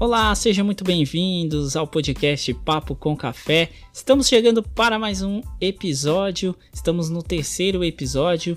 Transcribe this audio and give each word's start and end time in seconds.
Olá, 0.00 0.32
sejam 0.36 0.64
muito 0.64 0.84
bem-vindos 0.84 1.74
ao 1.74 1.84
podcast 1.84 2.54
Papo 2.54 2.94
com 2.94 3.16
Café. 3.16 3.68
Estamos 3.92 4.28
chegando 4.28 4.62
para 4.62 4.96
mais 4.96 5.22
um 5.22 5.42
episódio, 5.60 6.54
estamos 6.72 7.10
no 7.10 7.20
terceiro 7.20 7.82
episódio 7.82 8.56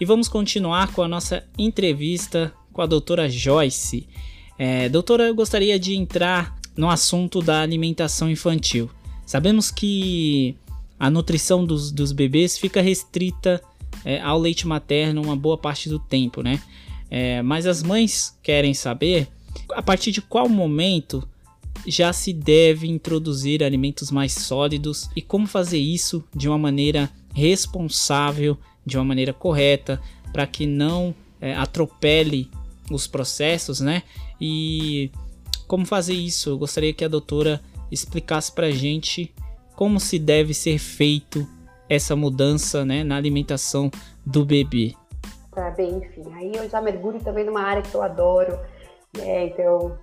e 0.00 0.06
vamos 0.06 0.28
continuar 0.28 0.94
com 0.94 1.02
a 1.02 1.08
nossa 1.08 1.46
entrevista 1.58 2.54
com 2.72 2.80
a 2.80 2.86
doutora 2.86 3.28
Joyce. 3.28 4.08
É, 4.58 4.88
doutora, 4.88 5.24
eu 5.24 5.34
gostaria 5.34 5.78
de 5.78 5.94
entrar 5.94 6.56
no 6.74 6.88
assunto 6.88 7.42
da 7.42 7.60
alimentação 7.60 8.30
infantil. 8.30 8.88
Sabemos 9.26 9.70
que 9.70 10.56
a 10.98 11.10
nutrição 11.10 11.66
dos, 11.66 11.92
dos 11.92 12.12
bebês 12.12 12.56
fica 12.56 12.80
restrita 12.80 13.62
é, 14.06 14.22
ao 14.22 14.38
leite 14.38 14.66
materno 14.66 15.20
uma 15.20 15.36
boa 15.36 15.58
parte 15.58 15.86
do 15.86 15.98
tempo, 15.98 16.42
né? 16.42 16.62
É, 17.10 17.42
mas 17.42 17.66
as 17.66 17.82
mães 17.82 18.38
querem 18.42 18.72
saber 18.72 19.28
a 19.72 19.82
partir 19.82 20.10
de 20.10 20.20
qual 20.22 20.48
momento 20.48 21.26
já 21.86 22.12
se 22.12 22.32
deve 22.32 22.88
introduzir 22.88 23.62
alimentos 23.62 24.10
mais 24.10 24.32
sólidos 24.32 25.08
e 25.14 25.22
como 25.22 25.46
fazer 25.46 25.78
isso 25.78 26.24
de 26.34 26.48
uma 26.48 26.58
maneira 26.58 27.10
responsável, 27.34 28.58
de 28.84 28.96
uma 28.96 29.04
maneira 29.04 29.32
correta, 29.32 30.00
para 30.32 30.46
que 30.46 30.66
não 30.66 31.14
é, 31.40 31.54
atropele 31.54 32.50
os 32.90 33.06
processos, 33.06 33.80
né? 33.80 34.02
E 34.40 35.10
como 35.66 35.84
fazer 35.84 36.14
isso? 36.14 36.50
Eu 36.50 36.58
gostaria 36.58 36.92
que 36.92 37.04
a 37.04 37.08
doutora 37.08 37.60
explicasse 37.90 38.50
para 38.52 38.70
gente 38.70 39.32
como 39.76 40.00
se 40.00 40.18
deve 40.18 40.52
ser 40.54 40.78
feito 40.78 41.46
essa 41.88 42.14
mudança 42.16 42.84
né, 42.84 43.04
na 43.04 43.16
alimentação 43.16 43.90
do 44.24 44.44
bebê. 44.44 44.94
Tá 45.52 45.70
bem, 45.70 45.98
enfim, 45.98 46.24
aí 46.34 46.52
eu 46.54 46.68
já 46.68 46.80
mergulho 46.80 47.20
também 47.20 47.44
numa 47.44 47.62
área 47.62 47.82
que 47.82 47.94
eu 47.94 48.02
adoro, 48.02 48.58
né? 49.16 49.46
Então, 49.46 49.96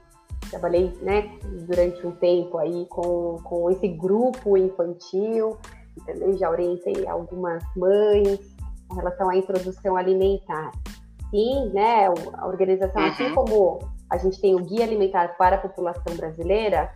trabalhei, 0.50 0.94
né, 1.02 1.38
durante 1.68 2.06
um 2.06 2.12
tempo 2.12 2.58
aí 2.58 2.86
com, 2.88 3.38
com 3.44 3.70
esse 3.72 3.88
grupo 3.88 4.58
infantil, 4.58 5.58
entendeu? 5.98 6.38
Já 6.38 6.50
orientei 6.50 7.08
algumas 7.08 7.64
mães 7.76 8.40
em 8.92 8.96
relação 8.96 9.30
à 9.30 9.36
introdução 9.36 9.96
alimentar. 9.96 10.72
Sim, 11.30 11.70
né, 11.74 12.08
a 12.08 12.48
organização, 12.48 13.02
assim 13.04 13.24
uhum. 13.24 13.30
assim 13.30 13.36
como 13.36 13.80
a 14.10 14.18
gente 14.18 14.40
tem 14.40 14.56
o 14.56 14.64
Guia 14.64 14.84
Alimentar 14.84 15.36
para 15.38 15.56
a 15.56 15.60
População 15.60 16.16
Brasileira, 16.16 16.92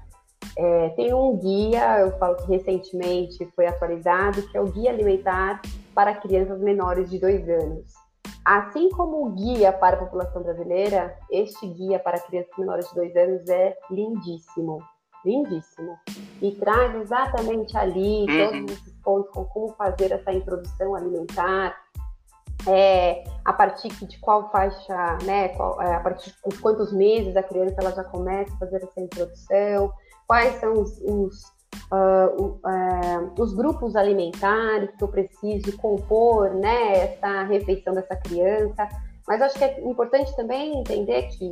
é, 0.57 0.89
tem 0.89 1.13
um 1.13 1.37
guia, 1.37 1.99
eu 1.99 2.17
falo 2.17 2.35
que 2.35 2.47
recentemente 2.47 3.45
foi 3.55 3.67
atualizado, 3.67 4.41
que 4.43 4.57
é 4.57 4.61
o 4.61 4.65
Guia 4.65 4.91
Alimentar 4.91 5.61
para 5.93 6.15
Crianças 6.15 6.59
Menores 6.59 7.09
de 7.09 7.19
2 7.19 7.49
anos. 7.49 7.98
Assim 8.43 8.89
como 8.89 9.25
o 9.25 9.29
guia 9.31 9.71
para 9.71 9.95
a 9.95 9.99
população 9.99 10.41
brasileira, 10.41 11.17
este 11.29 11.67
guia 11.67 11.99
para 11.99 12.19
crianças 12.19 12.57
menores 12.57 12.87
de 12.89 12.95
2 12.95 13.15
anos 13.15 13.49
é 13.49 13.77
lindíssimo, 13.91 14.81
lindíssimo. 15.25 15.97
E 16.41 16.51
traz 16.55 16.95
exatamente 16.95 17.77
ali 17.77 18.25
uhum. 18.29 18.65
todos 18.65 18.77
esses 18.77 18.93
pontos 19.03 19.31
com 19.31 19.45
como 19.45 19.73
fazer 19.73 20.11
essa 20.11 20.31
introdução 20.31 20.95
alimentar, 20.95 21.75
é, 22.67 23.23
a 23.45 23.53
partir 23.53 23.89
de 23.89 24.19
qual 24.19 24.51
faixa, 24.51 25.17
né, 25.23 25.49
qual, 25.49 25.81
é, 25.81 25.95
a 25.95 25.99
partir 25.99 26.33
de 26.45 26.57
quantos 26.59 26.91
meses 26.91 27.35
a 27.35 27.43
criança 27.43 27.75
ela 27.79 27.91
já 27.91 28.03
começa 28.03 28.53
a 28.53 28.57
fazer 28.57 28.83
essa 28.83 28.99
introdução, 28.99 29.93
quais 30.27 30.55
são 30.59 30.73
os, 30.73 30.99
os 31.01 31.58
uh, 31.91 32.43
uh, 32.43 33.33
os 33.41 33.53
grupos 33.53 33.95
alimentares 33.95 34.89
que 34.95 35.03
eu 35.03 35.07
preciso 35.07 35.77
compor 35.77 36.53
né, 36.53 37.13
essa 37.13 37.43
refeição 37.43 37.93
dessa 37.93 38.15
criança. 38.15 38.87
Mas 39.27 39.41
acho 39.41 39.57
que 39.57 39.63
é 39.63 39.79
importante 39.81 40.35
também 40.35 40.79
entender 40.79 41.23
que 41.29 41.51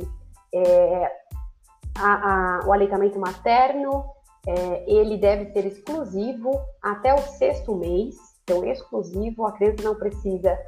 é, 0.52 1.12
a, 1.96 2.60
a, 2.60 2.66
o 2.66 2.72
aleitamento 2.72 3.18
materno 3.18 4.04
é, 4.46 4.84
ele 4.90 5.16
deve 5.16 5.52
ser 5.52 5.66
exclusivo 5.66 6.60
até 6.82 7.14
o 7.14 7.18
sexto 7.18 7.74
mês, 7.74 8.16
então 8.42 8.64
exclusivo, 8.64 9.46
a 9.46 9.52
criança 9.52 9.82
não 9.84 9.94
precisa 9.94 10.58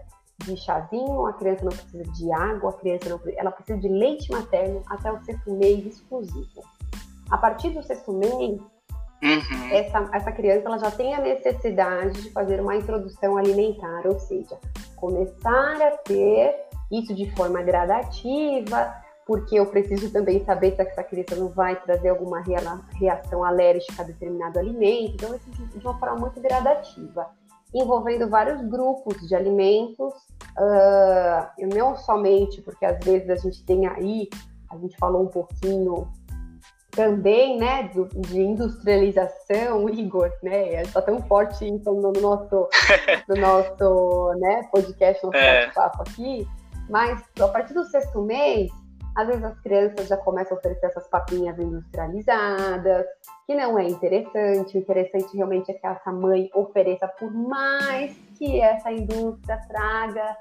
de 0.45 0.56
chazinho, 0.56 1.27
a 1.27 1.33
criança 1.33 1.65
não 1.65 1.72
precisa 1.72 2.05
de 2.05 2.33
água, 2.33 2.71
a 2.71 2.75
criança 2.75 3.09
não 3.09 3.21
ela 3.37 3.50
precisa 3.50 3.78
de 3.78 3.89
leite 3.89 4.31
materno 4.31 4.83
até 4.87 5.11
o 5.11 5.22
sexto 5.25 5.50
mês 5.53 5.87
exclusivo. 5.87 6.62
A 7.31 7.39
partir 7.39 7.71
do 7.71 7.83
sexto 7.83 8.12
mês, 8.12 8.61
Uhum. 9.23 9.71
Essa, 9.71 10.09
essa 10.13 10.33
criança 10.33 10.67
ela 10.67 10.79
já 10.79 10.91
tem 10.91 11.15
a 11.15 11.21
necessidade 11.21 12.23
de 12.23 12.31
fazer 12.31 12.61
uma 12.61 12.77
introdução 12.77 13.37
alimentar, 13.37 14.07
ou 14.07 14.19
seja, 14.19 14.59
começar 14.97 15.83
a 15.83 15.91
ter 15.99 16.57
isso 16.91 17.15
de 17.15 17.31
forma 17.37 17.63
gradativa, 17.63 18.95
porque 19.27 19.57
eu 19.57 19.67
preciso 19.67 20.11
também 20.11 20.45
saber 20.45 20.75
se 20.75 20.83
essa 20.83 21.05
criança 21.05 21.37
não 21.37 21.49
vai 21.49 21.81
trazer 21.83 22.09
alguma 22.09 22.43
reação 22.99 23.45
alérgica 23.45 24.03
a 24.03 24.05
determinado 24.05 24.59
alimento, 24.59 25.15
então 25.15 25.35
isso 25.37 25.79
de 25.79 25.87
uma 25.87 25.99
forma 25.99 26.17
muito 26.17 26.41
gradativa, 26.41 27.29
envolvendo 27.75 28.29
vários 28.29 28.61
grupos 28.63 29.17
de 29.29 29.35
alimentos, 29.35 30.15
uh, 30.59 31.77
não 31.77 31.97
somente 31.97 32.61
porque 32.63 32.85
às 32.85 32.99
vezes 33.05 33.31
a 33.31 33.37
gente 33.37 33.63
tem 33.65 33.87
aí, 33.87 34.29
a 34.71 34.77
gente 34.79 34.97
falou 34.97 35.23
um 35.23 35.29
pouquinho 35.29 36.09
também, 36.91 37.59
né, 37.59 37.91
do, 37.95 38.06
de 38.06 38.41
industrialização, 38.41 39.89
Igor, 39.89 40.31
né, 40.43 40.83
está 40.83 41.01
tão 41.01 41.21
forte 41.23 41.65
então 41.65 41.95
no 41.95 42.12
nosso, 42.12 42.69
no 43.28 43.37
nosso, 43.37 44.34
né, 44.39 44.69
podcast, 44.73 45.25
nosso 45.25 45.37
é. 45.37 45.71
papo 45.71 46.03
aqui, 46.03 46.47
mas 46.89 47.23
a 47.41 47.49
partir 47.49 47.75
do 47.75 47.84
sexto 47.84 48.23
mês, 48.23 48.71
às 49.17 49.27
vezes 49.27 49.45
as 49.45 49.61
crianças 49.61 50.09
já 50.09 50.17
começam 50.17 50.56
a 50.56 50.61
oferecer 50.61 50.87
essas 50.87 51.06
papinhas 51.09 51.59
industrializadas, 51.59 53.07
que 53.47 53.55
não 53.55 53.78
é 53.78 53.84
interessante, 53.84 54.77
o 54.77 54.81
interessante 54.81 55.37
realmente 55.37 55.71
é 55.71 55.75
que 55.75 55.87
essa 55.87 56.12
mãe 56.12 56.51
ofereça 56.55 57.07
por 57.07 57.33
mais 57.33 58.17
que 58.37 58.61
essa 58.61 58.91
indústria 58.91 59.61
traga, 59.69 60.37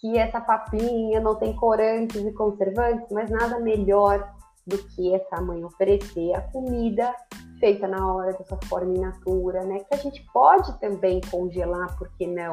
que 0.00 0.16
essa 0.16 0.40
papinha 0.40 1.20
não 1.20 1.34
tem 1.36 1.54
corantes 1.54 2.24
e 2.24 2.32
conservantes, 2.32 3.06
mas 3.10 3.30
nada 3.30 3.58
melhor 3.58 4.37
do 4.68 4.78
que 4.78 5.14
essa 5.14 5.40
mãe 5.40 5.64
oferecer 5.64 6.34
a 6.34 6.42
comida 6.42 7.14
feita 7.58 7.88
na 7.88 8.06
hora, 8.06 8.32
dessa 8.34 8.56
forma 8.66 8.94
in 8.94 9.00
natura, 9.00 9.64
né? 9.64 9.80
Que 9.80 9.94
a 9.94 9.98
gente 9.98 10.24
pode 10.32 10.78
também 10.78 11.20
congelar, 11.30 11.96
por 11.98 12.08
que 12.16 12.26
não? 12.26 12.52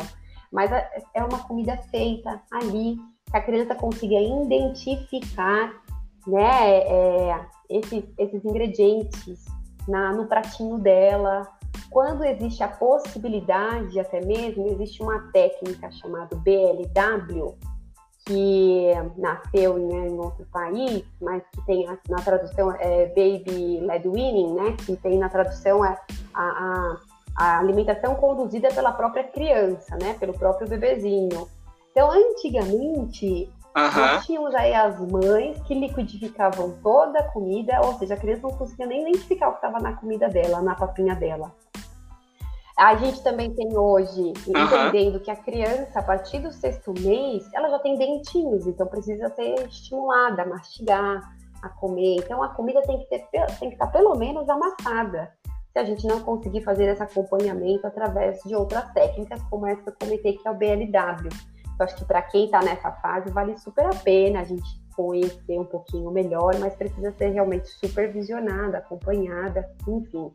Mas 0.52 0.72
é 1.14 1.24
uma 1.24 1.40
comida 1.40 1.78
feita 1.92 2.42
ali, 2.52 2.98
que 3.30 3.38
a 3.38 3.42
criança 3.42 3.76
consiga 3.76 4.16
identificar, 4.16 5.74
né, 6.26 6.80
é, 6.80 7.46
esses, 7.70 8.04
esses 8.18 8.44
ingredientes 8.44 9.46
na, 9.88 10.14
no 10.14 10.26
pratinho 10.26 10.78
dela. 10.78 11.48
Quando 11.92 12.24
existe 12.24 12.64
a 12.64 12.68
possibilidade, 12.68 14.00
até 14.00 14.22
mesmo, 14.26 14.66
existe 14.68 15.04
uma 15.04 15.32
técnica 15.32 15.92
chamada 15.92 16.36
BLW, 16.38 17.58
que 18.26 18.92
nasceu 19.18 19.78
em, 19.78 20.08
em, 20.08 20.20
outro 20.20 20.46
país, 20.52 21.04
mas 21.22 21.44
que 21.54 21.66
tem 21.66 21.86
na 22.10 22.22
tradução 22.22 22.72
é 22.72 23.06
Baby 23.08 23.80
Led 23.82 24.08
Winning, 24.08 24.54
né? 24.56 24.76
Que 24.84 24.96
tem 24.98 25.18
na 25.20 25.30
tradução 25.30 25.86
é 25.86 25.98
a, 26.34 26.44
a, 26.44 26.98
a, 27.38 27.60
alimentação 27.60 28.16
conduzida 28.16 28.70
pela 28.70 28.92
própria 28.92 29.24
criança, 29.24 29.96
né? 30.02 30.16
Pelo 30.20 30.34
próprio 30.34 30.68
bebezinho. 30.68 31.48
Então, 31.92 32.12
antigamente, 32.12 33.48
nós 33.76 34.26
tínhamos 34.26 34.56
aí 34.56 34.74
as 34.74 35.00
mães 35.00 35.62
que 35.62 35.74
liquidificavam 35.74 36.76
toda 36.82 37.20
a 37.20 37.24
comida, 37.32 37.80
ou 37.86 37.94
seja, 38.00 38.16
a 38.16 38.18
criança 38.18 38.42
não 38.42 38.58
conseguia 38.58 38.88
nem 38.88 39.02
identificar 39.02 39.50
o 39.50 39.52
que 39.52 39.58
estava 39.58 39.80
na 39.80 39.94
comida 39.94 40.28
dela, 40.28 40.62
na 40.62 40.76
papinha 40.76 41.16
dela. 41.16 41.52
A 42.78 42.96
gente 42.98 43.24
também 43.24 43.54
tem 43.54 43.78
hoje, 43.78 44.34
entendendo 44.46 45.22
que 45.22 45.32
a 45.32 45.36
criança, 45.36 46.00
a 46.00 46.04
partir 46.04 46.40
do 46.40 46.52
sexto 46.52 46.94
mês, 47.00 47.48
ela 47.54 47.70
já 47.70 47.80
tem 47.80 47.98
dentinhos, 47.98 48.68
então 48.68 48.86
precisa 48.86 49.30
ser 49.30 49.66
estimulada 49.66 50.42
a 50.42 50.46
mastigar, 50.46 51.22
a 51.62 51.70
comer. 51.70 52.18
Então 52.18 52.44
a 52.44 52.50
comida 52.50 52.82
tem 52.82 53.00
que, 53.00 53.06
ter, 53.06 53.22
tem 53.60 53.70
que 53.70 53.76
estar 53.76 53.88
pelo 53.88 54.16
menos 54.16 54.50
amassada. 54.50 55.32
Se 55.72 55.80
a 55.80 55.86
gente 55.86 56.06
não 56.06 56.20
conseguir 56.20 56.62
fazer 56.64 56.86
esse 56.86 57.02
acompanhamento 57.02 57.88
através 57.88 58.42
de 58.46 58.54
outras 58.54 58.92
técnicas, 58.92 59.42
como 59.44 59.66
essa 59.66 59.82
que 59.82 59.90
eu 59.90 59.96
comentei, 60.08 60.38
que 60.38 60.48
é 60.48 60.52
o 60.52 60.56
BLW. 60.56 61.30
Eu 61.80 61.86
acho 61.86 61.96
que 61.96 62.06
para 62.06 62.22
quem 62.24 62.46
está 62.46 62.62
nessa 62.62 62.92
fase, 62.92 63.32
vale 63.32 63.58
super 63.58 63.86
a 63.86 63.96
pena 63.96 64.42
a 64.42 64.44
gente 64.44 64.86
conhecer 64.96 65.60
um 65.60 65.66
pouquinho 65.66 66.12
melhor, 66.12 66.58
mas 66.60 66.76
precisa 66.76 67.12
ser 67.14 67.30
realmente 67.30 67.68
supervisionada, 67.68 68.78
acompanhada, 68.78 69.70
enfim. 69.88 70.32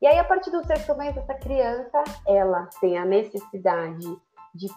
E 0.00 0.06
aí, 0.06 0.18
a 0.18 0.24
partir 0.24 0.50
do 0.50 0.64
sexto 0.66 0.94
mês, 0.94 1.16
essa 1.16 1.34
criança, 1.34 2.04
ela 2.26 2.68
tem 2.80 2.98
a 2.98 3.04
necessidade 3.04 4.06
de, 4.54 4.68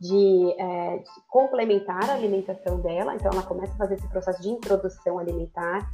de, 0.00 0.54
é, 0.58 0.98
de, 0.98 1.10
complementar 1.28 2.08
a 2.08 2.14
alimentação 2.14 2.80
dela, 2.80 3.14
então 3.14 3.32
ela 3.32 3.42
começa 3.42 3.72
a 3.74 3.76
fazer 3.76 3.94
esse 3.94 4.08
processo 4.08 4.40
de 4.40 4.48
introdução 4.48 5.18
alimentar. 5.18 5.90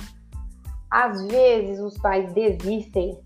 Às 0.90 1.26
vezes, 1.26 1.80
os 1.80 1.96
pais 1.98 2.32
desistem 2.34 3.18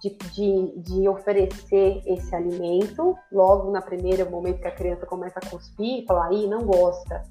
de, 0.00 0.10
de, 0.10 0.80
de 0.80 1.08
oferecer 1.08 2.02
esse 2.04 2.34
alimento, 2.34 3.16
logo 3.30 3.70
na 3.70 3.80
primeira 3.80 4.24
momento 4.24 4.60
que 4.60 4.68
a 4.68 4.74
criança 4.74 5.06
começa 5.06 5.38
a 5.38 5.48
cuspir 5.48 6.04
e 6.04 6.12
aí 6.24 6.46
não 6.48 6.64
gosta, 6.64 7.22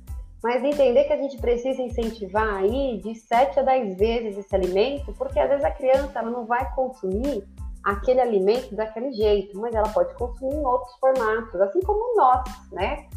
mas 0.41 0.63
entender 0.63 1.03
que 1.05 1.13
a 1.13 1.17
gente 1.17 1.37
precisa 1.37 1.81
incentivar 1.81 2.55
aí 2.55 2.99
de 3.03 3.15
7 3.15 3.59
a 3.59 3.63
10 3.63 3.97
vezes 3.97 4.37
esse 4.37 4.55
alimento, 4.55 5.13
porque 5.13 5.39
às 5.39 5.49
vezes 5.49 5.65
a 5.65 5.71
criança 5.71 6.19
ela 6.19 6.31
não 6.31 6.45
vai 6.45 6.73
consumir 6.73 7.43
aquele 7.85 8.19
alimento 8.19 8.75
daquele 8.75 9.13
jeito, 9.13 9.57
mas 9.59 9.73
ela 9.75 9.87
pode 9.89 10.13
consumir 10.15 10.55
em 10.55 10.65
outros 10.65 10.95
formatos, 10.99 11.61
assim 11.61 11.79
como 11.81 12.17
nós, 12.17 12.43
né? 12.71 13.07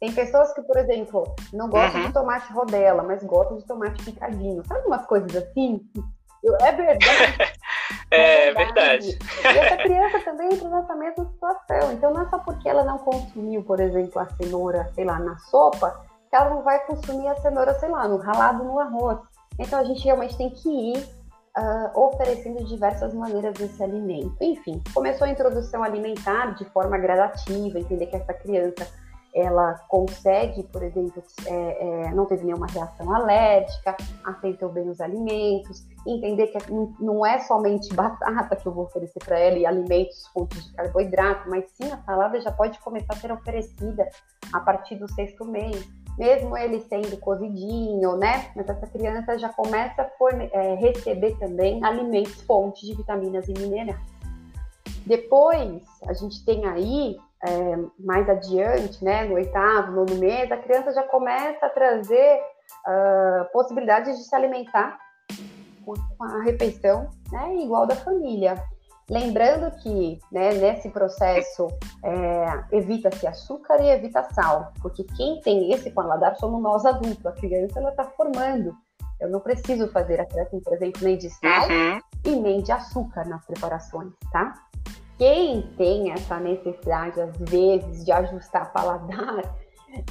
Tem 0.00 0.12
pessoas 0.12 0.52
que, 0.54 0.62
por 0.62 0.76
exemplo, 0.76 1.24
não 1.52 1.68
gostam 1.68 2.00
uhum. 2.00 2.06
de 2.06 2.12
tomate 2.12 2.52
rodela, 2.52 3.02
mas 3.02 3.22
gostam 3.22 3.58
de 3.58 3.66
tomate 3.66 4.02
picadinho. 4.04 4.62
Sabe 4.66 4.86
umas 4.86 5.06
coisas 5.06 5.34
assim? 5.36 5.80
É 6.60 6.72
verdade. 6.72 6.98
é, 8.10 8.48
é 8.48 8.54
verdade. 8.54 9.18
E 9.42 9.58
essa 9.58 9.76
criança 9.78 10.20
também 10.20 10.52
entra 10.52 10.68
nessa 10.68 10.94
mesma 10.94 11.24
situação. 11.24 11.92
Então, 11.92 12.12
não 12.12 12.22
é 12.22 12.28
só 12.28 12.38
porque 12.38 12.68
ela 12.68 12.84
não 12.84 12.98
consumiu, 12.98 13.62
por 13.62 13.80
exemplo, 13.80 14.20
a 14.20 14.26
cenoura, 14.36 14.90
sei 14.94 15.04
lá, 15.04 15.18
na 15.18 15.38
sopa, 15.38 16.04
que 16.28 16.36
ela 16.36 16.50
não 16.50 16.62
vai 16.62 16.78
consumir 16.86 17.28
a 17.28 17.36
cenoura, 17.36 17.74
sei 17.78 17.88
lá, 17.88 18.06
no 18.06 18.18
ralado 18.18 18.64
no 18.64 18.78
arroz. 18.78 19.18
Então, 19.58 19.78
a 19.78 19.84
gente 19.84 20.04
realmente 20.04 20.36
tem 20.36 20.50
que 20.50 20.68
ir 20.68 21.08
uh, 21.56 21.98
oferecendo 21.98 22.64
diversas 22.64 23.14
maneiras 23.14 23.54
desse 23.54 23.82
alimento. 23.82 24.36
Enfim, 24.40 24.82
começou 24.92 25.26
a 25.26 25.30
introdução 25.30 25.82
alimentar 25.82 26.54
de 26.54 26.64
forma 26.66 26.98
gradativa, 26.98 27.78
entender 27.78 28.06
que 28.06 28.16
essa 28.16 28.34
criança 28.34 28.86
ela 29.36 29.74
consegue, 29.88 30.62
por 30.62 30.82
exemplo, 30.82 31.22
é, 31.44 32.06
é, 32.06 32.10
não 32.14 32.24
teve 32.24 32.42
nenhuma 32.46 32.66
reação 32.66 33.14
alérgica, 33.14 33.94
aceitou 34.24 34.70
bem 34.70 34.88
os 34.88 34.98
alimentos, 34.98 35.86
entender 36.06 36.46
que 36.46 36.58
não 36.98 37.24
é 37.24 37.38
somente 37.40 37.94
batata 37.94 38.56
que 38.56 38.66
eu 38.66 38.72
vou 38.72 38.84
oferecer 38.84 39.22
para 39.22 39.38
ela 39.38 39.58
e 39.58 39.66
alimentos 39.66 40.26
fontes 40.28 40.64
de 40.64 40.72
carboidrato, 40.72 41.50
mas 41.50 41.70
sim 41.72 41.92
a 41.92 41.98
salada 41.98 42.40
já 42.40 42.50
pode 42.50 42.78
começar 42.78 43.12
a 43.12 43.16
ser 43.16 43.30
oferecida 43.30 44.08
a 44.54 44.60
partir 44.60 44.94
do 44.94 45.06
sexto 45.12 45.44
mês, 45.44 45.86
mesmo 46.18 46.56
ele 46.56 46.80
sendo 46.80 47.16
cozidinho, 47.18 48.16
né? 48.16 48.50
Mas 48.54 48.68
essa 48.68 48.86
criança 48.86 49.38
já 49.38 49.48
começa 49.50 50.02
a 50.02 50.08
é, 50.52 50.74
receber 50.74 51.38
também 51.38 51.84
alimentos 51.84 52.40
fontes 52.42 52.86
de 52.86 52.94
vitaminas 52.94 53.48
e 53.48 53.52
minerais. 53.52 54.00
Depois, 55.04 55.82
a 56.08 56.12
gente 56.12 56.44
tem 56.44 56.66
aí 56.66 57.16
é, 57.46 57.78
mais 57.98 58.28
adiante, 58.28 59.04
né, 59.04 59.24
no 59.24 59.34
oitavo, 59.34 59.92
nono 59.92 60.16
mês, 60.16 60.50
a 60.50 60.56
criança 60.56 60.92
já 60.92 61.02
começa 61.04 61.66
a 61.66 61.70
trazer 61.70 62.40
uh, 62.86 63.52
possibilidades 63.52 64.18
de 64.18 64.24
se 64.24 64.34
alimentar 64.34 64.98
com 65.84 66.24
a 66.24 66.42
refeição 66.42 67.08
né, 67.30 67.54
igual 67.56 67.86
da 67.86 67.94
família. 67.94 68.56
Lembrando 69.08 69.70
que 69.78 70.18
né, 70.32 70.52
nesse 70.54 70.90
processo 70.90 71.68
é, 72.02 72.76
evita-se 72.76 73.24
açúcar 73.26 73.80
e 73.80 73.90
evita 73.90 74.24
sal, 74.34 74.72
porque 74.82 75.04
quem 75.16 75.40
tem 75.40 75.72
esse 75.72 75.90
paladar 75.90 76.34
somos 76.36 76.60
nós 76.60 76.84
adultos, 76.84 77.24
a 77.24 77.32
criança 77.32 77.78
ela 77.78 77.90
está 77.90 78.04
formando. 78.04 78.74
Eu 79.20 79.30
não 79.30 79.40
preciso 79.40 79.88
fazer 79.88 80.20
a 80.20 80.26
criança, 80.26 80.58
por 80.62 80.74
exemplo, 80.74 81.02
nem 81.04 81.16
de 81.16 81.30
sal 81.30 81.68
uhum. 81.68 82.00
e 82.24 82.36
nem 82.36 82.62
de 82.62 82.72
açúcar 82.72 83.26
nas 83.26 83.44
preparações, 83.46 84.12
tá? 84.32 84.54
Quem 85.16 85.62
tem 85.78 86.10
essa 86.10 86.38
necessidade, 86.38 87.20
às 87.20 87.36
vezes, 87.38 88.04
de 88.04 88.12
ajustar 88.12 88.72
paladar 88.72 89.56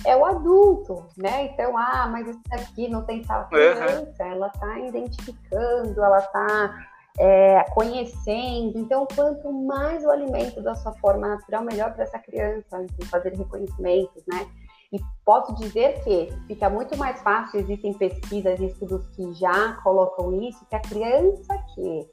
é 0.04 0.16
o 0.16 0.26
adulto, 0.26 1.06
né? 1.18 1.46
Então, 1.46 1.78
ah, 1.78 2.08
mas 2.12 2.28
isso 2.28 2.42
aqui 2.52 2.88
não 2.88 3.04
tem 3.04 3.24
sal. 3.24 3.48
Uhum. 3.52 4.14
Ela 4.18 4.48
está 4.48 4.80
identificando, 4.80 6.04
ela 6.04 6.18
está 6.18 6.74
é, 7.18 7.64
conhecendo. 7.72 8.78
Então, 8.78 9.08
quanto 9.16 9.52
mais 9.52 10.04
o 10.04 10.10
alimento 10.10 10.62
da 10.62 10.76
sua 10.76 10.94
forma 10.94 11.28
natural, 11.28 11.64
melhor 11.64 11.94
para 11.94 12.04
essa 12.04 12.20
criança, 12.20 12.84
enfim, 12.84 13.06
fazer 13.06 13.34
reconhecimentos, 13.34 14.24
né? 14.28 14.48
E 14.94 15.00
posso 15.26 15.56
dizer 15.56 16.04
que 16.04 16.30
fica 16.48 16.70
muito 16.70 16.98
mais 16.98 17.22
fácil, 17.22 17.60
existem 17.60 17.94
pesquisas 17.94 18.60
e 18.60 18.66
estudos 18.66 19.06
que 19.16 19.34
já 19.34 19.74
colocam 19.84 20.42
isso, 20.42 20.66
que 20.70 20.76
a 20.76 20.80
criança 20.80 21.58
que 21.74 22.10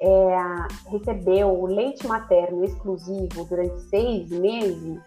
é, 0.00 0.90
recebeu 0.90 1.48
o 1.48 1.66
leite 1.66 2.06
materno 2.06 2.64
exclusivo 2.64 3.44
durante 3.44 3.78
seis 3.82 4.28
meses, 4.30 5.00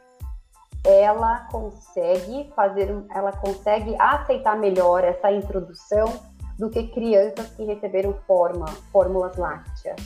ela 0.85 1.47
consegue 1.51 2.51
fazer, 2.55 2.89
ela 3.13 3.31
consegue 3.31 3.95
aceitar 3.99 4.57
melhor 4.57 5.03
essa 5.03 5.31
introdução 5.31 6.32
do 6.57 6.69
que 6.69 6.87
crianças 6.87 7.49
que 7.55 7.63
receberam 7.63 8.13
forma, 8.27 8.65
fórmulas 8.91 9.37
lácteas. 9.37 9.99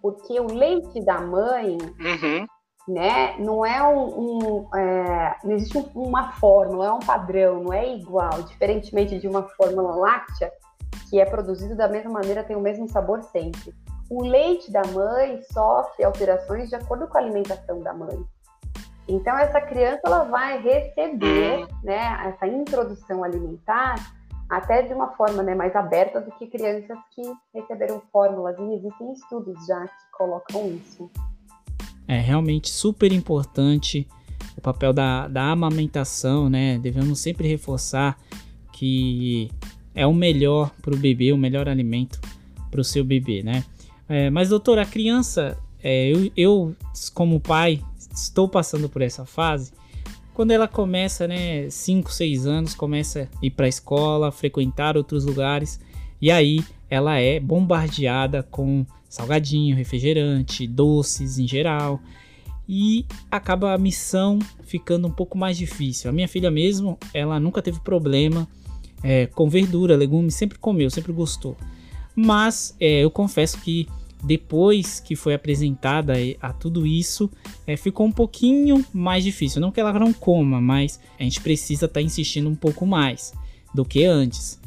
Porque 0.00 0.38
o 0.38 0.52
leite 0.52 1.00
da 1.02 1.20
mãe, 1.20 1.78
uhum. 1.78 2.46
né, 2.86 3.36
não 3.38 3.64
é 3.64 3.82
um, 3.82 4.20
um 4.20 4.76
é, 4.76 5.36
não 5.42 5.52
existe 5.52 5.78
uma 5.94 6.32
fórmula, 6.32 6.86
é 6.86 6.92
um 6.92 7.00
padrão, 7.00 7.62
não 7.62 7.72
é 7.72 7.94
igual, 7.94 8.42
diferentemente 8.42 9.18
de 9.18 9.26
uma 9.26 9.42
fórmula 9.42 9.96
láctea 9.96 10.52
que 11.08 11.20
é 11.20 11.24
produzido 11.24 11.74
da 11.74 11.88
mesma 11.88 12.10
maneira, 12.10 12.44
tem 12.44 12.56
o 12.56 12.60
mesmo 12.60 12.88
sabor 12.88 13.22
sempre 13.22 13.74
o 14.10 14.22
leite 14.22 14.70
da 14.70 14.82
mãe 14.88 15.40
sofre 15.52 16.04
alterações 16.04 16.68
de 16.68 16.76
acordo 16.76 17.06
com 17.08 17.18
a 17.18 17.20
alimentação 17.20 17.82
da 17.82 17.92
mãe. 17.92 18.24
Então 19.08 19.36
essa 19.38 19.60
criança 19.60 20.00
ela 20.04 20.24
vai 20.24 20.60
receber, 20.60 21.66
né, 21.82 22.26
essa 22.26 22.46
introdução 22.46 23.22
alimentar 23.22 23.96
até 24.48 24.82
de 24.82 24.92
uma 24.92 25.08
forma 25.16 25.42
né, 25.42 25.54
mais 25.54 25.74
aberta 25.74 26.20
do 26.20 26.30
que 26.32 26.46
crianças 26.46 26.98
que 27.14 27.22
receberam 27.54 28.02
fórmulas 28.12 28.56
e 28.58 28.74
existem 28.74 29.12
estudos 29.12 29.66
já 29.66 29.86
que 29.86 30.10
colocam 30.12 30.68
isso. 30.68 31.10
É 32.06 32.18
realmente 32.18 32.70
super 32.70 33.12
importante 33.12 34.06
o 34.56 34.60
papel 34.60 34.92
da, 34.92 35.26
da 35.26 35.50
amamentação, 35.50 36.48
né? 36.48 36.78
Devemos 36.78 37.18
sempre 37.18 37.48
reforçar 37.48 38.18
que 38.72 39.50
é 39.94 40.06
o 40.06 40.12
melhor 40.12 40.70
para 40.82 40.94
o 40.94 40.98
bebê, 40.98 41.32
o 41.32 41.38
melhor 41.38 41.68
alimento 41.68 42.20
para 42.70 42.80
o 42.80 42.84
seu 42.84 43.04
bebê, 43.04 43.42
né? 43.42 43.64
É, 44.08 44.28
mas, 44.28 44.50
doutor, 44.50 44.78
a 44.78 44.84
criança, 44.84 45.56
é, 45.82 46.08
eu, 46.08 46.30
eu, 46.36 46.76
como 47.14 47.40
pai, 47.40 47.82
estou 48.12 48.48
passando 48.48 48.88
por 48.88 49.00
essa 49.00 49.24
fase. 49.24 49.72
Quando 50.34 50.50
ela 50.50 50.66
começa, 50.66 51.28
né, 51.28 51.70
5, 51.70 52.12
6 52.12 52.44
anos, 52.44 52.74
começa 52.74 53.28
a 53.40 53.46
ir 53.46 53.50
para 53.50 53.66
a 53.66 53.68
escola, 53.68 54.32
frequentar 54.32 54.96
outros 54.96 55.24
lugares, 55.24 55.80
e 56.20 56.28
aí 56.28 56.62
ela 56.90 57.18
é 57.20 57.38
bombardeada 57.38 58.42
com 58.42 58.84
salgadinho, 59.08 59.76
refrigerante, 59.76 60.66
doces 60.66 61.38
em 61.38 61.46
geral, 61.46 62.00
e 62.68 63.06
acaba 63.30 63.72
a 63.72 63.78
missão 63.78 64.40
ficando 64.64 65.06
um 65.06 65.10
pouco 65.10 65.38
mais 65.38 65.56
difícil. 65.56 66.10
A 66.10 66.12
minha 66.12 66.26
filha 66.26 66.50
mesmo, 66.50 66.98
ela 67.12 67.38
nunca 67.38 67.62
teve 67.62 67.78
problema 67.78 68.48
é, 69.04 69.26
com 69.26 69.48
verdura, 69.48 69.96
legumes, 69.96 70.34
sempre 70.34 70.58
comeu, 70.58 70.90
sempre 70.90 71.12
gostou. 71.12 71.56
Mas 72.16 72.74
é, 72.80 73.04
eu 73.04 73.10
confesso 73.10 73.60
que 73.60 73.86
depois 74.24 75.00
que 75.00 75.14
foi 75.14 75.34
apresentada 75.34 76.14
a 76.40 76.52
tudo 76.52 76.86
isso, 76.86 77.30
é, 77.66 77.76
ficou 77.76 78.06
um 78.06 78.12
pouquinho 78.12 78.84
mais 78.92 79.22
difícil. 79.22 79.60
Não 79.60 79.70
que 79.70 79.80
ela 79.80 79.92
não 79.92 80.12
coma, 80.12 80.60
mas 80.60 80.98
a 81.18 81.22
gente 81.22 81.40
precisa 81.40 81.86
estar 81.86 82.00
tá 82.00 82.02
insistindo 82.02 82.48
um 82.48 82.54
pouco 82.54 82.86
mais 82.86 83.32
do 83.74 83.84
que 83.84 84.04
antes. 84.04 84.58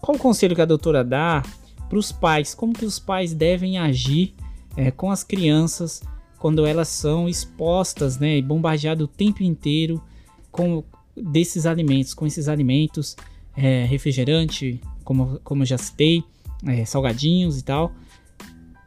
Qual 0.00 0.16
o 0.16 0.20
conselho 0.20 0.54
que 0.54 0.62
a 0.62 0.66
doutora 0.66 1.02
dá 1.02 1.42
para 1.88 1.98
os 1.98 2.12
pais? 2.12 2.54
Como 2.54 2.72
que 2.72 2.84
os 2.84 2.98
pais 2.98 3.34
devem 3.34 3.78
agir 3.78 4.32
é, 4.76 4.90
com 4.90 5.10
as 5.10 5.24
crianças 5.24 6.02
quando 6.38 6.64
elas 6.64 6.88
são 6.88 7.28
expostas 7.28 8.18
né, 8.18 8.38
e 8.38 8.42
bombardeadas 8.42 9.04
o 9.04 9.08
tempo 9.08 9.42
inteiro 9.42 10.02
com 10.50 10.82
desses 11.14 11.66
alimentos, 11.66 12.14
com 12.14 12.26
esses 12.26 12.48
alimentos, 12.48 13.16
é, 13.56 13.84
refrigerante, 13.84 14.80
como, 15.04 15.38
como 15.44 15.64
já 15.64 15.76
citei, 15.76 16.24
é, 16.66 16.84
salgadinhos 16.84 17.58
e 17.58 17.64
tal. 17.64 17.92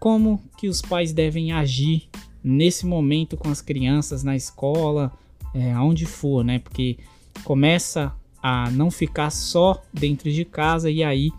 Como 0.04 0.44
que 0.58 0.68
os 0.68 0.82
pais 0.82 1.14
devem 1.14 1.54
agir 1.54 2.10
nesse 2.44 2.86
momento 2.86 3.38
com 3.38 3.48
as 3.48 3.62
crianças 3.62 4.22
na 4.22 4.36
escola, 4.36 5.14
é, 5.56 5.72
aonde 5.72 6.06
for, 6.06 6.44
né? 6.44 6.60
Porque 6.60 6.98
começa 7.46 8.14
a 8.42 8.70
não 8.72 8.92
ficar 8.92 9.30
só 9.30 9.82
dentro 9.94 10.30
de 10.30 10.44
casa 10.44 10.92
e 10.92 11.02
aí 11.06 11.32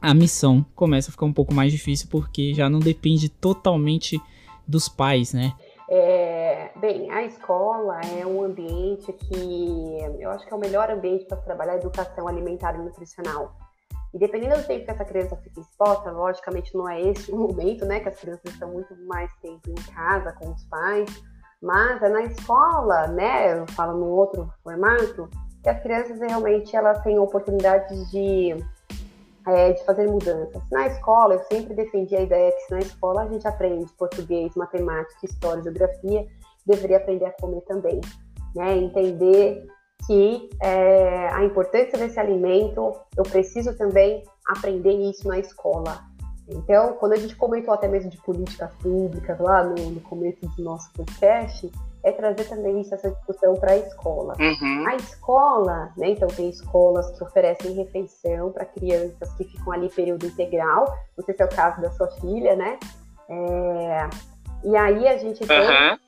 a 0.00 0.14
missão 0.14 0.64
começa 0.76 1.10
a 1.10 1.12
ficar 1.12 1.26
um 1.26 1.32
pouco 1.32 1.52
mais 1.52 1.72
difícil 1.72 2.06
porque 2.08 2.54
já 2.54 2.70
não 2.70 2.78
depende 2.78 3.28
totalmente 3.28 4.16
dos 4.64 4.88
pais, 4.88 5.32
né? 5.32 5.52
É, 5.90 6.70
bem, 6.76 7.10
a 7.10 7.24
escola 7.24 8.00
é 8.16 8.24
um 8.24 8.44
ambiente 8.44 9.12
que 9.12 9.98
eu 10.20 10.30
acho 10.30 10.46
que 10.46 10.52
é 10.52 10.56
o 10.56 10.60
melhor 10.60 10.88
ambiente 10.88 11.24
para 11.24 11.38
trabalhar 11.38 11.74
educação 11.78 12.28
alimentar 12.28 12.76
e 12.76 12.78
nutricional. 12.78 13.65
E 14.14 14.18
dependendo 14.18 14.56
do 14.56 14.66
tempo 14.66 14.84
que 14.84 14.90
essa 14.90 15.04
criança 15.04 15.36
fica 15.36 15.60
exposta, 15.60 16.10
logicamente 16.10 16.74
não 16.74 16.88
é 16.88 17.00
esse 17.00 17.30
o 17.32 17.36
momento, 17.36 17.84
né? 17.84 18.00
Que 18.00 18.08
as 18.08 18.18
crianças 18.18 18.52
estão 18.52 18.70
muito 18.70 18.94
mais 19.06 19.30
tempo 19.42 19.68
em 19.68 19.92
casa 19.92 20.32
com 20.32 20.50
os 20.50 20.64
pais, 20.64 21.08
mas 21.60 22.02
é 22.02 22.08
na 22.08 22.22
escola, 22.22 23.08
né? 23.08 23.58
Eu 23.58 23.66
falo 23.68 23.98
no 23.98 24.06
outro 24.06 24.50
formato, 24.62 25.28
que 25.62 25.68
as 25.68 25.82
crianças 25.82 26.20
realmente 26.20 26.76
elas 26.76 27.02
têm 27.02 27.18
oportunidades 27.18 28.10
de, 28.10 28.56
é, 29.46 29.72
de 29.72 29.84
fazer 29.84 30.06
mudanças. 30.06 30.62
Na 30.70 30.86
escola, 30.86 31.34
eu 31.34 31.40
sempre 31.40 31.74
defendi 31.74 32.14
a 32.14 32.20
ideia 32.20 32.52
que 32.52 32.60
se 32.60 32.70
na 32.70 32.78
escola 32.78 33.22
a 33.22 33.28
gente 33.28 33.46
aprende 33.46 33.92
português, 33.94 34.54
matemática, 34.54 35.24
história, 35.24 35.62
geografia, 35.62 36.26
deveria 36.64 36.98
aprender 36.98 37.26
a 37.26 37.32
comer 37.32 37.62
também, 37.62 38.00
né? 38.54 38.76
Entender 38.76 39.66
que 40.06 40.50
é, 40.62 41.28
a 41.28 41.44
importância 41.44 41.98
desse 41.98 42.18
alimento, 42.18 42.92
eu 43.16 43.22
preciso 43.22 43.76
também 43.76 44.22
aprender 44.46 44.92
isso 44.92 45.26
na 45.26 45.38
escola. 45.38 46.04
Então, 46.48 46.92
quando 46.94 47.12
a 47.12 47.16
gente 47.16 47.34
comentou 47.34 47.74
até 47.74 47.88
mesmo 47.88 48.08
de 48.08 48.18
políticas 48.18 48.70
públicas 48.80 49.38
lá 49.40 49.64
no, 49.64 49.74
no 49.74 50.00
começo 50.02 50.46
do 50.46 50.62
nosso 50.62 50.92
podcast, 50.92 51.70
é 52.04 52.12
trazer 52.12 52.44
também 52.44 52.80
isso, 52.80 52.94
essa 52.94 53.10
discussão 53.10 53.54
para 53.54 53.72
a 53.72 53.76
escola. 53.78 54.34
Uhum. 54.38 54.86
A 54.86 54.94
escola, 54.94 55.92
né, 55.96 56.10
então 56.10 56.28
tem 56.28 56.48
escolas 56.48 57.10
que 57.10 57.24
oferecem 57.24 57.72
refeição 57.72 58.52
para 58.52 58.64
crianças 58.64 59.32
que 59.34 59.42
ficam 59.42 59.72
ali 59.72 59.88
período 59.88 60.24
integral, 60.24 60.86
não 61.18 61.24
sei 61.24 61.34
se 61.34 61.42
é 61.42 61.46
o 61.46 61.48
caso 61.48 61.80
da 61.80 61.90
sua 61.90 62.06
filha, 62.20 62.54
né? 62.54 62.78
É, 63.28 64.08
e 64.62 64.76
aí 64.76 65.08
a 65.08 65.18
gente 65.18 65.44
tem 65.44 65.58
uhum. 65.58 65.98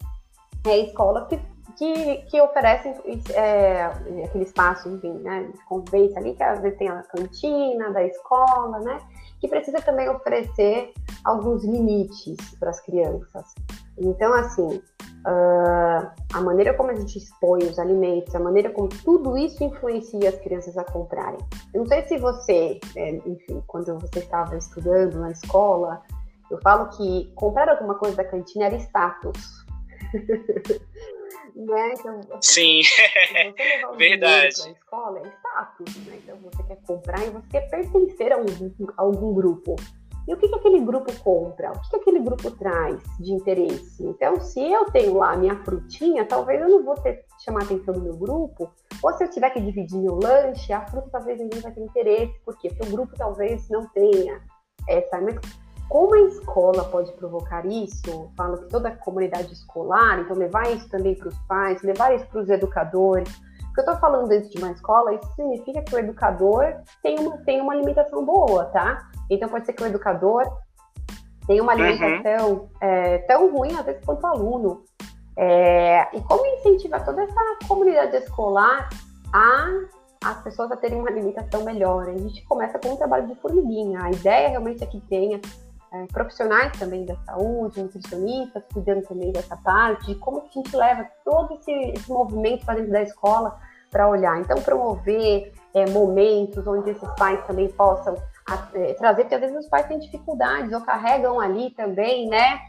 é, 0.69 0.79
escolas 0.79 1.27
que, 1.27 1.41
que, 1.79 2.17
que 2.29 2.41
oferecem 2.41 2.93
é, 3.33 3.85
aquele 4.25 4.43
espaço, 4.45 4.89
enfim, 4.89 5.13
né, 5.21 5.49
de 5.55 5.65
convivência 5.65 6.19
ali, 6.19 6.35
que 6.35 6.43
às 6.43 6.61
vezes 6.61 6.77
tem 6.77 6.89
a 6.89 7.03
cantina 7.05 7.91
da 7.93 8.05
escola, 8.05 8.81
né? 8.81 8.99
Que 9.41 9.47
precisa 9.47 9.81
também 9.81 10.09
oferecer 10.09 10.93
alguns 11.25 11.65
limites 11.65 12.37
para 12.59 12.71
as 12.71 12.81
crianças. 12.81 13.55
Então, 13.97 14.35
assim, 14.35 14.83
uh, 15.25 16.11
a 16.33 16.41
maneira 16.41 16.75
como 16.75 16.91
a 16.91 16.95
gente 16.97 17.17
expõe 17.17 17.61
os 17.63 17.79
alimentos, 17.79 18.35
a 18.35 18.41
maneira 18.41 18.71
como 18.71 18.89
tudo 18.89 19.39
isso 19.39 19.63
influencia 19.63 20.31
as 20.31 20.37
crianças 20.41 20.77
a 20.77 20.83
comprarem. 20.83 21.39
Eu 21.73 21.83
não 21.83 21.87
sei 21.87 22.03
se 22.03 22.19
você, 22.19 22.81
é, 22.97 23.11
enfim, 23.25 23.63
quando 23.69 23.97
você 24.01 24.19
estava 24.19 24.57
estudando 24.57 25.21
na 25.21 25.31
escola, 25.31 26.03
eu 26.51 26.59
falo 26.61 26.89
que 26.89 27.31
comprar 27.37 27.69
alguma 27.69 27.95
coisa 27.95 28.17
da 28.17 28.25
cantina 28.25 28.65
era 28.65 28.77
status. 28.77 29.65
né? 31.59 31.95
Então, 31.99 32.21
Sim, 32.41 32.83
verdade. 33.99 34.55
Para 34.55 34.69
a 34.69 34.73
escola 34.73 35.19
é 35.19 35.29
status, 35.29 35.97
né? 36.07 36.19
Então 36.23 36.37
você 36.37 36.63
quer 36.63 36.79
comprar 36.87 37.27
e 37.27 37.31
você 37.31 37.49
quer 37.51 37.69
pertencer 37.69 38.33
a, 38.33 38.39
um, 38.39 38.47
a 38.97 39.03
algum 39.03 39.35
grupo. 39.35 39.75
E 40.29 40.35
o 40.35 40.37
que, 40.37 40.47
que 40.47 40.55
aquele 40.55 40.81
grupo 40.81 41.11
compra? 41.25 41.73
O 41.73 41.81
que, 41.81 41.89
que 41.89 41.97
aquele 41.97 42.21
grupo 42.21 42.51
traz 42.51 43.03
de 43.19 43.33
interesse? 43.33 44.05
Então, 44.05 44.39
se 44.39 44.61
eu 44.61 44.85
tenho 44.91 45.17
lá 45.17 45.33
a 45.33 45.37
minha 45.37 45.57
frutinha, 45.65 46.27
talvez 46.27 46.61
eu 46.61 46.69
não 46.69 46.85
vou 46.85 46.95
ter 46.97 47.25
chamar 47.43 47.63
a 47.63 47.65
atenção 47.65 47.95
do 47.95 48.03
meu 48.03 48.15
grupo. 48.15 48.71
Ou 49.03 49.13
se 49.15 49.25
eu 49.25 49.31
tiver 49.31 49.49
que 49.51 49.61
dividir 49.61 49.99
meu 49.99 50.19
lanche, 50.23 50.71
a 50.71 50.87
fruta 50.87 51.09
talvez 51.11 51.41
ninguém 51.41 51.61
vai 51.61 51.73
ter 51.73 51.81
interesse. 51.81 52.39
Porque 52.45 52.69
o 52.69 52.91
grupo 52.91 53.15
talvez 53.17 53.71
não 53.71 53.89
tenha 53.89 54.43
essa. 54.87 55.19
Como 55.89 56.15
a 56.15 56.21
escola 56.21 56.85
pode 56.85 57.13
provocar 57.13 57.65
isso? 57.65 58.31
Falo 58.37 58.59
que 58.59 58.69
toda 58.69 58.89
a 58.89 58.97
comunidade 58.97 59.53
escolar, 59.53 60.21
então 60.21 60.37
levar 60.37 60.71
isso 60.71 60.89
também 60.89 61.15
para 61.15 61.29
os 61.29 61.39
pais, 61.41 61.83
levar 61.83 62.15
isso 62.15 62.27
para 62.27 62.43
os 62.43 62.49
educadores. 62.51 63.29
Porque 63.67 63.81
eu 63.81 63.85
estou 63.85 63.97
falando 63.97 64.29
dentro 64.29 64.51
de 64.51 64.59
uma 64.59 64.73
escola, 64.73 65.15
isso 65.15 65.33
significa 65.35 65.83
que 65.83 65.95
o 65.95 65.99
educador 65.99 66.75
tem 67.03 67.19
uma, 67.19 67.39
tem 67.39 67.61
uma 67.61 67.73
alimentação 67.73 68.25
boa, 68.25 68.67
tá? 68.67 69.09
Então 69.31 69.49
pode 69.49 69.65
ser 69.65 69.73
que 69.73 69.83
o 69.83 69.87
educador 69.87 70.45
tenha 71.47 71.63
uma 71.63 71.73
alimentação 71.73 72.51
uhum. 72.51 72.69
é, 72.83 73.19
tão 73.19 73.51
ruim 73.51 73.75
às 73.79 73.87
vezes 73.87 74.05
quanto 74.05 74.23
o 74.23 74.27
aluno. 74.27 74.83
É, 75.37 76.17
e 76.17 76.21
como 76.23 76.45
incentivar 76.45 77.05
toda 77.05 77.23
essa 77.23 77.41
comunidade 77.67 78.17
escolar 78.17 78.89
a 79.33 79.69
as 80.25 80.43
pessoas 80.43 80.71
a 80.73 80.77
terem 80.77 80.99
uma 80.99 81.09
alimentação 81.09 81.65
melhor. 81.65 82.09
A 82.09 82.17
gente 82.17 82.45
começa 82.45 82.79
com 82.79 82.91
um 82.91 82.97
trabalho 82.97 83.29
de 83.29 83.35
formiguinha. 83.37 84.03
A 84.03 84.11
ideia 84.11 84.49
realmente 84.49 84.83
é 84.83 84.87
que 84.87 85.01
tenha 85.03 85.41
é, 85.93 86.07
profissionais 86.07 86.79
também 86.79 87.05
da 87.05 87.17
saúde, 87.25 87.83
nutricionistas, 87.83 88.63
cuidando 88.73 89.03
também 89.03 89.33
dessa 89.33 89.57
parte, 89.57 90.07
de 90.07 90.15
como 90.17 90.43
que 90.43 90.59
a 90.59 90.63
gente 90.63 90.77
leva 90.77 91.07
todo 91.25 91.55
esse, 91.55 91.73
esse 91.73 92.11
movimento 92.11 92.65
para 92.65 92.75
dentro 92.75 92.93
da 92.93 93.03
escola 93.03 93.59
para 93.91 94.09
olhar. 94.09 94.39
Então, 94.41 94.61
promover 94.61 95.53
é, 95.75 95.89
momentos 95.91 96.67
onde 96.67 96.91
esses 96.91 97.09
pais 97.13 97.45
também 97.47 97.69
possam 97.69 98.15
é, 98.75 98.93
trazer, 98.95 99.23
porque 99.23 99.35
às 99.35 99.41
vezes 99.41 99.57
os 99.57 99.69
pais 99.69 99.87
têm 99.87 99.99
dificuldades 99.99 100.73
ou 100.73 100.81
carregam 100.83 101.41
ali 101.41 101.71
também, 101.71 102.29
né, 102.29 102.61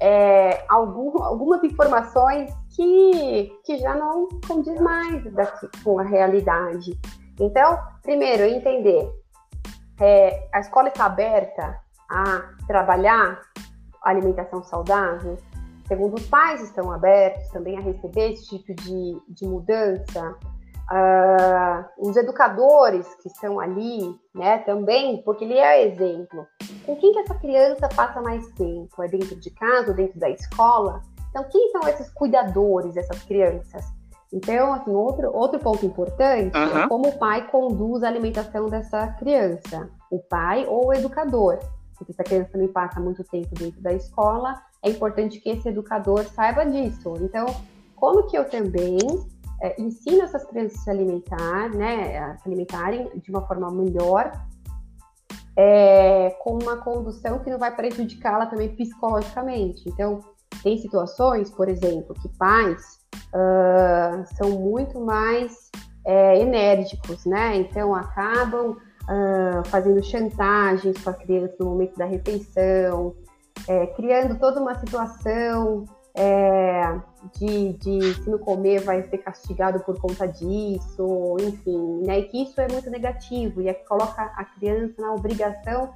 é, 0.00 0.64
algum, 0.68 1.22
algumas 1.22 1.62
informações 1.62 2.52
que, 2.74 3.52
que 3.64 3.78
já 3.78 3.94
não 3.94 4.28
condiz 4.46 4.80
mais 4.80 5.22
daqui, 5.34 5.68
com 5.84 5.98
a 5.98 6.02
realidade. 6.02 6.98
Então, 7.38 7.78
primeiro, 8.02 8.44
entender, 8.44 9.10
é, 10.00 10.48
a 10.52 10.60
escola 10.60 10.88
está 10.88 11.04
aberta 11.04 11.78
a 12.10 12.42
trabalhar 12.66 13.40
alimentação 14.02 14.62
saudável? 14.64 15.38
Segundo, 15.86 16.14
os 16.14 16.26
pais 16.26 16.62
estão 16.62 16.92
abertos 16.92 17.48
também 17.48 17.76
a 17.76 17.80
receber 17.80 18.32
esse 18.32 18.46
tipo 18.46 18.74
de, 18.74 19.20
de 19.28 19.46
mudança? 19.46 20.36
Uh, 20.90 22.08
os 22.08 22.16
educadores 22.16 23.06
que 23.22 23.28
estão 23.28 23.60
ali, 23.60 24.12
né, 24.34 24.58
também, 24.58 25.22
porque 25.22 25.44
ele 25.44 25.58
é 25.58 25.86
exemplo. 25.86 26.46
Com 26.84 26.96
quem 26.96 27.12
que 27.12 27.18
essa 27.20 27.34
criança 27.34 27.88
passa 27.88 28.20
mais 28.20 28.44
tempo? 28.52 29.02
É 29.02 29.08
dentro 29.08 29.36
de 29.36 29.50
casa, 29.50 29.90
ou 29.90 29.94
dentro 29.94 30.18
da 30.18 30.28
escola? 30.30 31.00
Então, 31.30 31.44
quem 31.50 31.70
são 31.70 31.88
esses 31.88 32.08
cuidadores 32.10 32.94
dessas 32.94 33.22
crianças? 33.22 33.84
Então, 34.32 34.74
assim, 34.74 34.92
outro, 34.92 35.30
outro 35.34 35.58
ponto 35.58 35.84
importante 35.84 36.56
uhum. 36.56 36.78
é 36.78 36.88
como 36.88 37.08
o 37.08 37.18
pai 37.18 37.48
conduz 37.48 38.02
a 38.02 38.08
alimentação 38.08 38.66
dessa 38.66 39.08
criança. 39.18 39.88
O 40.10 40.20
pai 40.20 40.66
ou 40.66 40.88
o 40.88 40.94
educador. 40.94 41.58
Porque 42.00 42.14
se 42.14 42.22
a 42.22 42.24
criança 42.24 42.48
também 42.52 42.68
passa 42.68 42.98
muito 42.98 43.22
tempo 43.24 43.54
dentro 43.54 43.78
da 43.82 43.92
escola, 43.92 44.58
é 44.82 44.88
importante 44.88 45.38
que 45.38 45.50
esse 45.50 45.68
educador 45.68 46.24
saiba 46.24 46.64
disso. 46.64 47.12
Então, 47.20 47.44
como 47.94 48.26
que 48.26 48.38
eu 48.38 48.48
também 48.48 48.96
é, 49.60 49.78
ensino 49.78 50.22
essas 50.22 50.46
crianças 50.46 50.78
a 50.78 50.82
se 50.84 50.90
alimentar, 50.90 51.68
né, 51.68 52.18
a 52.18 52.38
se 52.38 52.48
alimentarem 52.48 53.10
de 53.16 53.30
uma 53.30 53.46
forma 53.46 53.70
melhor, 53.70 54.32
é, 55.54 56.30
com 56.42 56.58
uma 56.58 56.78
condução 56.78 57.40
que 57.40 57.50
não 57.50 57.58
vai 57.58 57.76
prejudicá-la 57.76 58.46
também 58.46 58.74
psicologicamente. 58.74 59.86
Então, 59.86 60.20
tem 60.62 60.78
situações, 60.78 61.50
por 61.50 61.68
exemplo, 61.68 62.14
que 62.14 62.30
pais 62.38 62.98
uh, 63.34 64.24
são 64.36 64.58
muito 64.58 64.98
mais 65.00 65.70
é, 66.06 66.40
enérgicos, 66.40 67.26
né? 67.26 67.56
Então, 67.56 67.94
acabam 67.94 68.78
uh, 69.04 69.68
fazendo 69.68 70.02
chantagens 70.02 71.02
com 71.02 71.10
a 71.10 71.14
criança 71.14 71.56
no 71.60 71.66
momento 71.66 71.96
da 71.96 72.04
refeição, 72.04 73.14
é, 73.68 73.86
criando 73.88 74.38
toda 74.38 74.60
uma 74.60 74.74
situação 74.74 75.84
é, 76.14 76.98
de, 77.38 77.72
de 77.74 78.14
se 78.14 78.28
não 78.28 78.38
comer 78.38 78.80
vai 78.80 79.02
ser 79.04 79.18
castigado 79.18 79.80
por 79.80 80.00
conta 80.00 80.26
disso, 80.26 81.36
enfim, 81.40 82.02
né? 82.04 82.20
E 82.20 82.24
que 82.24 82.42
isso 82.42 82.60
é 82.60 82.68
muito 82.68 82.90
negativo 82.90 83.60
e 83.60 83.68
é 83.68 83.74
que 83.74 83.86
coloca 83.86 84.22
a 84.22 84.44
criança 84.44 85.00
na 85.00 85.12
obrigação 85.14 85.92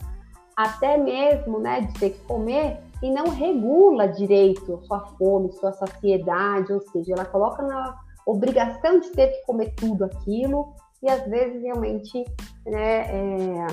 até 0.57 0.97
mesmo, 0.97 1.59
né, 1.59 1.81
de 1.81 1.93
ter 1.95 2.11
que 2.11 2.21
comer 2.27 2.79
e 3.03 3.11
não 3.11 3.29
regula 3.29 4.07
direito 4.07 4.81
sua 4.87 5.01
fome, 5.19 5.53
sua 5.53 5.73
saciedade, 5.73 6.73
ou 6.73 6.81
seja, 6.81 7.13
ela 7.13 7.25
coloca 7.25 7.61
na 7.61 7.99
obrigação 8.25 9.01
de 9.01 9.11
ter 9.11 9.29
que 9.29 9.45
comer 9.45 9.75
tudo 9.75 10.05
aquilo 10.05 10.73
e 11.05 11.11
às 11.11 11.25
vezes 11.27 11.63
realmente, 11.63 12.25
né, 12.67 13.03
é, 13.11 13.67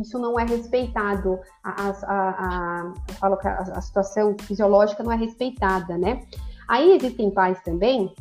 isso 0.00 0.18
não 0.18 0.38
é 0.38 0.44
respeitado, 0.44 1.40
a, 1.64 1.90
a, 2.04 2.92
a, 3.22 3.32
a, 3.74 3.80
situação 3.80 4.36
fisiológica 4.38 5.02
não 5.02 5.10
é 5.10 5.16
respeitada, 5.16 5.96
né? 5.96 6.20
Aí 6.68 6.94
existem 6.94 7.30
pais 7.30 7.60
também 7.62 8.14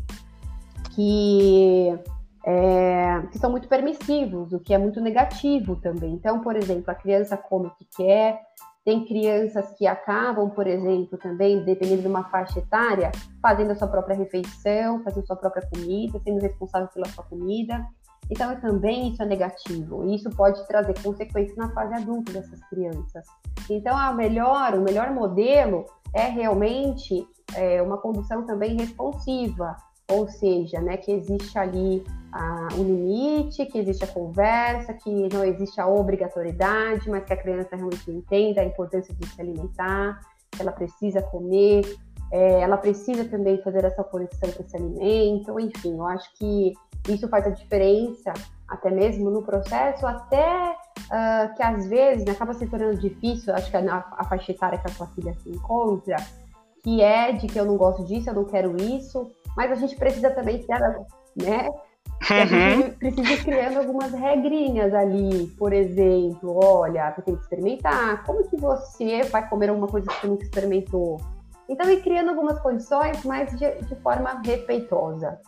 que, 0.95 1.93
é, 2.45 3.21
que 3.31 3.38
são 3.38 3.51
muito 3.51 3.67
permissivos, 3.67 4.53
o 4.53 4.59
que 4.59 4.73
é 4.73 4.77
muito 4.77 5.01
negativo 5.01 5.75
também. 5.75 6.13
Então, 6.13 6.39
por 6.39 6.55
exemplo, 6.55 6.89
a 6.89 6.95
criança 6.95 7.35
come 7.35 7.67
o 7.67 7.71
que 7.71 7.85
quer, 7.97 8.41
tem 8.83 9.05
crianças 9.05 9.71
que 9.77 9.85
acabam, 9.85 10.50
por 10.50 10.65
exemplo, 10.65 11.17
também, 11.17 11.63
dependendo 11.63 12.01
de 12.01 12.07
uma 12.07 12.23
faixa 12.29 12.59
etária, 12.59 13.11
fazendo 13.41 13.71
a 13.71 13.75
sua 13.75 13.88
própria 13.88 14.15
refeição, 14.15 15.03
fazendo 15.03 15.23
a 15.23 15.27
sua 15.27 15.35
própria 15.35 15.67
comida, 15.67 16.19
sendo 16.23 16.41
responsável 16.41 16.88
pela 16.88 17.05
sua 17.09 17.23
comida. 17.25 17.85
Então, 18.31 18.55
também 18.61 19.09
isso 19.09 19.21
é 19.21 19.25
negativo. 19.25 20.05
E 20.07 20.15
isso 20.15 20.29
pode 20.29 20.65
trazer 20.67 20.93
consequências 21.03 21.57
na 21.57 21.69
fase 21.73 21.93
adulta 21.95 22.31
dessas 22.31 22.63
crianças. 22.69 23.25
Então, 23.69 23.95
a 23.97 24.13
melhor, 24.13 24.73
o 24.73 24.81
melhor 24.81 25.11
modelo 25.11 25.85
é 26.13 26.27
realmente 26.27 27.27
é, 27.55 27.81
uma 27.81 27.97
condução 27.97 28.45
também 28.45 28.77
responsiva, 28.77 29.75
ou 30.09 30.27
seja, 30.27 30.79
né, 30.79 30.97
que 30.97 31.11
existe 31.11 31.57
ali 31.57 32.03
ah, 32.31 32.69
um 32.77 32.83
limite, 32.83 33.65
que 33.65 33.77
existe 33.77 34.03
a 34.03 34.07
conversa, 34.07 34.93
que 34.93 35.29
não 35.33 35.43
existe 35.43 35.79
a 35.79 35.88
obrigatoriedade, 35.88 37.09
mas 37.09 37.25
que 37.25 37.33
a 37.33 37.38
criança 37.38 37.75
realmente 37.75 38.09
entenda 38.09 38.61
a 38.61 38.65
importância 38.65 39.13
de 39.13 39.27
se 39.27 39.41
alimentar, 39.41 40.19
que 40.51 40.61
ela 40.61 40.71
precisa 40.71 41.21
comer, 41.21 41.83
é, 42.31 42.61
ela 42.61 42.77
precisa 42.77 43.25
também 43.25 43.61
fazer 43.61 43.83
essa 43.83 44.03
conexão 44.03 44.50
com 44.51 44.63
esse 44.63 44.75
alimento, 44.75 45.59
enfim, 45.59 45.97
eu 45.97 46.05
acho 46.07 46.33
que 46.38 46.73
isso 47.08 47.27
faz 47.27 47.46
a 47.48 47.50
diferença, 47.50 48.34
até 48.67 48.89
mesmo 48.89 49.29
no 49.29 49.41
processo, 49.41 50.05
até 50.05 50.72
uh, 50.72 51.55
que 51.55 51.63
às 51.63 51.88
vezes 51.88 52.25
né, 52.25 52.31
acaba 52.31 52.53
se 52.53 52.67
tornando 52.67 52.98
difícil, 52.98 53.53
acho 53.53 53.70
que 53.70 53.77
é 53.77 53.88
a, 53.89 54.05
a 54.17 54.24
faixa 54.24 54.51
etária 54.51 54.79
que 54.79 54.89
a 54.89 54.93
sua 54.93 55.08
filha 55.08 55.34
se 55.34 55.50
encontra, 55.50 56.15
que 56.84 57.01
é 57.01 57.31
de 57.34 57.48
que 57.48 57.60
eu 57.60 57.65
não 57.65 57.77
gosto 57.77 58.03
disso, 58.05 58.29
eu 58.29 58.34
não 58.34 58.46
quero 58.46 58.75
isso, 58.81 59.29
mas 59.55 59.72
a 59.72 59.75
gente 59.75 59.96
precisa 59.96 60.31
também 60.31 60.63
ter, 60.63 60.79
né, 61.36 61.70
a 62.29 62.46
gente 62.46 62.98
precisa 62.98 63.34
ir 63.34 63.43
criando 63.43 63.79
algumas 63.79 64.12
regrinhas 64.12 64.93
ali, 64.93 65.48
por 65.58 65.74
exemplo, 65.74 66.60
olha, 66.63 67.12
você 67.12 67.22
tem 67.24 67.36
que 67.36 67.41
experimentar, 67.41 68.24
como 68.24 68.48
que 68.48 68.55
você 68.58 69.24
vai 69.24 69.48
comer 69.50 69.70
alguma 69.70 69.88
coisa 69.88 70.08
que 70.08 70.22
você 70.22 70.27
nunca 70.27 70.43
experimentou? 70.43 71.20
Então, 71.67 71.89
ir 71.89 72.01
criando 72.01 72.29
algumas 72.29 72.60
condições, 72.60 73.24
mas 73.24 73.58
de, 73.58 73.70
de 73.86 73.96
forma 74.01 74.41
respeitosa. 74.46 75.39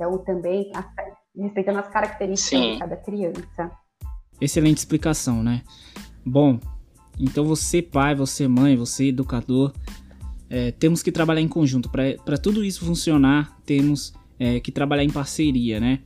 Então, 0.00 0.16
também 0.16 0.72
respeitando 1.36 1.78
as 1.78 1.88
características 1.88 2.58
Sim. 2.58 2.72
de 2.72 2.78
cada 2.78 2.96
criança. 2.96 3.70
Excelente 4.40 4.78
explicação, 4.78 5.42
né? 5.42 5.62
Bom, 6.24 6.58
então 7.18 7.44
você 7.44 7.82
pai, 7.82 8.14
você 8.14 8.48
mãe, 8.48 8.76
você 8.76 9.08
educador, 9.08 9.74
é, 10.48 10.70
temos 10.70 11.02
que 11.02 11.12
trabalhar 11.12 11.42
em 11.42 11.48
conjunto. 11.48 11.90
Para 11.90 12.38
tudo 12.38 12.64
isso 12.64 12.82
funcionar, 12.82 13.54
temos 13.66 14.14
é, 14.38 14.58
que 14.58 14.72
trabalhar 14.72 15.04
em 15.04 15.10
parceria, 15.10 15.78
né? 15.78 16.00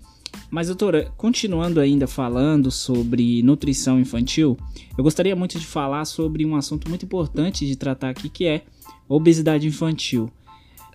Mas, 0.50 0.66
doutora, 0.66 1.12
continuando 1.16 1.78
ainda 1.78 2.08
falando 2.08 2.72
sobre 2.72 3.44
nutrição 3.44 4.00
infantil, 4.00 4.56
eu 4.98 5.04
gostaria 5.04 5.36
muito 5.36 5.56
de 5.56 5.66
falar 5.66 6.04
sobre 6.04 6.44
um 6.44 6.56
assunto 6.56 6.88
muito 6.88 7.04
importante 7.04 7.64
de 7.64 7.76
tratar 7.76 8.10
aqui, 8.10 8.28
que 8.28 8.44
é 8.44 8.64
obesidade 9.08 9.68
infantil. 9.68 10.28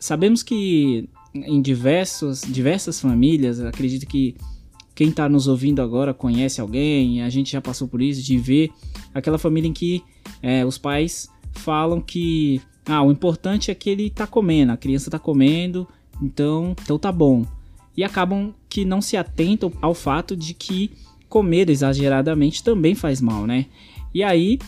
Sabemos 0.01 0.43
que 0.43 1.09
em 1.33 1.61
diversos, 1.61 2.41
diversas 2.41 2.99
famílias, 2.99 3.59
acredito 3.59 4.05
que 4.05 4.35
quem 4.95 5.09
está 5.09 5.29
nos 5.29 5.47
ouvindo 5.47 5.81
agora 5.81 6.13
conhece 6.13 6.59
alguém, 6.59 7.21
a 7.21 7.29
gente 7.29 7.51
já 7.51 7.61
passou 7.61 7.87
por 7.87 8.01
isso, 8.01 8.21
de 8.21 8.37
ver 8.37 8.71
aquela 9.13 9.37
família 9.37 9.67
em 9.67 9.73
que 9.73 10.03
é, 10.41 10.65
os 10.65 10.77
pais 10.77 11.29
falam 11.53 12.01
que 12.01 12.61
ah, 12.85 13.01
o 13.03 13.11
importante 13.11 13.71
é 13.71 13.75
que 13.75 13.89
ele 13.89 14.07
está 14.07 14.25
comendo, 14.25 14.71
a 14.71 14.77
criança 14.77 15.09
está 15.09 15.19
comendo, 15.19 15.87
então, 16.21 16.75
então 16.81 16.97
tá 16.97 17.11
bom. 17.11 17.45
E 17.95 18.03
acabam 18.03 18.53
que 18.67 18.83
não 18.83 19.01
se 19.01 19.15
atentam 19.15 19.71
ao 19.81 19.93
fato 19.93 20.35
de 20.35 20.53
que 20.53 20.91
comer 21.27 21.69
exageradamente 21.69 22.63
também 22.63 22.95
faz 22.95 23.21
mal, 23.21 23.45
né? 23.45 23.67
E 24.13 24.23
aí 24.23 24.59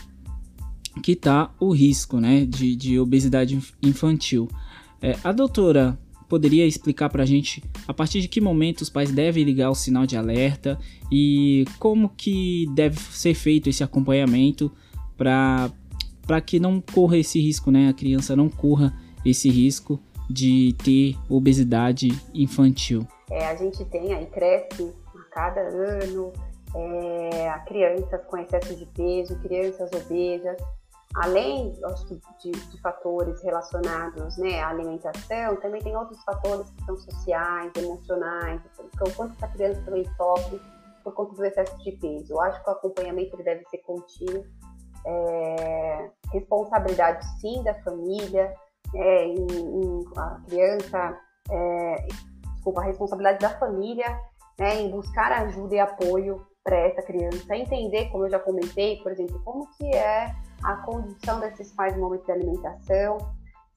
que 1.02 1.16
tá 1.16 1.54
o 1.60 1.72
risco, 1.72 2.20
né, 2.20 2.46
de, 2.46 2.76
de 2.76 3.00
obesidade 3.00 3.60
infantil. 3.82 4.50
É, 5.02 5.18
a 5.24 5.32
doutora 5.32 5.98
poderia 6.32 6.66
explicar 6.66 7.10
para 7.10 7.24
a 7.24 7.26
gente 7.26 7.62
a 7.86 7.94
partir 7.94 8.22
de 8.22 8.30
que 8.30 8.40
momento 8.40 8.80
os 8.80 8.90
pais 8.90 9.12
devem 9.12 9.44
ligar 9.44 9.70
o 9.70 9.76
sinal 9.76 10.06
de 10.06 10.16
alerta 10.16 10.80
e 11.12 11.66
como 11.78 12.08
que 12.08 12.68
deve 12.74 12.98
ser 12.98 13.34
feito 13.34 13.68
esse 13.68 13.84
acompanhamento 13.84 14.72
para 15.18 16.40
que 16.46 16.58
não 16.58 16.80
corra 16.80 17.18
esse 17.18 17.38
risco, 17.38 17.70
né? 17.70 17.90
A 17.90 17.94
criança 17.94 18.34
não 18.34 18.48
corra 18.48 18.94
esse 19.26 19.50
risco 19.50 20.00
de 20.30 20.74
ter 20.82 21.18
obesidade 21.28 22.08
infantil. 22.34 23.06
É, 23.30 23.48
a 23.48 23.56
gente 23.58 23.84
tem 23.84 24.14
aí 24.14 24.26
cresce 24.28 24.90
a 25.14 25.36
cada 25.36 25.60
ano 25.60 26.32
é, 26.74 27.60
crianças 27.68 28.22
com 28.26 28.38
excesso 28.38 28.74
de 28.74 28.86
peso, 28.86 29.38
crianças 29.42 29.92
obesas, 29.92 30.56
além 31.16 31.72
de, 32.40 32.52
de, 32.52 32.82
fatores 32.82 33.42
relacionados 33.44 34.38
né, 34.38 34.62
à 34.62 34.70
alimentação, 34.70 35.56
também 35.58 35.82
tem 35.82 35.96
outros 35.96 36.24
fatores 36.24 36.70
que 36.72 36.86
são 36.86 36.98
sociais, 36.98 37.72
emocionais, 37.76 38.62
então, 38.74 39.08
o 39.08 39.16
quanto 39.16 39.36
essa 39.36 39.48
criança 39.50 39.82
também 39.82 40.06
sofre 40.16 40.62
por 41.04 41.14
conta 41.14 41.36
do 41.36 41.46
excesso 41.46 41.78
de 41.80 41.92
peso. 41.94 42.34
Eu 42.34 42.42
acho 42.42 42.64
que 42.64 42.70
o 42.70 42.74
acompanhamento 42.74 43.36
deve 43.38 43.64
ser 43.70 43.80
contínuo, 43.80 44.46
é, 45.06 46.10
responsabilidade 46.32 47.26
sim 47.40 47.62
da 47.64 47.74
família, 47.82 48.54
é, 48.96 49.26
em, 49.26 49.46
em, 49.48 50.04
a 50.16 50.42
criança, 50.48 51.20
é, 51.50 52.08
desculpa, 52.54 52.82
a 52.82 52.86
responsabilidade 52.86 53.40
da 53.40 53.58
família 53.58 54.20
né, 54.60 54.82
em 54.82 54.92
buscar 54.92 55.32
ajuda 55.32 55.76
e 55.76 55.80
apoio 55.80 56.46
para 56.64 56.78
essa 56.78 57.02
criança, 57.02 57.56
entender, 57.56 58.10
como 58.12 58.26
eu 58.26 58.30
já 58.30 58.40
comentei, 58.40 58.98
por 58.98 59.12
exemplo, 59.12 59.42
como 59.44 59.68
que 59.76 59.96
é 59.96 60.32
a 60.64 60.76
condição 60.78 61.40
desses 61.40 61.72
pais 61.72 61.96
no 61.96 62.02
momento 62.02 62.26
de 62.26 62.32
alimentação, 62.32 63.18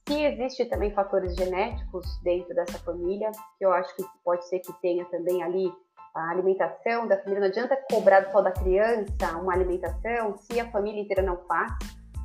se 0.07 0.23
existe 0.23 0.67
também 0.67 0.91
fatores 0.93 1.35
genéticos 1.35 2.07
dentro 2.23 2.55
dessa 2.55 2.79
família, 2.79 3.31
que 3.59 3.65
eu 3.65 3.73
acho 3.73 3.95
que 3.97 4.05
pode 4.23 4.47
ser 4.49 4.59
que 4.61 4.73
tenha 4.81 5.05
também 5.07 5.43
ali 5.43 5.73
a 6.15 6.31
alimentação 6.31 7.09
da 7.09 7.19
família, 7.19 7.41
não 7.41 7.49
adianta 7.49 7.77
cobrar 7.91 8.31
só 8.31 8.41
da 8.41 8.53
criança 8.53 9.37
uma 9.37 9.53
alimentação 9.53 10.37
se 10.37 10.61
a 10.61 10.71
família 10.71 11.01
inteira 11.01 11.23
não 11.23 11.39
faz. 11.49 11.73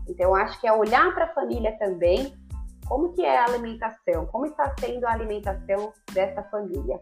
Então, 0.07 0.27
eu 0.27 0.35
acho 0.35 0.59
que 0.59 0.67
é 0.67 0.73
olhar 0.73 1.13
para 1.13 1.25
a 1.25 1.33
família 1.33 1.75
também, 1.79 2.33
como 2.87 3.13
que 3.13 3.23
é 3.23 3.37
a 3.37 3.45
alimentação, 3.45 4.25
como 4.27 4.45
está 4.45 4.75
sendo 4.79 5.05
a 5.05 5.11
alimentação 5.11 5.93
dessa 6.11 6.43
família 6.43 6.99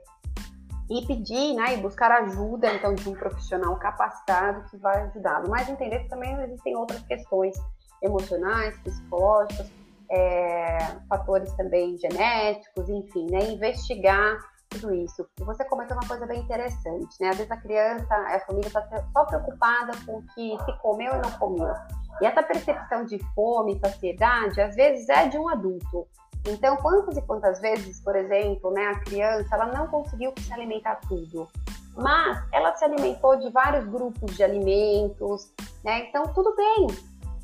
e 0.90 1.06
pedir, 1.06 1.54
né, 1.56 1.74
e 1.74 1.78
buscar 1.78 2.12
ajuda 2.12 2.74
então 2.74 2.94
de 2.94 3.10
um 3.10 3.14
profissional 3.14 3.76
capacitado 3.78 4.64
que 4.70 4.78
vai 4.78 5.02
ajudá-lo. 5.04 5.50
Mas 5.50 5.68
entender 5.68 6.00
que 6.00 6.10
também 6.10 6.34
existem 6.44 6.76
outras 6.76 7.02
questões 7.04 7.56
emocionais, 8.02 8.78
psicológicas, 8.80 9.70
é, 10.10 10.78
fatores 11.10 11.52
também 11.54 11.98
genéticos, 11.98 12.90
enfim, 12.90 13.28
né, 13.30 13.52
investigar 13.52 14.38
tudo 14.70 14.94
isso. 14.94 15.28
E 15.40 15.44
você 15.44 15.64
comentou 15.66 15.98
uma 15.98 16.08
coisa 16.08 16.26
bem 16.26 16.42
interessante, 16.42 17.16
né? 17.22 17.30
Às 17.30 17.38
vezes 17.38 17.52
a 17.52 17.58
criança, 17.58 18.14
a 18.14 18.40
família 18.42 18.68
está 18.68 18.86
só 19.14 19.26
preocupada 19.26 19.94
com 20.06 20.18
o 20.18 20.24
que 20.34 20.58
se 20.66 20.78
comeu 20.80 21.14
e 21.14 21.22
não 21.22 21.32
comeu. 21.40 21.74
E 22.22 22.26
essa 22.26 22.44
percepção 22.44 23.06
de 23.06 23.18
fome, 23.34 23.80
saciedade, 23.80 24.60
às 24.60 24.76
vezes 24.76 25.08
é 25.10 25.28
de 25.28 25.38
um 25.38 25.48
adulto. 25.48 26.08
Então, 26.48 26.78
quantas 26.78 27.18
e 27.18 27.22
quantas 27.22 27.60
vezes, 27.60 28.00
por 28.00 28.16
exemplo, 28.16 28.72
né, 28.72 28.86
a 28.88 29.00
criança 29.00 29.56
ela 29.56 29.66
não 29.68 29.88
conseguiu 29.88 30.34
se 30.40 30.54
alimentar 30.54 30.96
tudo, 31.08 31.48
mas 31.96 32.42
ela 32.54 32.76
se 32.76 32.86
alimentou 32.86 33.38
de 33.38 33.50
vários 33.50 33.86
grupos 33.86 34.36
de 34.36 34.44
alimentos, 34.44 35.52
né? 35.84 36.08
Então, 36.08 36.24
tudo 36.34 36.56
bem. 36.56 36.88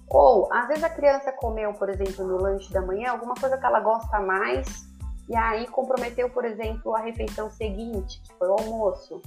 Ou, 0.09 0.47
às 0.53 0.67
vezes 0.67 0.83
a 0.83 0.89
criança 0.89 1.31
comeu, 1.31 1.73
por 1.73 1.89
exemplo, 1.89 2.25
no 2.25 2.37
lanche 2.37 2.71
da 2.71 2.81
manhã, 2.81 3.11
alguma 3.11 3.33
coisa 3.33 3.57
que 3.57 3.65
ela 3.65 3.79
gosta 3.79 4.19
mais, 4.19 4.67
e 5.27 5.35
aí 5.35 5.67
comprometeu, 5.67 6.29
por 6.29 6.45
exemplo, 6.45 6.95
a 6.95 6.99
refeição 6.99 7.49
seguinte, 7.49 8.21
que 8.21 8.33
foi 8.35 8.47
o 8.47 8.53
almoço. 8.53 9.21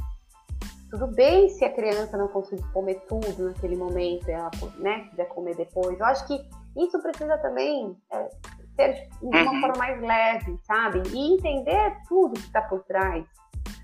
Tudo 0.91 1.09
bem 1.09 1.49
se 1.49 1.65
a 1.65 1.73
criança 1.73 2.17
não 2.17 2.29
conseguir 2.29 2.63
comer 2.73 3.03
tudo 3.09 3.49
naquele 3.49 3.77
momento, 3.77 4.29
ela 4.29 4.51
né, 4.77 5.09
quiser 5.11 5.27
comer 5.27 5.57
depois. 5.57 5.99
Eu 5.99 6.07
acho 6.07 6.27
que 6.27 6.49
isso 6.77 7.01
precisa 7.03 7.37
também 7.39 7.97
é, 8.13 8.31
ser 8.77 9.09
de 9.21 9.27
uma 9.27 9.39
uhum. 9.39 9.61
forma 9.61 9.75
mais 9.79 10.01
leve, 10.01 10.59
sabe? 10.63 11.03
E 11.13 11.35
entender 11.35 11.97
tudo 12.09 12.35
que 12.35 12.47
está 12.47 12.63
por 12.63 12.85
trás. 12.85 13.25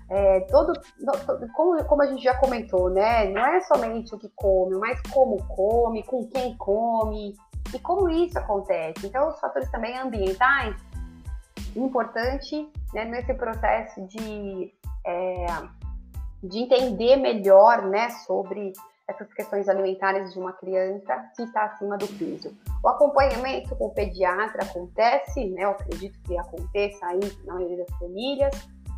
É, 0.09 0.41
todo, 0.41 0.73
como, 1.55 1.83
como 1.85 2.03
a 2.03 2.05
gente 2.05 2.23
já 2.23 2.37
comentou, 2.37 2.89
né? 2.89 3.25
Não 3.29 3.41
é 3.41 3.61
somente 3.61 4.13
o 4.13 4.19
que 4.19 4.29
come, 4.35 4.77
mas 4.77 5.01
como 5.11 5.43
come, 5.47 6.03
com 6.03 6.27
quem 6.27 6.55
come 6.57 7.35
e 7.73 7.79
como 7.79 8.09
isso 8.09 8.37
acontece. 8.37 9.07
Então, 9.07 9.29
os 9.29 9.39
fatores 9.39 9.69
também 9.71 9.97
ambientais, 9.97 10.75
importante 11.75 12.69
né, 12.93 13.05
nesse 13.05 13.33
processo 13.33 14.05
de, 14.07 14.71
é, 15.05 15.45
de 16.43 16.59
entender 16.59 17.15
melhor 17.15 17.83
né, 17.87 18.09
sobre 18.25 18.73
essas 19.07 19.33
questões 19.33 19.67
alimentares 19.67 20.31
de 20.33 20.39
uma 20.39 20.53
criança 20.53 21.29
que 21.35 21.43
está 21.43 21.65
acima 21.65 21.97
do 21.97 22.07
peso. 22.07 22.55
O 22.83 22.89
acompanhamento 22.89 23.75
com 23.75 23.87
o 23.87 23.93
pediatra 23.93 24.63
acontece, 24.63 25.49
né? 25.49 25.65
Eu 25.65 25.71
acredito 25.71 26.19
que 26.21 26.37
aconteça 26.37 27.05
aí 27.07 27.19
na 27.45 27.55
maioria 27.55 27.77
das 27.77 27.97
famílias. 27.97 28.53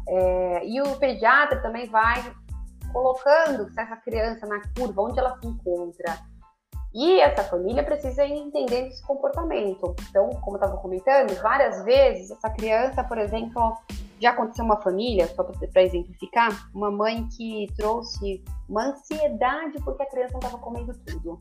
É, 0.08 0.68
e 0.68 0.82
o 0.82 0.96
pediatra 0.98 1.62
também 1.62 1.90
vai 1.90 2.24
colocando 2.94 3.68
essa 3.78 3.96
criança 3.98 4.46
na 4.46 4.62
curva, 4.78 5.02
onde 5.02 5.20
ela 5.20 5.38
se 5.40 5.48
encontra. 5.48 6.18
E 6.94 7.20
essa 7.20 7.44
família 7.44 7.84
precisa 7.84 8.24
ir 8.24 8.38
entendendo 8.38 8.88
esse 8.88 9.06
comportamento. 9.06 9.94
Então, 10.10 10.30
como 10.30 10.56
eu 10.56 10.62
estava 10.62 10.78
comentando, 10.78 11.36
várias 11.42 11.84
vezes 11.84 12.32
essa 12.32 12.50
criança, 12.52 13.04
por 13.04 13.18
exemplo, 13.18 13.78
já 14.20 14.32
aconteceu 14.32 14.66
uma 14.66 14.82
família, 14.82 15.28
só 15.28 15.44
para 15.44 15.84
exemplificar, 15.84 16.70
uma 16.74 16.90
mãe 16.90 17.28
que 17.30 17.68
trouxe 17.76 18.44
uma 18.68 18.88
ansiedade 18.88 19.78
porque 19.84 20.04
a 20.04 20.10
criança 20.10 20.36
estava 20.36 20.58
comendo 20.58 20.94
tudo. 21.06 21.40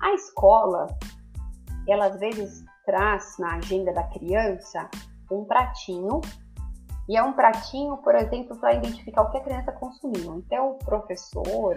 A 0.00 0.12
escola, 0.14 0.86
ela 1.88 2.06
às 2.06 2.18
vezes 2.18 2.64
traz 2.84 3.36
na 3.38 3.56
agenda 3.56 3.92
da 3.92 4.04
criança 4.04 4.88
um 5.30 5.44
pratinho, 5.44 6.20
e 7.08 7.16
é 7.16 7.22
um 7.22 7.32
pratinho, 7.32 7.98
por 7.98 8.14
exemplo, 8.14 8.56
para 8.56 8.74
identificar 8.74 9.22
o 9.22 9.30
que 9.30 9.38
a 9.38 9.42
criança 9.42 9.72
consumiu. 9.72 10.36
Então, 10.38 10.70
o 10.70 10.78
professor, 10.78 11.76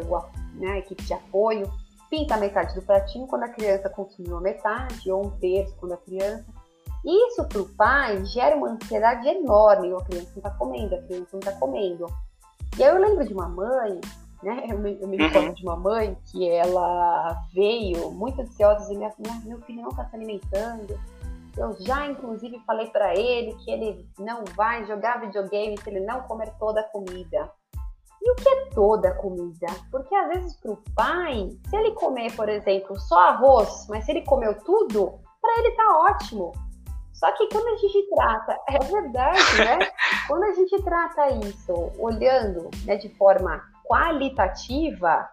né, 0.54 0.71
a 0.71 0.78
equipe 0.78 1.04
de 1.04 1.13
apoio, 1.13 1.69
pinta 2.10 2.38
metade 2.38 2.73
do 2.73 2.82
pratinho 2.82 3.28
quando 3.28 3.43
a 3.43 3.50
criança 3.50 3.89
consumiu 3.89 4.38
a 4.38 4.41
metade, 4.41 5.12
ou 5.12 5.26
um 5.26 5.32
terço 5.32 5.76
quando 5.78 5.93
a 5.93 5.97
criança 5.97 6.45
isso 7.08 7.48
para 7.48 7.62
o 7.62 7.70
pai 7.70 8.26
gera 8.26 8.56
uma 8.56 8.70
ansiedade 8.70 9.28
enorme. 9.28 9.93
A 9.93 10.04
criança 10.04 10.32
não 10.36 10.38
está 10.38 10.50
comendo, 10.52 10.96
a 10.96 11.02
criança 11.04 11.30
não 11.32 11.39
está 11.39 11.52
comendo. 11.54 12.06
E 12.78 12.84
aí 12.84 12.89
eu 12.89 13.02
lembro 13.02 13.26
de 13.26 13.34
uma 13.34 13.48
mãe, 13.48 14.02
né? 14.43 14.65
Eu 14.70 14.78
me, 14.78 15.00
eu 15.00 15.08
me 15.08 15.17
recordo 15.17 15.56
de 15.56 15.63
uma 15.63 15.78
mãe 15.78 16.17
que 16.26 16.50
ela 16.50 17.41
veio 17.54 18.12
muito 18.12 18.41
ansiosa 18.41 18.91
e 18.91 18.98
minha, 18.98 19.13
minha, 19.17 19.41
meu 19.46 19.62
filho 19.62 19.82
não 19.82 19.89
está 19.89 20.06
se 20.06 20.15
alimentando. 20.15 21.00
Eu 21.56 21.74
já, 21.80 22.06
inclusive, 22.06 22.62
falei 22.67 22.88
para 22.88 23.15
ele 23.15 23.56
que 23.63 23.72
ele 23.72 24.08
não 24.20 24.43
vai 24.56 24.86
jogar 24.86 25.22
videogame 25.22 25.78
se 25.78 25.89
ele 25.89 26.02
não 26.02 26.22
comer 26.24 26.54
toda 26.60 26.82
a 26.82 26.84
comida. 26.84 27.52
E 28.22 28.32
o 28.32 28.36
que 28.36 28.50
é 28.50 28.65
toda 28.72 29.10
a 29.10 29.15
comida? 29.15 29.67
Porque 29.89 30.13
às 30.13 30.28
vezes 30.28 30.58
para 30.58 30.72
o 30.72 30.78
pai, 30.93 31.50
se 31.70 31.76
ele 31.76 31.91
comer, 31.91 32.36
por 32.36 32.50
exemplo, 32.50 33.00
só 33.00 33.30
arroz, 33.30 33.88
mas 33.89 34.06
se 34.06 34.12
ele 34.12 34.22
comeu 34.24 34.54
tudo, 34.63 35.20
para 35.41 35.60
ele 35.60 35.72
tá 35.72 36.00
ótimo. 36.00 36.66
Só 37.17 37.32
que 37.32 37.47
quando 37.49 37.67
a 37.67 37.77
gente 37.77 38.10
trata, 38.10 38.60
é 38.69 38.77
verdade, 38.77 39.58
né? 39.58 39.91
quando 40.27 40.43
a 40.43 40.53
gente 40.53 40.84
trata 40.84 41.30
isso 41.30 41.91
olhando 41.97 42.69
né, 42.86 42.95
de 42.95 43.10
forma 43.15 43.60
qualitativa, 43.88 45.27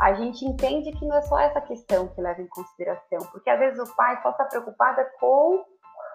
a 0.00 0.14
gente 0.14 0.44
entende 0.44 0.90
que 0.92 1.04
não 1.04 1.16
é 1.16 1.22
só 1.22 1.38
essa 1.38 1.60
questão 1.60 2.08
que 2.08 2.20
leva 2.20 2.40
em 2.40 2.46
consideração, 2.46 3.18
porque 3.30 3.50
às 3.50 3.58
vezes 3.58 3.78
o 3.78 3.94
pai 3.94 4.20
só 4.22 4.30
está 4.30 4.44
preocupada 4.44 5.04
com, 5.20 5.62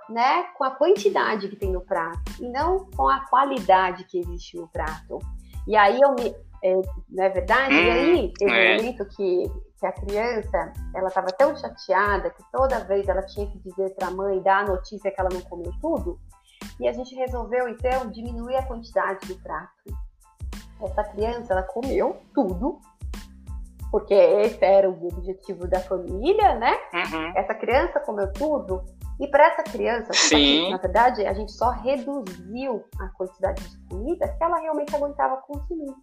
né, 0.10 0.46
com 0.58 0.64
a 0.64 0.72
quantidade 0.72 1.48
que 1.48 1.56
tem 1.56 1.72
no 1.72 1.82
prato 1.82 2.32
e 2.40 2.50
não 2.50 2.90
com 2.96 3.08
a 3.08 3.20
qualidade 3.30 4.04
que 4.06 4.18
existe 4.20 4.58
no 4.58 4.68
prato. 4.68 5.20
E 5.68 5.76
aí 5.76 6.00
eu 6.02 6.16
me, 6.16 6.36
é, 6.64 6.74
não 7.10 7.24
é 7.24 7.30
verdade? 7.30 7.76
Hum, 7.76 7.78
e 7.78 7.92
aí 7.92 8.34
teve 8.34 8.52
é. 8.52 8.74
um 8.74 8.78
momento 8.78 9.06
que, 9.16 9.44
que 9.80 9.86
a 9.86 9.92
criança, 9.92 10.74
ela 10.96 11.08
estava 11.08 11.28
tão 11.28 11.56
chateada 11.56 12.30
que 12.32 12.44
toda 12.52 12.84
vez 12.86 13.08
ela 13.08 13.22
tinha 13.24 13.46
que 13.48 13.60
dizer 13.60 13.94
para 13.96 14.08
a 14.08 14.12
mãe 14.12 14.42
dar 14.42 14.64
a 14.64 14.68
notícia 14.68 15.12
que 15.12 15.20
ela 15.20 15.30
não 15.32 15.42
comeu 15.42 15.72
tudo. 15.80 16.20
E 16.80 16.88
a 16.88 16.94
gente 16.94 17.16
resolveu 17.16 17.68
então 17.68 18.10
diminuir 18.10 18.56
a 18.56 18.64
quantidade 18.64 19.28
do 19.28 19.36
prato. 19.36 19.72
Essa 20.82 21.04
criança, 21.04 21.54
ela 21.54 21.64
comeu 21.64 22.18
tudo, 22.34 22.80
porque 23.92 24.14
esse 24.14 24.64
era 24.64 24.90
o 24.90 25.08
objetivo 25.08 25.68
da 25.68 25.80
família, 25.80 26.56
né? 26.56 26.74
Uhum. 26.94 27.34
Essa 27.36 27.54
criança 27.56 28.00
comeu 28.00 28.32
tudo. 28.34 28.84
E 29.20 29.28
para 29.28 29.48
essa 29.48 29.64
criança, 29.64 30.12
Sim. 30.14 30.70
na 30.70 30.78
verdade, 30.78 31.26
a 31.26 31.34
gente 31.34 31.52
só 31.52 31.72
reduziu 31.72 32.84
a 33.00 33.08
quantidade 33.10 33.68
de 33.68 33.78
comida 33.88 34.28
que 34.28 34.44
ela 34.44 34.60
realmente 34.60 34.96
aguentava 34.96 35.38
consumir. 35.38 35.94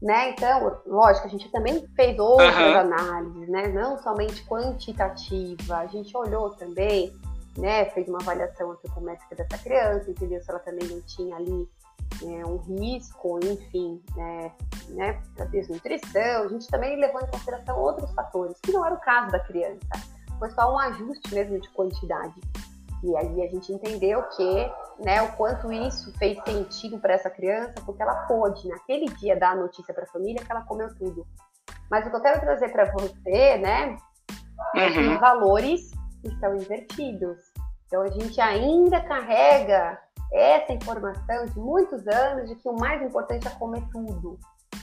Né? 0.00 0.30
Então, 0.30 0.78
lógico, 0.86 1.26
a 1.26 1.30
gente 1.30 1.50
também 1.50 1.86
fez 1.96 2.18
outras 2.18 2.54
uhum. 2.54 2.78
análises, 2.80 3.48
né? 3.48 3.68
Não 3.68 3.98
somente 3.98 4.44
quantitativa, 4.44 5.78
a 5.78 5.86
gente 5.86 6.14
olhou 6.14 6.50
também, 6.50 7.10
né? 7.56 7.86
Fez 7.86 8.06
uma 8.06 8.18
avaliação 8.20 8.72
antropométrica 8.72 9.34
dessa 9.34 9.56
criança, 9.56 10.10
entendeu 10.10 10.42
se 10.42 10.50
ela 10.50 10.58
também 10.58 10.86
não 10.86 11.00
tinha 11.00 11.36
ali 11.36 11.66
é, 12.22 12.46
um 12.46 12.56
risco, 12.58 13.40
enfim, 13.42 14.02
né, 14.16 15.20
para 15.34 15.46
desnutrição. 15.46 16.44
A 16.44 16.48
gente 16.48 16.66
também 16.68 16.98
levou 16.98 17.20
em 17.20 17.26
consideração 17.26 17.78
outros 17.78 18.10
fatores, 18.12 18.56
que 18.62 18.72
não 18.72 18.84
era 18.84 18.94
o 18.94 19.00
caso 19.00 19.32
da 19.32 19.40
criança. 19.40 19.86
Foi 20.38 20.50
só 20.50 20.72
um 20.72 20.78
ajuste 20.78 21.34
mesmo 21.34 21.60
de 21.60 21.68
quantidade. 21.70 22.34
E 23.04 23.16
aí 23.16 23.42
a 23.42 23.48
gente 23.48 23.72
entendeu 23.72 24.22
que, 24.22 24.72
né, 25.04 25.22
o 25.22 25.32
quanto 25.36 25.72
isso 25.72 26.12
fez 26.18 26.42
sentido 26.44 26.98
para 26.98 27.14
essa 27.14 27.30
criança, 27.30 27.74
porque 27.84 28.02
ela 28.02 28.26
pôde, 28.26 28.66
naquele 28.68 29.06
dia, 29.16 29.38
dar 29.38 29.50
a 29.50 29.56
notícia 29.56 29.92
para 29.92 30.04
a 30.04 30.08
família 30.08 30.42
que 30.42 30.50
ela 30.50 30.62
comeu 30.62 30.88
tudo. 30.96 31.26
Mas 31.90 32.06
o 32.06 32.10
que 32.10 32.16
eu 32.16 32.22
quero 32.22 32.40
trazer 32.40 32.70
para 32.70 32.90
você, 32.92 33.58
né, 33.58 33.96
é 34.74 34.90
que 34.90 34.98
uhum. 34.98 35.14
os 35.14 35.20
valores 35.20 35.92
estão 36.24 36.56
invertidos. 36.56 37.38
Então 37.86 38.02
a 38.02 38.08
gente 38.08 38.40
ainda 38.40 39.00
carrega 39.00 39.98
essa 40.32 40.72
informação 40.72 41.46
de 41.46 41.58
muitos 41.58 42.06
anos 42.08 42.48
de 42.48 42.56
que 42.56 42.68
o 42.68 42.76
mais 42.76 43.00
importante 43.02 43.46
é 43.46 43.50
comer 43.50 43.82
tudo. 43.92 44.38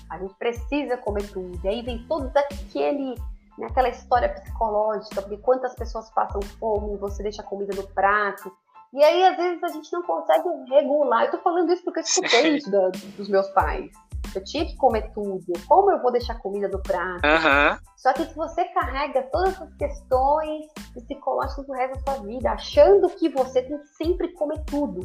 A 0.10 0.18
gente 0.18 0.34
precisa 0.36 0.98
comer 0.98 1.28
tudo. 1.32 1.60
E 1.64 1.68
aí 1.68 1.82
vem 1.82 2.06
todo 2.08 2.32
aquele, 2.36 3.16
né, 3.58 3.68
aquela 3.68 3.90
história 3.90 4.30
psicológica, 4.30 5.22
porque 5.22 5.38
quantas 5.38 5.76
pessoas 5.76 6.10
passam 6.12 6.42
fome, 6.60 6.98
você 6.98 7.24
deixa 7.24 7.42
a 7.42 7.46
comida 7.46 7.76
no 7.76 7.88
prato. 7.88 8.52
E 8.94 9.04
aí, 9.04 9.26
às 9.26 9.36
vezes, 9.36 9.64
a 9.64 9.70
gente 9.70 9.92
não 9.92 10.04
consegue 10.04 10.48
regular. 10.70 11.26
Eu 11.26 11.32
tô 11.32 11.40
falando 11.40 11.72
isso 11.72 11.84
porque 11.84 12.00
eu 12.00 12.04
escutei 12.04 12.58
isso 12.58 12.70
da, 12.70 12.90
dos 13.18 13.28
meus 13.28 13.48
pais. 13.50 13.92
Eu 14.36 14.44
tinha 14.44 14.66
que 14.66 14.76
comer 14.78 15.12
tudo. 15.14 15.54
Como 15.68 15.92
eu 15.92 16.02
vou 16.02 16.12
deixar 16.12 16.36
comida 16.40 16.68
no 16.68 16.82
prato? 16.82 17.26
Uhum. 17.26 17.78
Só 17.98 18.14
que 18.14 18.26
se 18.26 18.36
você 18.36 18.66
carrega 18.66 19.24
todas 19.32 19.54
essas 19.54 19.74
questões 19.76 20.66
psicológicas 20.94 21.66
do 21.66 21.74
resto 21.74 22.04
da 22.04 22.14
sua 22.14 22.24
vida, 22.24 22.52
achando 22.52 23.10
que 23.10 23.30
você 23.30 23.62
tem 23.62 23.78
que 23.78 23.88
sempre 23.88 24.30
comer 24.34 24.64
tudo, 24.66 25.02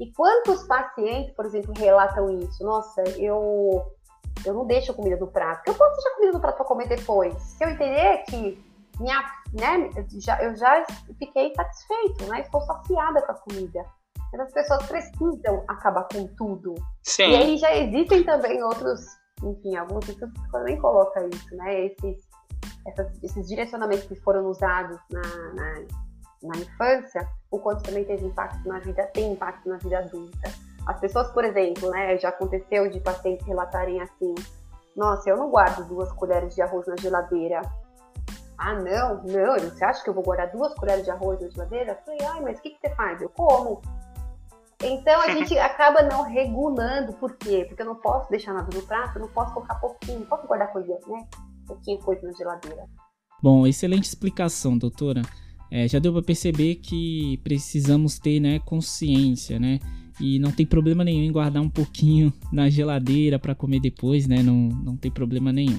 e 0.00 0.10
quantos 0.12 0.66
pacientes, 0.66 1.34
por 1.34 1.44
exemplo, 1.44 1.74
relatam 1.76 2.30
isso? 2.38 2.64
Nossa, 2.64 3.02
eu 3.18 3.84
eu 4.44 4.54
não 4.54 4.66
deixo 4.66 4.92
a 4.92 4.94
comida 4.94 5.16
no 5.16 5.26
prato. 5.26 5.68
Eu 5.68 5.74
posso 5.74 5.92
deixar 5.94 6.10
a 6.10 6.14
comida 6.14 6.32
no 6.32 6.40
prato 6.40 6.56
para 6.56 6.64
comer 6.64 6.88
depois. 6.88 7.34
Se 7.42 7.64
eu 7.64 7.70
entender 7.70 8.24
que 8.28 8.70
minha, 8.98 9.22
né, 9.52 9.90
já, 10.18 10.42
eu 10.42 10.54
já 10.56 10.84
fiquei 11.18 11.54
satisfeito, 11.54 12.26
né? 12.26 12.40
Estou 12.40 12.60
saciada 12.62 13.22
com 13.22 13.32
a 13.32 13.34
comida. 13.34 13.84
Mas 14.32 14.40
as 14.42 14.52
pessoas 14.52 14.86
precisam 14.86 15.64
acabar 15.66 16.06
com 16.12 16.26
tudo. 16.36 16.74
Sim. 17.02 17.30
E 17.30 17.36
aí 17.36 17.56
já 17.56 17.74
existem 17.74 18.24
também 18.24 18.62
outros, 18.62 19.00
enfim, 19.42 19.76
alguns 19.76 20.08
estudos 20.08 20.40
que 20.40 20.50
também 20.50 20.78
colocam 20.78 21.28
isso, 21.28 21.56
né? 21.56 21.86
Esses, 21.86 22.28
essas, 22.86 23.22
esses 23.22 23.48
direcionamentos 23.48 24.06
que 24.06 24.14
foram 24.16 24.46
usados 24.46 24.98
na, 25.10 25.22
na 25.54 25.86
na 26.42 26.56
infância, 26.56 27.28
o 27.50 27.58
quanto 27.58 27.82
também 27.82 28.04
teve 28.04 28.26
impacto 28.26 28.66
na 28.66 28.78
vida, 28.78 29.06
tem 29.12 29.32
impacto 29.32 29.68
na 29.68 29.76
vida 29.76 29.98
adulta. 29.98 30.50
As 30.86 30.98
pessoas, 30.98 31.30
por 31.32 31.44
exemplo, 31.44 31.90
né, 31.90 32.18
já 32.18 32.30
aconteceu 32.30 32.90
de 32.90 33.00
pacientes 33.00 33.46
relatarem 33.46 34.00
assim: 34.00 34.34
Nossa, 34.96 35.30
eu 35.30 35.36
não 35.36 35.50
guardo 35.50 35.86
duas 35.86 36.10
colheres 36.12 36.54
de 36.54 36.62
arroz 36.62 36.86
na 36.86 36.96
geladeira. 36.96 37.60
Ah, 38.58 38.74
não, 38.74 39.22
não, 39.24 39.58
você 39.58 39.84
acha 39.84 40.02
que 40.04 40.10
eu 40.10 40.14
vou 40.14 40.22
guardar 40.22 40.52
duas 40.52 40.74
colheres 40.74 41.04
de 41.04 41.10
arroz 41.10 41.40
na 41.40 41.48
geladeira? 41.48 41.92
Eu 41.92 42.04
falei, 42.04 42.20
ai, 42.26 42.40
mas 42.42 42.58
o 42.58 42.62
que, 42.62 42.70
que 42.70 42.78
você 42.80 42.94
faz? 42.94 43.20
Eu 43.22 43.30
como. 43.30 43.80
Então 44.82 45.18
a 45.22 45.30
gente 45.30 45.56
acaba 45.58 46.02
não 46.02 46.24
regulando, 46.24 47.14
por 47.14 47.36
quê? 47.36 47.64
Porque 47.66 47.80
eu 47.80 47.86
não 47.86 47.96
posso 47.96 48.28
deixar 48.30 48.52
nada 48.52 48.68
no 48.74 48.82
prato, 48.82 49.16
eu 49.16 49.22
não 49.22 49.28
posso 49.28 49.54
colocar 49.54 49.76
pouquinho, 49.76 50.20
não 50.20 50.26
posso 50.26 50.46
guardar 50.46 50.70
coisa, 50.72 50.92
né? 51.06 51.26
Pouquinho 51.66 51.98
coisa 52.00 52.26
na 52.26 52.32
geladeira. 52.34 52.84
Bom, 53.42 53.66
excelente 53.66 54.04
explicação, 54.04 54.76
doutora 54.76 55.22
é, 55.70 55.86
já 55.86 55.98
deu 55.98 56.12
para 56.12 56.22
perceber 56.22 56.76
que 56.76 57.38
precisamos 57.44 58.18
ter 58.18 58.40
né, 58.40 58.58
consciência, 58.58 59.58
né? 59.58 59.78
E 60.20 60.38
não 60.38 60.52
tem 60.52 60.66
problema 60.66 61.02
nenhum 61.02 61.24
em 61.24 61.32
guardar 61.32 61.62
um 61.62 61.68
pouquinho 61.68 62.32
na 62.52 62.68
geladeira 62.68 63.38
para 63.38 63.54
comer 63.54 63.80
depois, 63.80 64.26
né? 64.26 64.42
Não, 64.42 64.68
não 64.68 64.96
tem 64.96 65.10
problema 65.10 65.52
nenhum. 65.52 65.78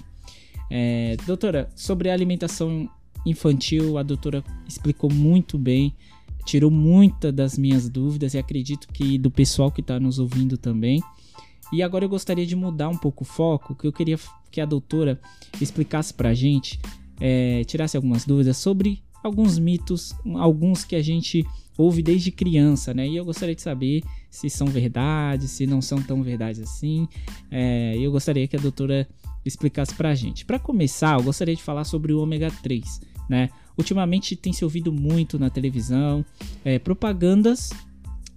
É, 0.69 1.15
doutora, 1.27 1.69
sobre 1.75 2.09
a 2.09 2.13
alimentação 2.13 2.89
infantil, 3.25 3.97
a 3.97 4.03
doutora 4.03 4.43
explicou 4.67 5.11
muito 5.11 5.57
bem, 5.57 5.93
tirou 6.45 6.71
muitas 6.71 7.33
das 7.33 7.57
minhas 7.57 7.87
dúvidas 7.87 8.33
e 8.33 8.37
acredito 8.37 8.87
que 8.87 9.17
do 9.17 9.29
pessoal 9.29 9.71
que 9.71 9.81
está 9.81 9.99
nos 9.99 10.17
ouvindo 10.17 10.57
também. 10.57 11.01
E 11.71 11.83
agora 11.83 12.05
eu 12.05 12.09
gostaria 12.09 12.45
de 12.45 12.55
mudar 12.55 12.89
um 12.89 12.97
pouco 12.97 13.23
o 13.23 13.27
foco, 13.27 13.75
que 13.75 13.85
eu 13.85 13.93
queria 13.93 14.17
que 14.49 14.59
a 14.59 14.65
doutora 14.65 15.19
explicasse 15.61 16.13
para 16.13 16.29
a 16.29 16.33
gente, 16.33 16.79
é, 17.19 17.63
tirasse 17.63 17.95
algumas 17.95 18.25
dúvidas 18.25 18.57
sobre 18.57 19.01
alguns 19.23 19.59
mitos, 19.59 20.13
alguns 20.35 20.83
que 20.83 20.95
a 20.95 21.01
gente 21.01 21.45
ouve 21.77 22.01
desde 22.01 22.31
criança, 22.31 22.93
né? 22.93 23.07
E 23.07 23.15
eu 23.15 23.23
gostaria 23.23 23.55
de 23.55 23.61
saber 23.61 24.03
se 24.31 24.49
são 24.49 24.65
verdades, 24.67 25.51
se 25.51 25.67
não 25.67 25.81
são 25.81 26.01
tão 26.01 26.23
verdades 26.23 26.61
assim. 26.61 27.07
É, 27.51 27.95
eu 27.97 28.09
gostaria 28.11 28.47
que 28.47 28.55
a 28.55 28.59
doutora 28.59 29.07
explicasse 29.45 29.93
pra 29.93 30.15
gente. 30.15 30.45
Para 30.45 30.57
começar, 30.57 31.19
eu 31.19 31.23
gostaria 31.23 31.55
de 31.55 31.61
falar 31.61 31.83
sobre 31.83 32.13
o 32.13 32.21
ômega 32.21 32.49
3, 32.63 33.01
né? 33.29 33.49
Ultimamente 33.77 34.35
tem 34.35 34.53
se 34.53 34.63
ouvido 34.63 34.91
muito 34.91 35.37
na 35.37 35.49
televisão 35.49 36.25
é, 36.63 36.79
propagandas 36.79 37.71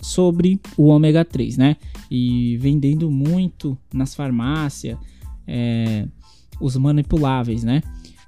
sobre 0.02 0.60
o 0.76 0.86
ômega 0.86 1.24
3, 1.24 1.56
né? 1.56 1.76
E 2.10 2.56
vendendo 2.58 3.08
muito 3.08 3.78
nas 3.92 4.14
farmácias 4.14 4.98
é, 5.46 6.08
os 6.60 6.76
manipuláveis, 6.76 7.62
né? 7.62 7.82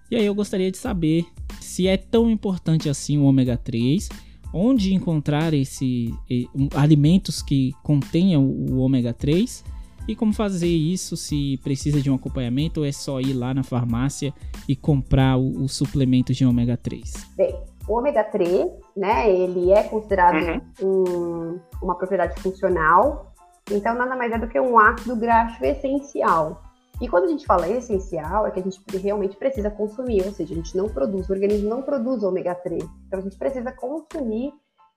E 0.08 0.14
aí 0.14 0.24
eu 0.24 0.34
gostaria 0.34 0.70
de 0.70 0.78
saber 0.78 1.26
se 1.60 1.88
é 1.88 1.96
tão 1.96 2.30
importante 2.30 2.88
assim 2.88 3.18
o 3.18 3.24
ômega 3.24 3.56
3, 3.56 4.08
onde 4.56 4.94
encontrar 4.94 5.52
esse 5.52 6.12
um, 6.54 6.68
alimentos 6.74 7.42
que 7.42 7.72
contenham 7.82 8.42
o 8.44 8.78
ômega 8.78 9.12
3 9.12 9.64
e 10.08 10.14
como 10.14 10.32
fazer 10.32 10.68
isso 10.68 11.16
se 11.16 11.58
precisa 11.62 12.00
de 12.00 12.10
um 12.10 12.14
acompanhamento 12.14 12.80
ou 12.80 12.86
é 12.86 12.92
só 12.92 13.20
ir 13.20 13.32
lá 13.32 13.52
na 13.52 13.62
farmácia 13.62 14.32
e 14.68 14.74
comprar 14.76 15.36
o, 15.36 15.64
o 15.64 15.68
suplemento 15.68 16.32
de 16.32 16.46
ômega 16.46 16.76
3? 16.76 17.12
Bem, 17.36 17.54
o 17.88 17.98
ômega 17.98 18.24
3, 18.24 18.66
né, 18.96 19.30
ele 19.30 19.72
é 19.72 19.82
considerado 19.82 20.62
uhum. 20.80 21.58
um, 21.60 21.60
uma 21.82 21.96
propriedade 21.96 22.40
funcional, 22.40 23.34
então 23.70 23.94
nada 23.94 24.16
mais 24.16 24.32
é 24.32 24.38
do 24.38 24.48
que 24.48 24.60
um 24.60 24.78
ácido 24.78 25.16
graxo 25.16 25.64
essencial. 25.64 26.62
E 27.00 27.08
quando 27.08 27.24
a 27.24 27.28
gente 27.28 27.44
fala 27.44 27.68
essencial, 27.68 28.46
é 28.46 28.50
que 28.50 28.60
a 28.60 28.62
gente 28.62 28.80
realmente 28.96 29.36
precisa 29.36 29.70
consumir, 29.70 30.24
ou 30.24 30.32
seja, 30.32 30.54
a 30.54 30.56
gente 30.56 30.76
não 30.76 30.88
produz, 30.88 31.28
o 31.28 31.32
organismo 31.32 31.68
não 31.68 31.82
produz 31.82 32.22
ômega 32.22 32.54
3. 32.54 32.82
Então 33.06 33.18
a 33.18 33.22
gente 33.22 33.36
precisa 33.36 33.70
consumir 33.70 34.52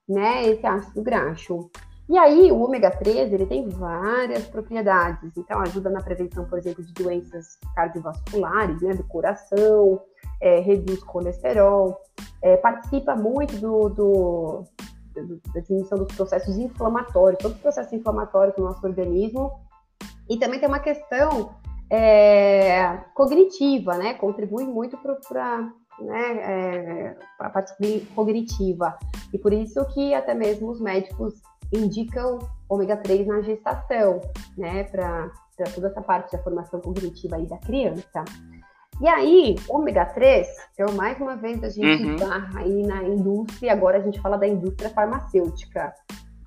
né, 0.07 0.47
esse 0.47 0.65
ácido 0.65 1.01
graxo. 1.03 1.69
E 2.09 2.17
aí, 2.17 2.51
o 2.51 2.59
ômega 2.61 2.89
3 2.89 3.31
ele 3.31 3.45
tem 3.45 3.67
várias 3.67 4.47
propriedades. 4.47 5.31
Então, 5.37 5.59
ajuda 5.59 5.91
na 5.91 6.01
prevenção, 6.01 6.45
por 6.45 6.57
exemplo, 6.57 6.83
de 6.83 6.91
doenças 6.91 7.59
cardiovasculares, 7.75 8.81
né, 8.81 8.95
do 8.95 9.03
coração, 9.03 10.01
é, 10.41 10.59
reduz 10.59 11.03
colesterol, 11.03 12.01
é, 12.41 12.57
participa 12.57 13.15
muito 13.15 13.57
do, 13.57 13.89
do, 13.89 14.63
do, 15.13 15.41
da 15.53 15.59
diminuição 15.59 15.99
dos 15.99 16.15
processos 16.15 16.57
inflamatórios. 16.57 17.39
Todos 17.39 17.57
os 17.57 17.61
processos 17.61 17.93
inflamatórios 17.93 18.55
do 18.55 18.63
nosso 18.63 18.83
organismo 18.87 19.51
E 20.27 20.37
também 20.37 20.59
tem 20.59 20.67
uma 20.67 20.79
questão 20.79 21.53
é, 21.89 22.97
cognitiva, 23.13 23.97
né? 23.97 24.13
Contribui 24.13 24.65
muito 24.65 24.97
para 24.97 25.71
né, 25.99 26.37
é, 26.37 27.17
a 27.39 27.49
parte 27.49 27.73
cognitiva. 28.15 28.97
E 29.33 29.37
por 29.37 29.51
isso 29.53 29.83
que 29.93 30.13
até 30.13 30.33
mesmo 30.33 30.69
os 30.69 30.79
médicos 30.79 31.33
indicam 31.73 32.39
ômega 32.67 32.97
3 32.97 33.27
na 33.27 33.41
gestação, 33.41 34.21
né? 34.57 34.83
Para 34.85 35.31
toda 35.75 35.87
essa 35.87 36.01
parte 36.01 36.31
da 36.31 36.43
formação 36.43 36.79
cognitiva 36.79 37.35
aí 37.35 37.45
da 37.45 37.57
criança. 37.57 38.23
E 39.01 39.07
aí, 39.07 39.55
ômega 39.69 40.05
3, 40.05 40.45
então 40.73 40.93
mais 40.93 41.17
uma 41.21 41.37
vez 41.37 41.63
a 41.63 41.69
gente 41.69 42.21
uhum. 42.21 42.29
aí 42.57 42.85
na 42.85 43.01
indústria, 43.03 43.71
agora 43.71 43.97
a 43.97 44.01
gente 44.01 44.19
fala 44.19 44.37
da 44.37 44.45
indústria 44.45 44.89
farmacêutica. 44.89 45.93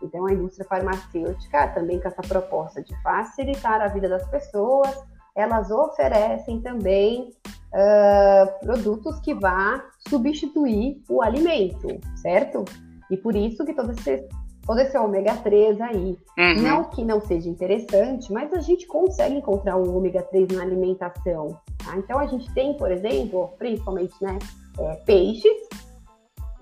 Então, 0.03 0.27
a 0.27 0.33
indústria 0.33 0.67
farmacêutica 0.69 1.69
também 1.69 1.99
com 2.01 2.09
essa 2.09 2.21
proposta 2.23 2.83
de 2.83 2.95
facilitar 3.03 3.81
a 3.81 3.89
vida 3.89 4.09
das 4.09 4.29
pessoas, 4.29 5.03
elas 5.35 5.71
oferecem 5.71 6.61
também 6.61 7.31
uh, 7.73 8.61
produtos 8.61 9.19
que 9.21 9.35
vá 9.35 9.85
substituir 10.09 11.03
o 11.09 11.23
alimento, 11.23 11.89
certo? 12.17 12.65
E 13.11 13.17
por 13.17 13.35
isso 13.35 13.65
que 13.65 13.75
todo 13.75 13.93
esse, 13.93 14.29
todo 14.67 14.79
esse 14.81 14.97
ômega 14.97 15.37
3 15.37 15.81
aí, 15.81 16.19
uhum. 16.39 16.63
não 16.63 16.85
que 16.85 17.05
não 17.05 17.21
seja 17.21 17.49
interessante, 17.49 18.33
mas 18.33 18.53
a 18.53 18.61
gente 18.61 18.87
consegue 18.87 19.37
encontrar 19.37 19.77
o 19.77 19.97
ômega 19.97 20.23
3 20.23 20.49
na 20.49 20.63
alimentação. 20.63 21.59
Tá? 21.85 21.97
Então 21.97 22.19
a 22.19 22.27
gente 22.27 22.53
tem, 22.55 22.75
por 22.77 22.91
exemplo, 22.91 23.51
principalmente 23.59 24.15
né, 24.21 24.39
é, 24.79 24.95
peixes, 25.07 25.69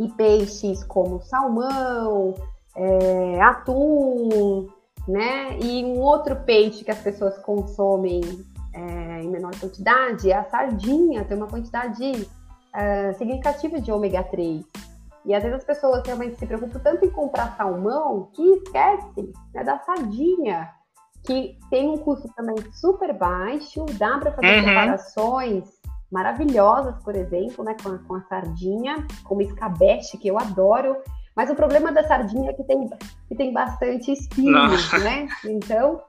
e 0.00 0.09
peixes 0.09 0.83
como 0.83 1.20
salmão, 1.20 2.35
é, 2.74 3.40
atum, 3.42 4.66
né? 5.06 5.59
E 5.61 5.85
um 5.85 6.00
outro 6.00 6.37
peixe 6.37 6.83
que 6.83 6.90
as 6.90 7.00
pessoas 7.00 7.37
consomem 7.38 8.22
é, 8.72 9.22
em 9.22 9.28
menor 9.28 9.52
quantidade 9.59 10.33
a 10.33 10.44
sardinha, 10.44 11.24
tem 11.24 11.37
uma 11.37 11.46
quantidade 11.46 12.28
é, 12.74 13.12
significativa 13.14 13.80
de 13.80 13.90
ômega 13.90 14.22
3. 14.24 14.64
E 15.26 15.35
às 15.35 15.42
vezes 15.42 15.59
as 15.59 15.64
pessoas 15.64 16.02
realmente 16.06 16.37
se 16.37 16.46
preocupam 16.46 16.78
tanto 16.78 17.04
em 17.04 17.11
comprar 17.11 17.56
salmão 17.56 18.30
que 18.35 18.42
esquecem 18.42 19.33
né, 19.52 19.62
da 19.64 19.78
sardinha, 19.78 20.70
que 21.24 21.59
tem 21.68 21.88
um 21.88 21.98
custo 21.98 22.28
também 22.35 22.56
super 22.72 23.12
baixo, 23.12 23.85
dá 23.98 24.18
para 24.18 24.33
fazer 24.33 24.56
uhum. 24.56 24.64
preparações 24.64 25.64
maravilhosas, 26.11 26.96
por 27.04 27.14
exemplo, 27.14 27.64
né, 27.64 27.76
com 27.83 27.90
a, 27.90 27.98
com 27.98 28.14
a 28.14 28.22
sardinha, 28.22 29.06
como 29.24 29.42
escabeche, 29.42 30.18
que 30.18 30.28
eu 30.28 30.38
adoro. 30.38 30.96
Mas 31.37 31.50
o 31.50 31.54
problema 31.54 31.92
da 31.92 32.02
sardinha 32.02 32.50
é 32.50 32.52
que 32.54 32.64
tem, 32.64 32.90
que 33.28 33.35
tem 33.35 33.52
bastante 33.52 34.11
espinhos, 34.12 34.92
né? 35.04 35.28
Então, 35.44 36.02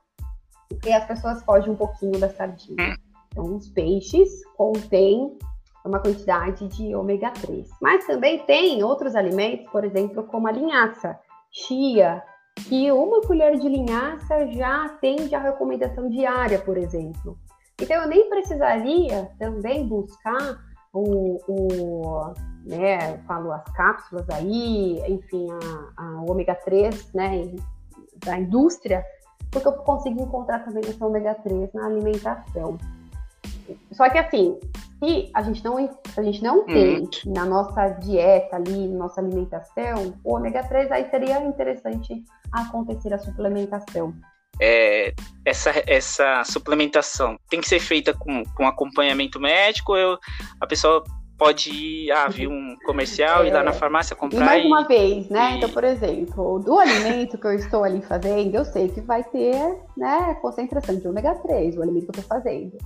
e 0.86 0.94
as 0.94 1.06
pessoas 1.06 1.44
fogem 1.44 1.72
um 1.72 1.76
pouquinho 1.76 2.20
da 2.20 2.30
sardinha. 2.30 2.96
Então, 3.32 3.56
os 3.56 3.70
peixes 3.70 4.46
contêm 4.58 5.38
uma 5.86 6.00
quantidade 6.00 6.68
de 6.68 6.94
ômega 6.96 7.32
3. 7.32 7.70
Mas 7.82 8.06
também 8.06 8.40
tem 8.46 8.84
outros 8.84 9.16
alimentos, 9.16 9.70
por 9.72 9.84
exemplo, 9.84 10.24
como 10.24 10.48
a 10.48 10.52
linhaça, 10.52 11.18
chia, 11.52 12.22
que 12.68 12.92
uma 12.92 13.22
colher 13.22 13.58
de 13.58 13.68
linhaça 13.68 14.48
já 14.48 14.86
atende 14.86 15.34
a 15.34 15.40
recomendação 15.40 16.10
diária, 16.10 16.60
por 16.60 16.78
exemplo. 16.78 17.38
Então, 17.80 18.04
eu 18.04 18.08
nem 18.08 18.30
precisaria 18.30 19.32
também 19.40 19.88
buscar 19.88 20.60
o, 20.94 21.40
o 21.48 22.34
né, 22.66 23.18
falo 23.26 23.52
as 23.52 23.64
cápsulas 23.74 24.30
aí, 24.30 25.02
enfim, 25.08 25.48
a, 25.98 26.04
a 26.04 26.22
ômega 26.30 26.54
3, 26.54 27.14
né, 27.14 27.52
da 28.24 28.38
indústria, 28.38 29.04
porque 29.52 29.68
eu 29.68 29.74
consigo 29.74 30.22
encontrar 30.22 30.60
também 30.60 30.82
esse 30.82 31.04
ômega 31.04 31.36
3 31.36 31.74
na 31.74 31.86
alimentação. 31.86 32.78
Só 33.92 34.10
que 34.10 34.18
assim, 34.18 34.58
se 35.00 35.30
a 35.34 35.44
gente 35.44 35.64
não, 35.64 35.78
a 35.78 36.22
gente 36.22 36.42
não 36.42 36.66
tem 36.66 37.04
hum. 37.04 37.10
na 37.28 37.46
nossa 37.46 37.90
dieta 37.90 38.56
ali, 38.56 38.88
na 38.88 39.00
nossa 39.00 39.20
alimentação, 39.20 40.14
o 40.24 40.36
ômega 40.36 40.64
3 40.64 40.92
aí 40.92 41.10
seria 41.10 41.44
interessante 41.44 42.24
acontecer 42.52 43.14
a 43.14 43.20
suplementação. 43.20 44.14
É, 44.60 45.14
essa, 45.44 45.72
essa 45.88 46.44
suplementação 46.44 47.38
tem 47.50 47.60
que 47.62 47.68
ser 47.68 47.80
feita 47.80 48.14
com, 48.14 48.44
com 48.56 48.68
acompanhamento 48.68 49.40
médico 49.40 49.94
ou 49.94 50.20
a 50.60 50.68
pessoa 50.68 51.04
pode 51.42 51.72
ir, 51.72 52.12
ah, 52.12 52.28
vir 52.28 52.48
um 52.48 52.78
comercial, 52.86 53.42
é, 53.42 53.48
ir 53.48 53.52
lá 53.52 53.64
na 53.64 53.74
farmácia 53.74 54.16
comprar. 54.16 54.42
E 54.42 54.46
mais 54.46 54.64
e, 54.64 54.68
uma 54.68 54.84
vez, 54.84 55.28
né? 55.28 55.54
E... 55.54 55.58
Então, 55.58 55.70
por 55.72 55.84
exemplo, 55.84 56.60
do 56.60 56.78
alimento 56.78 57.36
que 57.36 57.48
eu 57.48 57.54
estou 57.54 57.84
ali 57.84 58.00
fazendo, 58.04 58.54
eu 58.54 58.64
sei 58.64 58.90
que 58.90 59.02
vai 59.02 59.24
ter, 59.24 59.56
né, 59.98 60.36
concentração 60.40 61.00
de 61.00 61.08
ômega 61.08 61.34
3, 61.34 61.78
o 61.78 61.82
alimento 61.82 62.12
que 62.12 62.20
eu 62.20 62.22
estou 62.22 62.38
fazendo. 62.38 62.78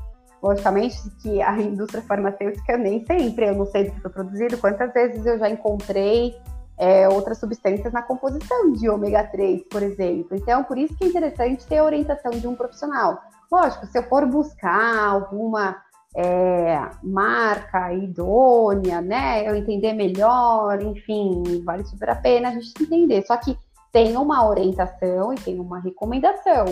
Logicamente 0.42 0.96
que 1.22 1.42
a 1.42 1.60
indústria 1.60 2.02
farmacêutica 2.04 2.78
nem 2.78 3.06
sempre, 3.06 3.50
eu 3.50 3.56
não 3.56 3.66
sei 3.66 3.90
do 3.90 3.92
que 3.92 4.00
foi 4.00 4.12
produzido, 4.12 4.58
quantas 4.58 4.94
vezes 4.94 5.26
eu 5.26 5.38
já 5.38 5.50
encontrei 5.50 6.34
é, 6.78 7.10
outras 7.10 7.38
substâncias 7.38 7.92
na 7.92 8.04
composição 8.04 8.72
de 8.72 8.88
ômega 8.88 9.26
3, 9.26 9.64
por 9.70 9.84
exemplo. 9.84 10.30
Então, 10.32 10.64
por 10.64 10.78
isso 10.78 10.96
que 10.96 11.04
é 11.04 11.08
interessante 11.08 11.68
ter 11.68 11.80
a 11.80 11.84
orientação 11.84 12.32
de 12.32 12.48
um 12.48 12.56
profissional. 12.56 13.22
Lógico, 13.52 13.86
se 13.88 13.98
eu 13.98 14.04
for 14.04 14.26
buscar 14.26 15.10
alguma 15.10 15.84
é, 16.16 16.90
marca 17.04 17.94
idônea, 17.94 19.02
né? 19.02 19.48
Eu 19.48 19.56
entender 19.56 19.94
melhor, 19.94 20.82
enfim, 20.82 21.44
vale 21.64 21.84
super 21.86 22.10
a 22.10 22.16
pena 22.16 22.50
a 22.50 22.52
gente 22.54 22.72
entender. 22.82 23.26
Só 23.26 23.36
que 23.38 23.58
tem 23.92 24.16
uma 24.16 24.48
orientação 24.48 25.34
e 25.34 25.36
tem 25.36 25.60
uma 25.60 25.80
recomendação 25.80 26.66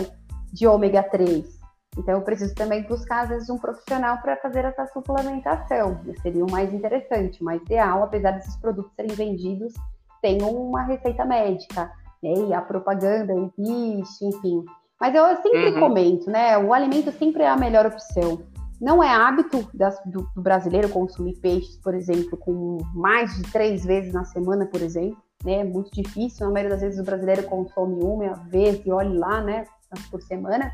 de 0.52 0.66
ômega 0.66 1.02
3. 1.02 1.62
Então, 1.96 2.14
eu 2.14 2.22
preciso 2.22 2.54
também 2.54 2.82
buscar, 2.82 3.22
às 3.22 3.28
vezes, 3.28 3.50
um 3.50 3.58
profissional 3.58 4.18
para 4.18 4.36
fazer 4.38 4.64
essa 4.64 4.86
suplementação. 4.88 6.00
Seria 6.22 6.44
o 6.44 6.50
mais 6.50 6.72
interessante, 6.72 7.40
o 7.40 7.44
mais 7.44 7.62
ideal, 7.62 8.02
apesar 8.02 8.32
desses 8.32 8.56
produtos 8.56 8.92
serem 8.94 9.14
vendidos, 9.14 9.74
tem 10.20 10.42
uma 10.42 10.82
receita 10.82 11.24
médica, 11.24 11.90
né? 12.22 12.32
E 12.48 12.54
a 12.54 12.62
propaganda 12.62 13.32
existe, 13.32 14.24
enfim. 14.24 14.64
Mas 15.00 15.14
eu 15.14 15.24
sempre 15.42 15.70
uhum. 15.70 15.80
comento, 15.80 16.30
né? 16.30 16.58
O 16.58 16.72
alimento 16.72 17.12
sempre 17.12 17.42
é 17.42 17.48
a 17.48 17.56
melhor 17.56 17.86
opção. 17.86 18.42
Não 18.84 19.02
é 19.02 19.08
hábito 19.08 19.66
das, 19.72 19.98
do, 20.04 20.28
do, 20.34 20.42
brasileiro 20.42 20.90
consumir 20.90 21.38
peixes, 21.40 21.78
por 21.78 21.94
exemplo, 21.94 22.36
com 22.36 22.76
mais 22.92 23.34
de 23.34 23.50
três 23.50 23.82
vezes 23.82 24.12
na 24.12 24.26
semana, 24.26 24.66
por 24.66 24.82
exemplo. 24.82 25.16
Né? 25.42 25.60
É 25.60 25.64
muito 25.64 25.90
difícil. 25.90 26.44
Na 26.44 26.52
maioria 26.52 26.72
das 26.72 26.82
vezes 26.82 27.00
o 27.00 27.02
brasileiro 27.02 27.44
consome 27.44 28.04
uma 28.04 28.34
vez 28.50 28.84
e 28.84 28.92
olhe 28.92 29.16
lá, 29.16 29.40
né? 29.40 29.64
Por 30.10 30.20
semana. 30.20 30.70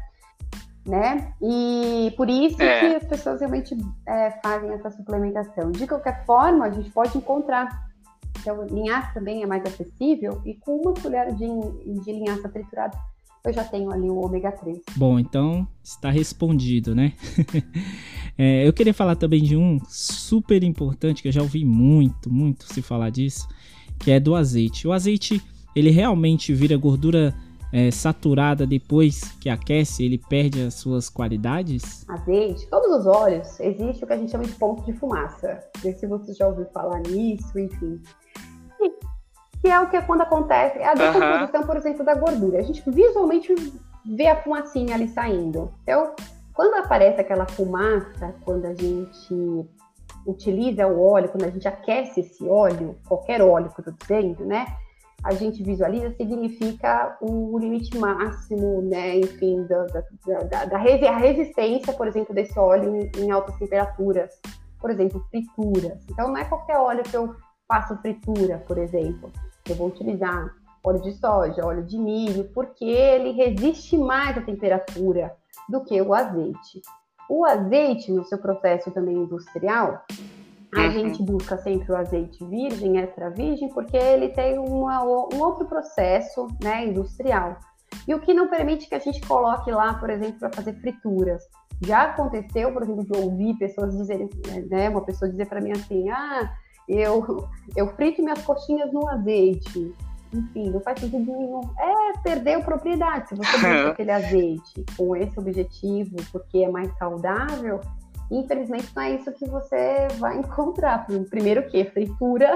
Né? 0.84 1.32
E 1.40 2.12
por 2.16 2.28
isso 2.28 2.60
é. 2.60 2.80
que 2.80 2.96
as 2.96 3.04
pessoas 3.04 3.38
realmente 3.38 3.76
é, 4.08 4.32
fazem 4.42 4.72
essa 4.72 4.90
suplementação. 4.90 5.70
De 5.70 5.86
qualquer 5.86 6.26
forma, 6.26 6.64
a 6.64 6.70
gente 6.70 6.90
pode 6.90 7.16
encontrar. 7.16 7.68
Então, 8.40 8.64
linhaça 8.64 9.14
também 9.14 9.44
é 9.44 9.46
mais 9.46 9.62
acessível 9.64 10.42
e 10.44 10.54
com 10.54 10.78
uma 10.78 10.94
colher 10.94 11.32
de, 11.32 11.46
de 11.46 12.12
linhaça 12.12 12.48
triturada 12.48 12.98
eu 13.44 13.52
já 13.52 13.64
tenho 13.64 13.90
ali 13.90 14.08
o 14.08 14.16
ômega 14.16 14.52
3. 14.52 14.80
Bom, 14.96 15.18
então 15.18 15.66
está 15.82 16.10
respondido, 16.10 16.94
né? 16.94 17.14
é, 18.36 18.66
eu 18.66 18.72
queria 18.72 18.92
falar 18.92 19.16
também 19.16 19.42
de 19.42 19.56
um 19.56 19.80
super 19.88 20.62
importante 20.62 21.22
que 21.22 21.28
eu 21.28 21.32
já 21.32 21.42
ouvi 21.42 21.64
muito, 21.64 22.30
muito 22.30 22.72
se 22.72 22.82
falar 22.82 23.10
disso, 23.10 23.48
que 23.98 24.10
é 24.10 24.20
do 24.20 24.34
azeite. 24.34 24.86
O 24.86 24.92
azeite, 24.92 25.42
ele 25.74 25.90
realmente 25.90 26.52
vira 26.52 26.76
gordura 26.76 27.34
é, 27.72 27.90
saturada 27.90 28.66
depois 28.66 29.32
que 29.40 29.48
aquece, 29.48 30.04
ele 30.04 30.18
perde 30.18 30.60
as 30.60 30.74
suas 30.74 31.08
qualidades? 31.08 32.04
Azeite, 32.08 32.66
todos 32.68 33.00
os 33.00 33.06
óleos, 33.06 33.58
existe 33.60 34.04
o 34.04 34.06
que 34.06 34.12
a 34.12 34.16
gente 34.18 34.30
chama 34.30 34.44
de 34.44 34.52
ponto 34.52 34.84
de 34.84 34.92
fumaça. 34.92 35.60
Não 35.76 35.82
sei 35.82 35.92
se 35.94 36.06
você 36.06 36.34
já 36.34 36.46
ouviu 36.46 36.66
falar 36.66 37.00
nisso, 37.00 37.58
enfim 37.58 38.00
que 39.60 39.68
é 39.68 39.78
o 39.78 39.90
que 39.90 39.96
é 39.96 40.02
quando 40.02 40.22
acontece 40.22 40.78
é 40.78 40.88
a 40.88 40.94
decomposição, 40.94 41.60
uhum. 41.60 41.66
por 41.66 41.76
exemplo, 41.76 42.04
da 42.04 42.14
gordura. 42.14 42.58
A 42.58 42.62
gente 42.62 42.82
visualmente 42.90 43.54
vê 44.04 44.26
a 44.26 44.42
fumacinha 44.42 44.94
ali 44.94 45.08
saindo. 45.08 45.72
Então, 45.82 46.14
quando 46.54 46.74
aparece 46.74 47.20
aquela 47.20 47.46
fumaça, 47.46 48.34
quando 48.44 48.64
a 48.64 48.74
gente 48.74 49.68
utiliza 50.26 50.86
o 50.86 51.02
óleo, 51.02 51.28
quando 51.28 51.44
a 51.44 51.50
gente 51.50 51.68
aquece 51.68 52.20
esse 52.20 52.46
óleo, 52.46 52.96
qualquer 53.06 53.42
óleo 53.42 53.70
que 53.70 53.80
eu 53.80 53.92
estou 53.92 53.94
dizendo, 53.94 54.46
né? 54.46 54.66
A 55.22 55.34
gente 55.34 55.62
visualiza, 55.62 56.14
significa 56.14 57.18
o 57.20 57.58
limite 57.58 57.98
máximo, 57.98 58.80
né? 58.80 59.18
Enfim, 59.18 59.66
da, 59.66 59.84
da, 59.84 60.42
da, 60.44 60.64
da 60.64 60.78
resistência, 60.78 61.92
por 61.92 62.08
exemplo, 62.08 62.34
desse 62.34 62.58
óleo 62.58 62.96
em, 62.96 63.24
em 63.24 63.30
altas 63.30 63.54
temperaturas. 63.56 64.40
Por 64.80 64.90
exemplo, 64.90 65.22
frituras. 65.30 66.02
Então, 66.08 66.28
não 66.28 66.38
é 66.38 66.44
qualquer 66.46 66.78
óleo 66.78 67.02
que 67.02 67.14
eu 67.14 67.36
faço 67.68 67.94
fritura, 67.98 68.64
por 68.66 68.78
exemplo 68.78 69.30
eu 69.70 69.76
vou 69.76 69.88
utilizar 69.88 70.54
óleo 70.82 71.02
de 71.02 71.12
soja, 71.12 71.64
óleo 71.64 71.84
de 71.84 71.98
milho, 71.98 72.44
porque 72.54 72.84
ele 72.84 73.32
resiste 73.32 73.96
mais 73.96 74.36
à 74.36 74.40
temperatura 74.40 75.34
do 75.68 75.82
que 75.84 76.00
o 76.00 76.14
azeite. 76.14 76.80
O 77.28 77.44
azeite, 77.44 78.10
no 78.10 78.24
seu 78.24 78.38
processo 78.38 78.90
também 78.90 79.16
industrial, 79.16 80.04
a 80.74 80.80
uhum. 80.80 80.90
gente 80.90 81.22
busca 81.22 81.56
sempre 81.58 81.92
o 81.92 81.96
azeite 81.96 82.44
virgem, 82.44 82.98
extra 82.98 83.30
virgem, 83.30 83.68
porque 83.68 83.96
ele 83.96 84.28
tem 84.30 84.58
uma, 84.58 85.02
um 85.02 85.40
outro 85.40 85.66
processo 85.66 86.46
né, 86.62 86.86
industrial. 86.86 87.56
e 88.06 88.14
o 88.14 88.20
que 88.20 88.32
não 88.32 88.48
permite 88.48 88.88
que 88.88 88.94
a 88.94 88.98
gente 88.98 89.20
coloque 89.26 89.70
lá, 89.70 89.94
por 89.94 90.10
exemplo, 90.10 90.38
para 90.38 90.52
fazer 90.52 90.74
frituras. 90.74 91.42
Já 91.82 92.04
aconteceu, 92.04 92.72
por 92.72 92.82
exemplo, 92.82 93.04
de 93.04 93.18
ouvir 93.18 93.56
pessoas 93.58 93.96
dizerem, 93.96 94.28
né, 94.68 94.88
uma 94.88 95.04
pessoa 95.04 95.30
dizer 95.30 95.46
para 95.46 95.60
mim 95.60 95.72
assim, 95.72 96.08
ah, 96.10 96.52
eu, 96.90 97.48
eu 97.76 97.88
frito 97.94 98.22
minhas 98.22 98.42
coxinhas 98.42 98.92
no 98.92 99.08
azeite. 99.08 99.94
Enfim, 100.32 100.70
não 100.70 100.80
faz 100.80 101.00
sentido 101.00 101.32
nenhum. 101.32 101.60
É, 101.78 102.18
perdeu 102.22 102.62
propriedade. 102.62 103.28
Se 103.28 103.34
você 103.34 103.52
busca 103.52 103.90
aquele 103.90 104.10
azeite 104.10 104.84
com 104.96 105.14
esse 105.16 105.38
objetivo, 105.38 106.16
porque 106.32 106.58
é 106.58 106.68
mais 106.68 106.92
saudável, 106.98 107.80
infelizmente 108.30 108.88
não 108.94 109.02
é 109.02 109.12
isso 109.12 109.32
que 109.32 109.48
você 109.48 110.08
vai 110.18 110.38
encontrar. 110.38 111.06
Primeiro 111.28 111.68
que 111.68 111.84
fritura 111.86 112.54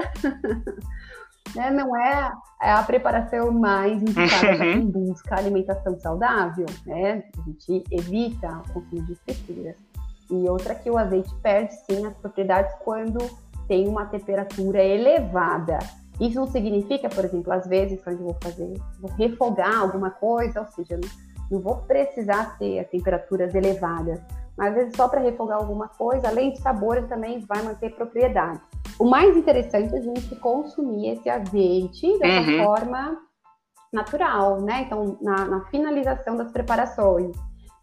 né, 1.55 1.71
não 1.71 1.95
é, 1.95 2.31
é 2.61 2.71
a 2.71 2.83
preparação 2.83 3.51
mais 3.51 4.01
indicada 4.01 4.57
para 4.57 4.57
quem 4.57 4.85
busca 4.85 5.37
alimentação 5.37 5.99
saudável, 5.99 6.65
né? 6.85 7.23
A 7.37 7.41
gente 7.49 7.83
evita 7.91 8.61
o 8.69 8.73
consumo 8.73 9.05
de 9.05 9.15
frituras. 9.15 9.75
E 10.29 10.49
outra 10.49 10.73
que 10.73 10.89
o 10.89 10.97
azeite 10.97 11.33
perde 11.43 11.73
sim 11.85 12.05
as 12.05 12.13
propriedades 12.15 12.73
quando 12.83 13.19
tem 13.67 13.87
uma 13.87 14.05
temperatura 14.05 14.83
elevada. 14.83 15.79
Isso 16.19 16.35
não 16.35 16.47
significa, 16.47 17.09
por 17.09 17.25
exemplo, 17.25 17.51
às 17.51 17.67
vezes 17.67 18.01
quando 18.03 18.19
eu 18.19 18.25
vou 18.25 18.37
fazer, 18.41 18.73
vou 18.99 19.11
refogar 19.11 19.79
alguma 19.79 20.11
coisa, 20.11 20.61
ou 20.61 20.67
seja, 20.67 20.97
não, 20.97 21.09
não 21.51 21.59
vou 21.59 21.77
precisar 21.77 22.57
ter 22.57 22.79
as 22.79 22.87
temperaturas 22.87 23.53
elevadas, 23.53 24.19
mas 24.57 24.69
às 24.69 24.75
vezes 24.75 24.93
só 24.95 25.07
para 25.07 25.21
refogar 25.21 25.57
alguma 25.57 25.89
coisa, 25.89 26.29
além 26.29 26.53
de 26.53 26.61
sabor, 26.61 27.03
também 27.07 27.39
vai 27.41 27.61
manter 27.61 27.93
propriedade. 27.93 28.61
O 28.97 29.05
mais 29.05 29.35
interessante 29.35 29.93
é 29.93 29.97
a 29.97 30.01
gente 30.01 30.35
consumir 30.37 31.09
esse 31.09 31.29
azeite 31.29 32.17
dessa 32.19 32.49
uhum. 32.49 32.63
forma 32.63 33.17
natural, 33.91 34.61
né? 34.61 34.83
Então, 34.83 35.17
na, 35.21 35.45
na, 35.45 35.65
finalização 35.65 36.37
das 36.37 36.51
preparações. 36.51 37.35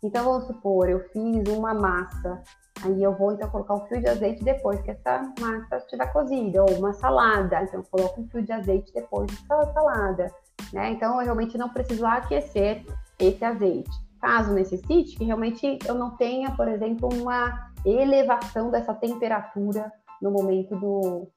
Então, 0.02 0.24
vamos 0.24 0.46
supor, 0.46 0.88
eu 0.88 1.00
fiz 1.10 1.48
uma 1.48 1.74
massa, 1.74 2.42
aí 2.84 3.02
eu 3.02 3.16
vou 3.16 3.32
então 3.32 3.48
colocar 3.50 3.74
um 3.74 3.86
fio 3.86 4.00
de 4.00 4.08
azeite 4.08 4.42
depois 4.42 4.80
que 4.80 4.90
essa 4.90 5.32
massa 5.40 5.76
estiver 5.76 6.12
cozida, 6.12 6.62
ou 6.62 6.78
uma 6.78 6.92
salada, 6.92 7.62
então 7.62 7.80
eu 7.80 7.86
coloco 7.90 8.20
um 8.20 8.28
fio 8.28 8.42
de 8.42 8.52
azeite 8.52 8.92
depois 8.92 9.30
da 9.48 9.66
salada, 9.72 10.32
né? 10.72 10.90
Então, 10.90 11.18
eu 11.18 11.24
realmente 11.24 11.56
não 11.58 11.68
preciso 11.68 12.06
aquecer 12.06 12.84
esse 13.18 13.44
azeite. 13.44 13.90
Caso 14.20 14.52
necessite, 14.52 15.16
que 15.16 15.24
realmente 15.24 15.78
eu 15.86 15.94
não 15.94 16.16
tenha, 16.16 16.50
por 16.52 16.68
exemplo, 16.68 17.08
uma 17.12 17.72
elevação 17.84 18.70
dessa 18.70 18.94
temperatura 18.94 19.92
no 20.20 20.30
momento 20.30 20.76
do, 20.76 21.28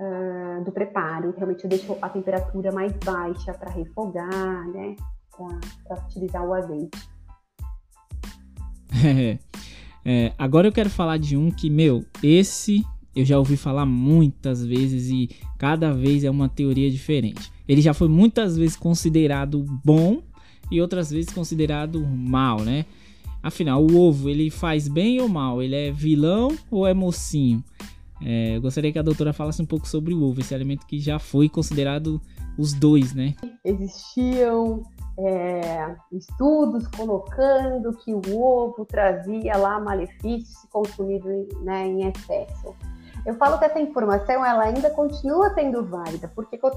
uh, 0.00 0.64
do 0.64 0.70
preparo. 0.70 1.34
Realmente 1.36 1.64
eu 1.64 1.70
deixo 1.70 1.98
a 2.00 2.08
temperatura 2.08 2.70
mais 2.70 2.92
baixa 3.04 3.52
para 3.52 3.70
refogar, 3.70 4.68
né? 4.68 4.94
Para 5.86 5.98
utilizar 6.04 6.46
o 6.46 6.54
azeite. 6.54 7.10
É, 10.04 10.32
agora 10.38 10.68
eu 10.68 10.72
quero 10.72 10.90
falar 10.90 11.18
de 11.18 11.36
um 11.36 11.50
que, 11.50 11.68
meu, 11.68 12.04
esse 12.22 12.84
eu 13.14 13.24
já 13.24 13.38
ouvi 13.38 13.56
falar 13.56 13.84
muitas 13.84 14.64
vezes 14.64 15.10
e 15.10 15.28
cada 15.58 15.92
vez 15.92 16.24
é 16.24 16.30
uma 16.30 16.48
teoria 16.48 16.90
diferente. 16.90 17.50
Ele 17.68 17.80
já 17.80 17.92
foi 17.92 18.08
muitas 18.08 18.56
vezes 18.56 18.76
considerado 18.76 19.64
bom 19.84 20.22
e 20.70 20.80
outras 20.80 21.10
vezes 21.10 21.32
considerado 21.32 22.04
mal, 22.06 22.60
né? 22.60 22.86
Afinal, 23.42 23.82
o 23.82 23.96
ovo 23.96 24.28
ele 24.28 24.50
faz 24.50 24.86
bem 24.86 25.20
ou 25.20 25.28
mal? 25.28 25.62
Ele 25.62 25.74
é 25.74 25.90
vilão 25.90 26.56
ou 26.70 26.86
é 26.86 26.94
mocinho? 26.94 27.64
É, 28.22 28.56
eu 28.56 28.60
gostaria 28.60 28.92
que 28.92 28.98
a 28.98 29.02
doutora 29.02 29.32
falasse 29.32 29.62
um 29.62 29.66
pouco 29.66 29.88
sobre 29.88 30.12
o 30.12 30.22
ovo, 30.22 30.40
esse 30.40 30.54
alimento 30.54 30.86
que 30.86 31.00
já 31.00 31.18
foi 31.18 31.48
considerado 31.48 32.20
os 32.60 32.74
dois, 32.74 33.14
né? 33.14 33.34
Existiam 33.64 34.82
é, 35.18 35.96
estudos 36.12 36.86
colocando 36.88 37.92
que 37.96 38.14
o 38.14 38.40
ovo 38.40 38.84
trazia 38.84 39.56
lá 39.56 39.80
malefícios 39.80 40.66
consumido 40.70 41.26
né, 41.62 41.86
em 41.86 42.08
excesso. 42.08 42.74
Eu 43.24 43.34
falo 43.34 43.58
que 43.58 43.64
essa 43.64 43.80
informação 43.80 44.44
ela 44.44 44.64
ainda 44.64 44.88
continua 44.90 45.52
sendo 45.54 45.84
válida, 45.84 46.30
porque 46.34 46.58
eu 46.62 46.68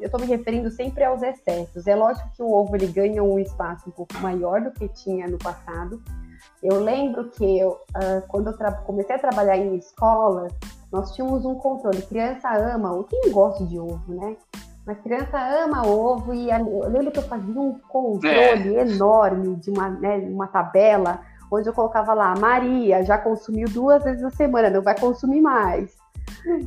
estou 0.00 0.20
me 0.20 0.26
referindo 0.26 0.70
sempre 0.70 1.04
aos 1.04 1.22
excessos. 1.22 1.86
É 1.86 1.94
lógico 1.94 2.28
que 2.36 2.42
o 2.42 2.50
ovo 2.50 2.74
ele 2.74 2.88
ganha 2.88 3.22
um 3.22 3.38
espaço 3.38 3.88
um 3.88 3.92
pouco 3.92 4.14
maior 4.18 4.60
do 4.60 4.72
que 4.72 4.88
tinha 4.88 5.28
no 5.28 5.38
passado. 5.38 6.02
Eu 6.60 6.82
lembro 6.82 7.30
que 7.30 7.58
eu, 7.58 7.70
uh, 7.70 8.26
quando 8.28 8.48
eu 8.48 8.72
comecei 8.84 9.14
a 9.14 9.18
trabalhar 9.18 9.56
em 9.56 9.76
escolas, 9.76 10.52
nós 10.90 11.14
tínhamos 11.14 11.44
um 11.44 11.54
controle. 11.54 12.02
Criança 12.02 12.48
ama 12.50 12.92
ovo. 12.92 13.04
Quem 13.04 13.30
gosta 13.30 13.64
de 13.64 13.78
ovo, 13.78 14.12
né? 14.12 14.36
Mas 14.86 15.00
criança 15.00 15.38
ama 15.64 15.86
ovo 15.86 16.34
e 16.34 16.50
eu 16.50 16.88
lembro 16.88 17.12
que 17.12 17.18
eu 17.18 17.28
fazia 17.28 17.60
um 17.60 17.78
controle 17.88 18.76
é. 18.76 18.82
enorme 18.82 19.56
de 19.56 19.70
uma, 19.70 19.88
né, 19.88 20.16
uma 20.18 20.48
tabela 20.48 21.20
onde 21.50 21.68
eu 21.68 21.72
colocava 21.72 22.14
lá, 22.14 22.34
Maria 22.34 23.04
já 23.04 23.18
consumiu 23.18 23.68
duas 23.68 24.02
vezes 24.02 24.22
na 24.22 24.30
semana, 24.30 24.70
não 24.70 24.82
vai 24.82 24.98
consumir 24.98 25.40
mais. 25.40 25.94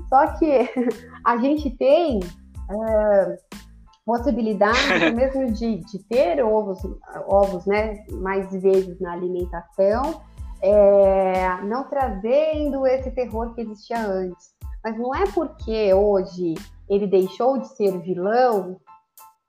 Só 0.07 0.27
que 0.37 0.69
a 1.25 1.37
gente 1.37 1.71
tem 1.71 2.19
uh, 2.19 3.57
possibilidade 4.05 4.77
mesmo 5.13 5.51
de, 5.51 5.77
de, 5.77 5.99
ter 6.03 6.41
ovos, 6.43 6.79
ovos 7.27 7.65
né, 7.65 8.05
mais 8.11 8.51
vezes 8.51 8.99
na 9.01 9.13
alimentação 9.13 10.21
é, 10.61 11.61
não 11.63 11.83
trazendo 11.83 12.87
esse 12.87 13.11
terror 13.11 13.53
que 13.53 13.61
existia 13.61 13.99
antes. 13.99 14.54
Mas 14.85 14.99
não 14.99 15.15
é 15.15 15.23
porque 15.33 15.91
hoje 15.95 16.53
ele 16.87 17.07
deixou 17.07 17.57
de 17.57 17.67
ser 17.69 17.99
vilão 18.01 18.79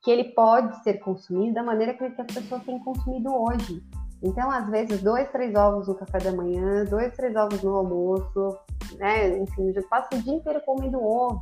que 0.02 0.10
ele 0.10 0.24
pode 0.32 0.82
ser 0.82 0.94
consumido 0.94 1.52
da 1.52 1.62
maneira 1.62 1.92
que 1.92 2.04
as 2.04 2.26
pessoas 2.26 2.64
têm 2.64 2.78
consumido 2.78 3.30
hoje. 3.34 3.82
Então, 4.22 4.50
às 4.50 4.66
vezes, 4.70 5.02
dois, 5.02 5.30
três 5.30 5.54
ovos 5.54 5.88
no 5.88 5.94
café 5.94 6.16
da 6.18 6.32
manhã, 6.32 6.86
dois, 6.86 7.14
três 7.14 7.36
ovos 7.36 7.62
no 7.62 7.76
almoço, 7.76 8.58
né? 8.96 9.36
Enfim, 9.36 9.74
já 9.74 9.82
passa 9.90 10.08
o 10.14 10.22
dia 10.22 10.32
inteiro 10.32 10.62
comendo 10.64 11.04
ovo. 11.04 11.38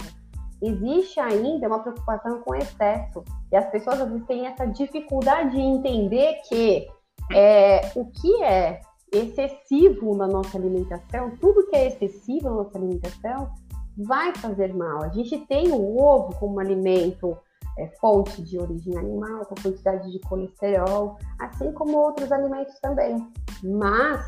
Existe 0.61 1.21
ainda 1.21 1.69
uma 1.69 1.79
preocupação 1.79 2.41
com 2.41 2.53
excesso. 2.57 3.23
E 3.53 3.57
as 3.57 3.71
pessoas, 3.71 4.01
às 4.01 4.09
vezes, 4.09 4.27
têm 4.27 4.47
essa 4.49 4.67
dificuldade 4.67 5.53
de 5.53 5.61
entender 5.61 6.41
que 6.49 6.89
é, 7.33 7.93
o 7.95 8.07
que 8.07 8.43
é 8.43 8.81
excessivo 9.13 10.17
na 10.17 10.27
nossa 10.27 10.59
alimentação, 10.59 11.37
tudo 11.41 11.69
que 11.69 11.77
é 11.77 11.87
excessivo 11.87 12.51
na 12.51 12.57
nossa 12.57 12.77
alimentação 12.77 13.53
vai 13.97 14.35
fazer 14.37 14.75
mal. 14.75 15.03
A 15.03 15.09
gente 15.09 15.39
tem 15.47 15.71
o 15.71 15.99
ovo 15.99 16.35
como 16.37 16.61
alimento 16.61 17.37
é, 17.79 17.89
fonte 18.01 18.43
de 18.43 18.59
origem 18.59 18.97
animal, 18.97 19.45
com 19.47 19.55
quantidade 19.55 20.11
de 20.11 20.19
colesterol, 20.21 21.19
assim 21.39 21.73
como 21.73 21.97
outros 21.99 22.31
alimentos 22.31 22.79
também. 22.81 23.27
Mas 23.63 24.25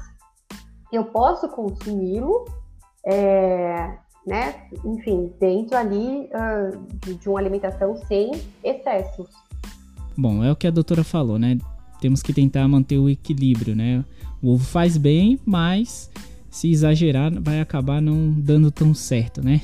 eu 0.93 1.05
posso 1.05 1.49
consumi-lo, 1.49 2.45
é, 3.05 3.99
né? 4.27 4.69
Enfim, 4.85 5.33
dentro 5.39 5.77
ali 5.77 6.29
uh, 6.33 6.85
de, 7.05 7.15
de 7.15 7.29
uma 7.29 7.39
alimentação 7.39 7.97
sem 8.09 8.33
excessos. 8.65 9.29
Bom, 10.17 10.43
é 10.43 10.51
o 10.51 10.57
que 10.57 10.67
a 10.67 10.71
doutora 10.71 11.05
falou, 11.05 11.39
né? 11.39 11.59
Temos 12.01 12.23
que 12.23 12.33
tentar 12.33 12.67
manter 12.67 12.99
o 12.99 13.09
equilíbrio, 13.09 13.77
né? 13.77 14.05
O 14.43 14.55
ovo 14.55 14.65
faz 14.65 14.97
bem, 14.97 15.39
mas 15.45 16.11
se 16.57 16.71
exagerar 16.71 17.31
vai 17.39 17.61
acabar 17.61 18.01
não 18.01 18.33
dando 18.33 18.71
tão 18.71 18.95
certo, 18.95 19.45
né? 19.45 19.61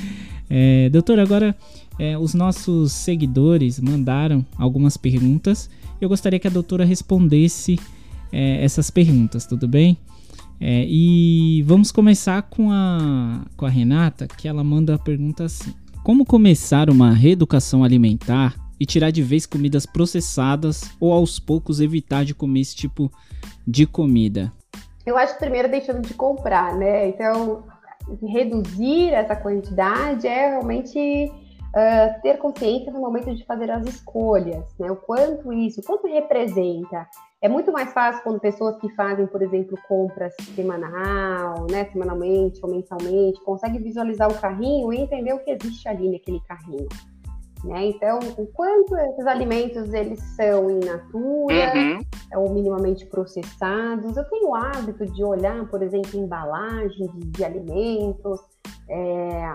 é, 0.50 0.90
doutor, 0.90 1.18
agora 1.18 1.56
é, 1.98 2.18
os 2.18 2.34
nossos 2.34 2.92
seguidores 2.92 3.80
mandaram 3.80 4.44
algumas 4.58 4.98
perguntas. 4.98 5.70
Eu 5.98 6.08
gostaria 6.08 6.38
que 6.38 6.46
a 6.46 6.50
doutora 6.50 6.84
respondesse 6.84 7.80
é, 8.30 8.62
essas 8.62 8.90
perguntas, 8.90 9.46
tudo 9.46 9.66
bem? 9.66 9.96
É, 10.60 10.86
e 10.86 11.62
vamos 11.62 11.90
começar 11.90 12.42
com 12.42 12.70
a, 12.70 13.46
com 13.56 13.64
a 13.64 13.70
Renata, 13.70 14.26
que 14.28 14.46
ela 14.46 14.62
manda 14.62 14.94
a 14.94 14.98
pergunta 14.98 15.44
assim: 15.44 15.72
Como 16.02 16.26
começar 16.26 16.90
uma 16.90 17.14
reeducação 17.14 17.82
alimentar 17.82 18.54
e 18.78 18.84
tirar 18.84 19.10
de 19.10 19.22
vez 19.22 19.46
comidas 19.46 19.86
processadas 19.86 20.90
ou 21.00 21.10
aos 21.10 21.38
poucos 21.38 21.80
evitar 21.80 22.22
de 22.22 22.34
comer 22.34 22.60
esse 22.60 22.76
tipo 22.76 23.10
de 23.66 23.86
comida? 23.86 24.52
Eu 25.06 25.16
acho 25.18 25.34
que 25.34 25.40
primeiro 25.40 25.68
deixando 25.68 26.00
de 26.00 26.14
comprar, 26.14 26.76
né? 26.76 27.08
Então, 27.08 27.64
reduzir 28.22 29.12
essa 29.12 29.36
quantidade 29.36 30.26
é 30.26 30.50
realmente 30.50 31.32
uh, 31.74 32.22
ter 32.22 32.38
consciência 32.38 32.92
no 32.92 33.00
momento 33.00 33.34
de 33.34 33.44
fazer 33.44 33.70
as 33.70 33.86
escolhas, 33.86 34.64
né? 34.78 34.90
O 34.90 34.96
quanto 34.96 35.52
isso, 35.52 35.80
o 35.80 35.84
quanto 35.84 36.06
representa. 36.06 37.06
É 37.42 37.48
muito 37.48 37.70
mais 37.70 37.92
fácil 37.92 38.22
quando 38.22 38.40
pessoas 38.40 38.78
que 38.78 38.88
fazem, 38.94 39.26
por 39.26 39.42
exemplo, 39.42 39.78
compras 39.86 40.34
semanal, 40.54 41.66
né, 41.70 41.84
semanalmente 41.92 42.58
ou 42.62 42.70
mensalmente, 42.70 43.38
conseguem 43.44 43.82
visualizar 43.82 44.30
o 44.30 44.40
carrinho 44.40 44.90
e 44.90 44.96
entender 44.96 45.34
o 45.34 45.44
que 45.44 45.50
existe 45.50 45.86
ali 45.86 46.10
naquele 46.10 46.40
carrinho. 46.48 46.88
Né? 47.64 47.86
Então, 47.86 48.18
o 48.36 48.46
quanto 48.48 48.94
esses 48.96 49.26
alimentos 49.26 49.94
eles 49.94 50.20
são 50.36 50.70
in 50.70 50.80
natura 50.80 51.72
uhum. 51.74 52.00
ou 52.36 52.52
minimamente 52.52 53.06
processados. 53.06 54.16
Eu 54.16 54.24
tenho 54.28 54.50
o 54.50 54.54
hábito 54.54 55.06
de 55.06 55.24
olhar, 55.24 55.66
por 55.68 55.82
exemplo, 55.82 56.20
embalagem 56.20 57.08
de, 57.14 57.20
de 57.30 57.44
alimentos, 57.44 58.38
é, 58.86 59.54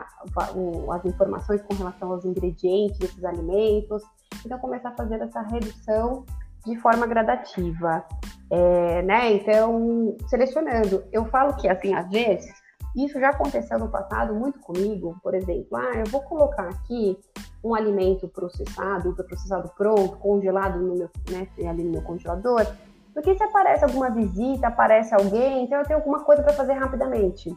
o, 0.56 0.92
as 0.92 1.06
informações 1.06 1.62
com 1.62 1.76
relação 1.76 2.12
aos 2.12 2.26
ingredientes 2.26 2.98
desses 2.98 3.24
alimentos. 3.24 4.02
Então, 4.44 4.58
começar 4.58 4.90
a 4.90 4.96
fazer 4.96 5.22
essa 5.22 5.42
redução 5.44 6.26
de 6.66 6.76
forma 6.78 7.06
gradativa. 7.06 8.04
É, 8.50 9.04
né? 9.04 9.34
Então, 9.34 10.18
selecionando. 10.28 11.04
Eu 11.12 11.26
falo 11.26 11.56
que, 11.58 11.68
assim, 11.68 11.94
às 11.94 12.10
vezes, 12.10 12.52
isso 12.96 13.20
já 13.20 13.30
aconteceu 13.30 13.78
no 13.78 13.90
passado 13.90 14.34
muito 14.34 14.60
comigo, 14.60 15.16
por 15.22 15.36
exemplo, 15.36 15.78
ah, 15.78 15.94
eu 15.96 16.06
vou 16.10 16.22
colocar 16.22 16.68
aqui 16.68 17.16
um 17.64 17.76
alimento 17.76 18.28
processado, 18.28 19.14
processado 19.14 19.70
pronto, 19.78 20.18
congelado 20.18 20.80
no 20.80 20.96
meu, 20.96 21.10
né, 21.30 21.48
ali 21.68 21.84
no 21.84 21.92
meu 21.92 22.02
congelador, 22.02 22.66
porque 23.14 23.36
se 23.36 23.44
aparece 23.44 23.84
alguma 23.84 24.10
visita, 24.10 24.68
aparece 24.68 25.14
alguém, 25.14 25.64
então 25.64 25.80
eu 25.80 25.86
tenho 25.86 26.00
alguma 26.00 26.24
coisa 26.24 26.42
para 26.42 26.54
fazer 26.54 26.74
rapidamente. 26.74 27.56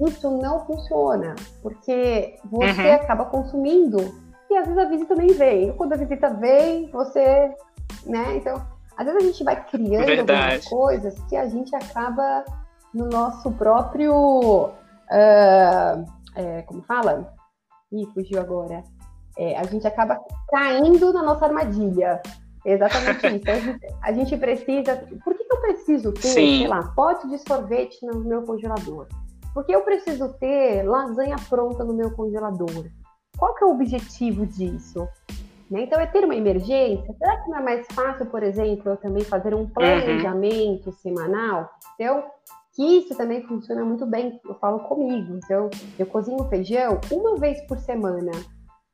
Isso 0.00 0.30
não 0.30 0.64
funciona, 0.66 1.34
porque 1.62 2.38
você 2.44 2.88
uhum. 2.88 2.94
acaba 2.94 3.24
consumindo 3.26 3.98
e 4.50 4.56
às 4.56 4.66
vezes 4.66 4.78
a 4.78 4.88
visita 4.88 5.14
nem 5.14 5.28
vem. 5.28 5.72
Quando 5.72 5.94
a 5.94 5.96
visita 5.96 6.30
vem, 6.30 6.90
você, 6.90 7.54
né? 8.04 8.36
Então, 8.36 8.62
às 8.96 9.06
vezes 9.06 9.22
a 9.22 9.26
gente 9.26 9.44
vai 9.44 9.64
criando 9.64 10.06
Verdade. 10.06 10.42
algumas 10.42 10.68
coisas 10.68 11.18
que 11.28 11.36
a 11.36 11.46
gente 11.46 11.74
acaba 11.74 12.44
no 12.92 13.06
nosso 13.08 13.50
próprio. 13.52 14.70
Uh, 15.08 16.04
é, 16.34 16.62
como 16.62 16.82
fala? 16.82 17.35
Ih, 17.92 18.06
fugiu 18.14 18.40
agora. 18.40 18.82
É, 19.38 19.58
a 19.58 19.64
gente 19.64 19.86
acaba 19.86 20.18
caindo 20.50 21.12
na 21.12 21.22
nossa 21.22 21.46
armadilha. 21.46 22.20
Exatamente 22.64 23.26
isso. 23.36 23.50
A 23.50 23.60
gente, 23.60 23.86
a 24.02 24.12
gente, 24.12 24.36
precisa. 24.36 24.96
Por 25.24 25.34
que, 25.34 25.44
que 25.44 25.54
eu 25.54 25.60
preciso 25.60 26.12
ter, 26.12 26.28
Sim. 26.28 26.58
sei 26.58 26.68
lá, 26.68 26.82
pote 26.96 27.28
de 27.28 27.38
sorvete 27.38 28.04
no 28.04 28.20
meu 28.20 28.42
congelador? 28.42 29.06
Por 29.54 29.64
que 29.64 29.74
eu 29.74 29.82
preciso 29.82 30.32
ter 30.34 30.82
lasanha 30.82 31.36
pronta 31.48 31.84
no 31.84 31.94
meu 31.94 32.10
congelador? 32.10 32.86
Qual 33.38 33.54
que 33.54 33.64
é 33.64 33.66
o 33.66 33.70
objetivo 33.70 34.44
disso? 34.46 35.06
Né? 35.70 35.82
Então, 35.82 36.00
é 36.00 36.06
ter 36.06 36.24
uma 36.24 36.34
emergência. 36.34 37.14
Será 37.18 37.36
que 37.38 37.50
não 37.50 37.58
é 37.58 37.62
mais 37.62 37.86
fácil, 37.92 38.26
por 38.26 38.42
exemplo, 38.42 38.92
eu 38.92 38.96
também 38.96 39.24
fazer 39.24 39.54
um 39.54 39.60
uhum. 39.60 39.70
planejamento 39.70 40.86
uhum. 40.86 40.92
semanal? 40.92 41.70
Então, 41.94 42.24
que 42.76 42.82
isso 42.98 43.16
também 43.16 43.42
funciona 43.46 43.82
muito 43.82 44.04
bem, 44.04 44.38
eu 44.44 44.54
falo 44.56 44.80
comigo. 44.80 45.40
Então, 45.42 45.70
eu 45.98 46.06
cozinho 46.06 46.44
feijão 46.44 47.00
uma 47.10 47.36
vez 47.36 47.58
por 47.66 47.78
semana 47.78 48.30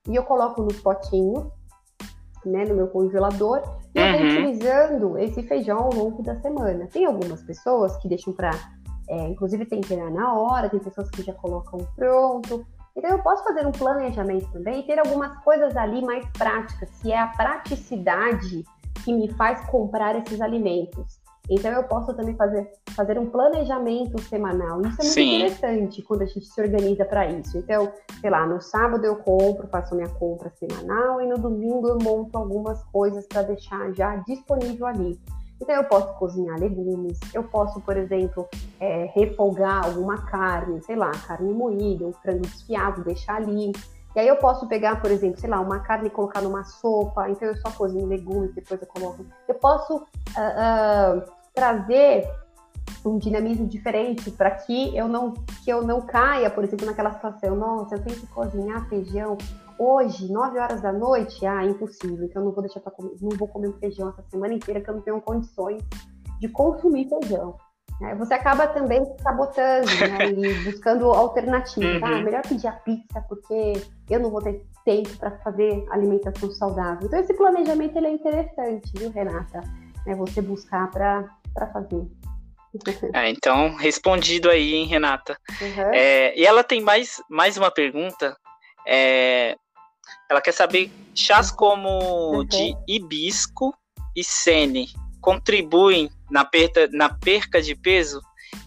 e 0.09 0.15
eu 0.15 0.23
coloco 0.23 0.63
no 0.63 0.73
potinho, 0.73 1.51
né, 2.47 2.65
no 2.65 2.77
meu 2.77 2.87
congelador, 2.87 3.61
e 3.93 4.01
uhum. 4.01 4.07
eu 4.07 4.13
vou 4.13 4.27
utilizando 4.27 5.19
esse 5.19 5.43
feijão 5.43 5.79
ao 5.79 5.93
longo 5.93 6.23
da 6.23 6.41
semana. 6.41 6.87
Tem 6.93 7.05
algumas 7.05 7.43
pessoas 7.43 7.97
que 7.97 8.09
deixam 8.09 8.33
para, 8.33 8.53
é, 9.09 9.29
inclusive, 9.29 9.67
temperar 9.67 10.13
na 10.13 10.33
hora, 10.33 10.71
tem 10.71 10.79
pessoas 10.79 11.11
que 11.11 11.23
já 11.23 11.35
colocam 11.35 11.81
pronto. 11.97 12.65
Então, 12.97 13.11
eu 13.11 13.23
posso 13.23 13.43
fazer 13.43 13.67
um 13.67 13.73
planejamento 13.73 14.49
também 14.53 14.81
e 14.81 14.83
ter 14.85 14.99
algumas 15.01 15.37
coisas 15.43 15.77
ali 15.77 16.05
mais 16.05 16.25
práticas, 16.39 16.89
que 17.01 17.11
é 17.11 17.19
a 17.19 17.29
praticidade 17.29 18.65
que 19.05 19.13
me 19.13 19.29
faz 19.33 19.61
comprar 19.69 20.15
esses 20.15 20.41
alimentos. 20.41 21.22
Então 21.51 21.73
eu 21.73 21.83
posso 21.85 22.15
também 22.15 22.37
fazer, 22.37 22.71
fazer 22.95 23.19
um 23.19 23.29
planejamento 23.29 24.21
semanal. 24.23 24.81
Isso 24.83 25.01
é 25.01 25.05
muito 25.05 25.15
Sim. 25.15 25.37
interessante 25.37 26.03
quando 26.03 26.23
a 26.23 26.27
gente 26.27 26.47
se 26.47 26.61
organiza 26.61 27.05
para 27.05 27.31
isso. 27.31 27.59
Então, 27.59 27.93
sei 28.21 28.31
lá, 28.31 28.47
no 28.47 28.61
sábado 28.61 29.05
eu 29.05 29.17
compro, 29.17 29.67
faço 29.69 29.95
minha 29.95 30.09
compra 30.09 30.51
semanal 30.51 31.21
e 31.21 31.27
no 31.27 31.39
domingo 31.39 31.89
eu 31.89 31.99
monto 32.01 32.39
algumas 32.39 32.83
coisas 32.85 33.27
para 33.27 33.43
deixar 33.43 33.93
já 33.93 34.17
disponível 34.17 34.87
ali. 34.87 35.19
Então 35.61 35.77
eu 35.77 35.85
posso 35.85 36.13
cozinhar 36.15 36.59
legumes, 36.59 37.21
eu 37.33 37.45
posso, 37.45 37.81
por 37.83 37.97
exemplo, 37.97 38.49
é, 38.81 39.09
refogar 39.15 39.85
alguma 39.85 40.19
carne, 40.27 40.83
sei 40.83 40.97
lá, 40.97 41.13
carne 41.13 41.53
moída, 41.53 42.05
um 42.05 42.13
frango 42.13 42.41
desfiado, 42.41 43.05
deixar 43.05 43.37
ali. 43.37 43.71
E 44.15 44.21
aí 44.21 44.29
eu 44.29 44.37
posso 44.37 44.67
pegar, 44.69 45.01
por 45.01 45.11
exemplo, 45.11 45.41
sei 45.41 45.49
lá, 45.49 45.61
uma 45.61 45.81
carne 45.81 46.09
e 46.09 46.11
colocar 46.11 46.43
numa 46.43 46.65
sopa, 46.65 47.31
então 47.31 47.49
eu 47.49 47.57
só 47.57 47.71
cozinho 47.71 48.07
legumes, 48.07 48.55
depois 48.55 48.81
eu 48.81 48.87
coloco. 48.87 49.25
Eu 49.49 49.55
posso 49.55 49.97
uh, 49.97 50.01
uh, 50.01 51.23
trazer 51.55 52.29
um 53.05 53.19
dinamismo 53.19 53.67
diferente 53.67 54.31
para 54.31 54.51
que 54.51 54.97
eu 54.97 55.09
não 55.09 55.33
que 55.65 55.71
eu 55.71 55.83
não 55.83 56.01
caia, 56.03 56.51
por 56.51 56.63
exemplo, 56.63 56.87
naquela 56.87 57.13
situação, 57.13 57.57
nossa, 57.57 57.95
eu 57.95 58.03
tenho 58.03 58.21
que 58.21 58.27
cozinhar 58.29 58.89
feijão 58.89 59.37
hoje, 59.79 60.31
9 60.31 60.59
horas 60.59 60.81
da 60.81 60.93
noite, 60.93 61.45
ah, 61.47 61.65
impossível, 61.65 62.25
então 62.25 62.43
eu 62.43 62.47
não 62.47 62.53
vou 62.53 62.63
deixar 62.63 62.81
para 62.81 62.93
comer, 62.93 63.15
não 63.21 63.37
vou 63.37 63.49
comer 63.49 63.73
feijão 63.81 64.09
essa 64.11 64.23
semana 64.31 64.55
inteira 64.55 64.81
que 64.81 64.91
eu 64.91 64.95
não 64.95 65.03
tenho 65.03 65.21
condições 65.21 65.83
de 66.39 66.49
consumir 66.49 67.09
feijão. 67.09 67.57
Né? 68.01 68.15
Você 68.17 68.35
acaba 68.35 68.67
também 68.67 69.05
sabotando 69.23 69.87
né? 69.87 70.31
e 70.33 70.55
buscando 70.65 71.07
alternativas. 71.07 72.03
Ah, 72.03 72.07
uhum. 72.07 72.19
Ah, 72.19 72.23
melhor 72.23 72.43
pedir 72.43 72.67
a 72.67 72.73
pizza 72.73 73.21
porque 73.29 73.75
eu 74.11 74.21
não 74.21 74.31
vou 74.31 74.43
ter 74.43 74.65
tempo 74.85 75.17
para 75.17 75.31
fazer 75.39 75.85
alimentação 75.91 76.51
saudável. 76.51 77.07
Então, 77.07 77.21
esse 77.21 77.35
planejamento 77.35 77.97
ele 77.97 78.07
é 78.07 78.13
interessante, 78.13 78.91
viu, 78.97 79.11
Renata? 79.11 79.61
É 80.07 80.15
você 80.15 80.43
buscar 80.43 80.91
para 80.91 81.29
fazer. 81.73 82.07
É, 83.13 83.29
então, 83.29 83.77
respondido 83.77 84.49
aí, 84.49 84.75
hein, 84.75 84.87
Renata. 84.87 85.37
Uhum. 85.61 85.93
É, 85.93 86.37
e 86.37 86.45
ela 86.45 86.65
tem 86.65 86.81
mais, 86.81 87.23
mais 87.29 87.57
uma 87.59 87.71
pergunta. 87.71 88.35
É, 88.87 89.55
ela 90.31 90.41
quer 90.41 90.53
saber 90.53 90.91
chás 91.15 91.51
como 91.51 92.39
uhum. 92.39 92.45
de 92.45 92.75
hibisco 92.89 93.75
e 94.17 94.25
sene 94.25 94.89
contribuem 95.23 96.11
na 96.31 96.45
perda 96.45 96.89
na 96.93 97.09
perca 97.09 97.63
de 97.63 97.75
peso 97.75 98.21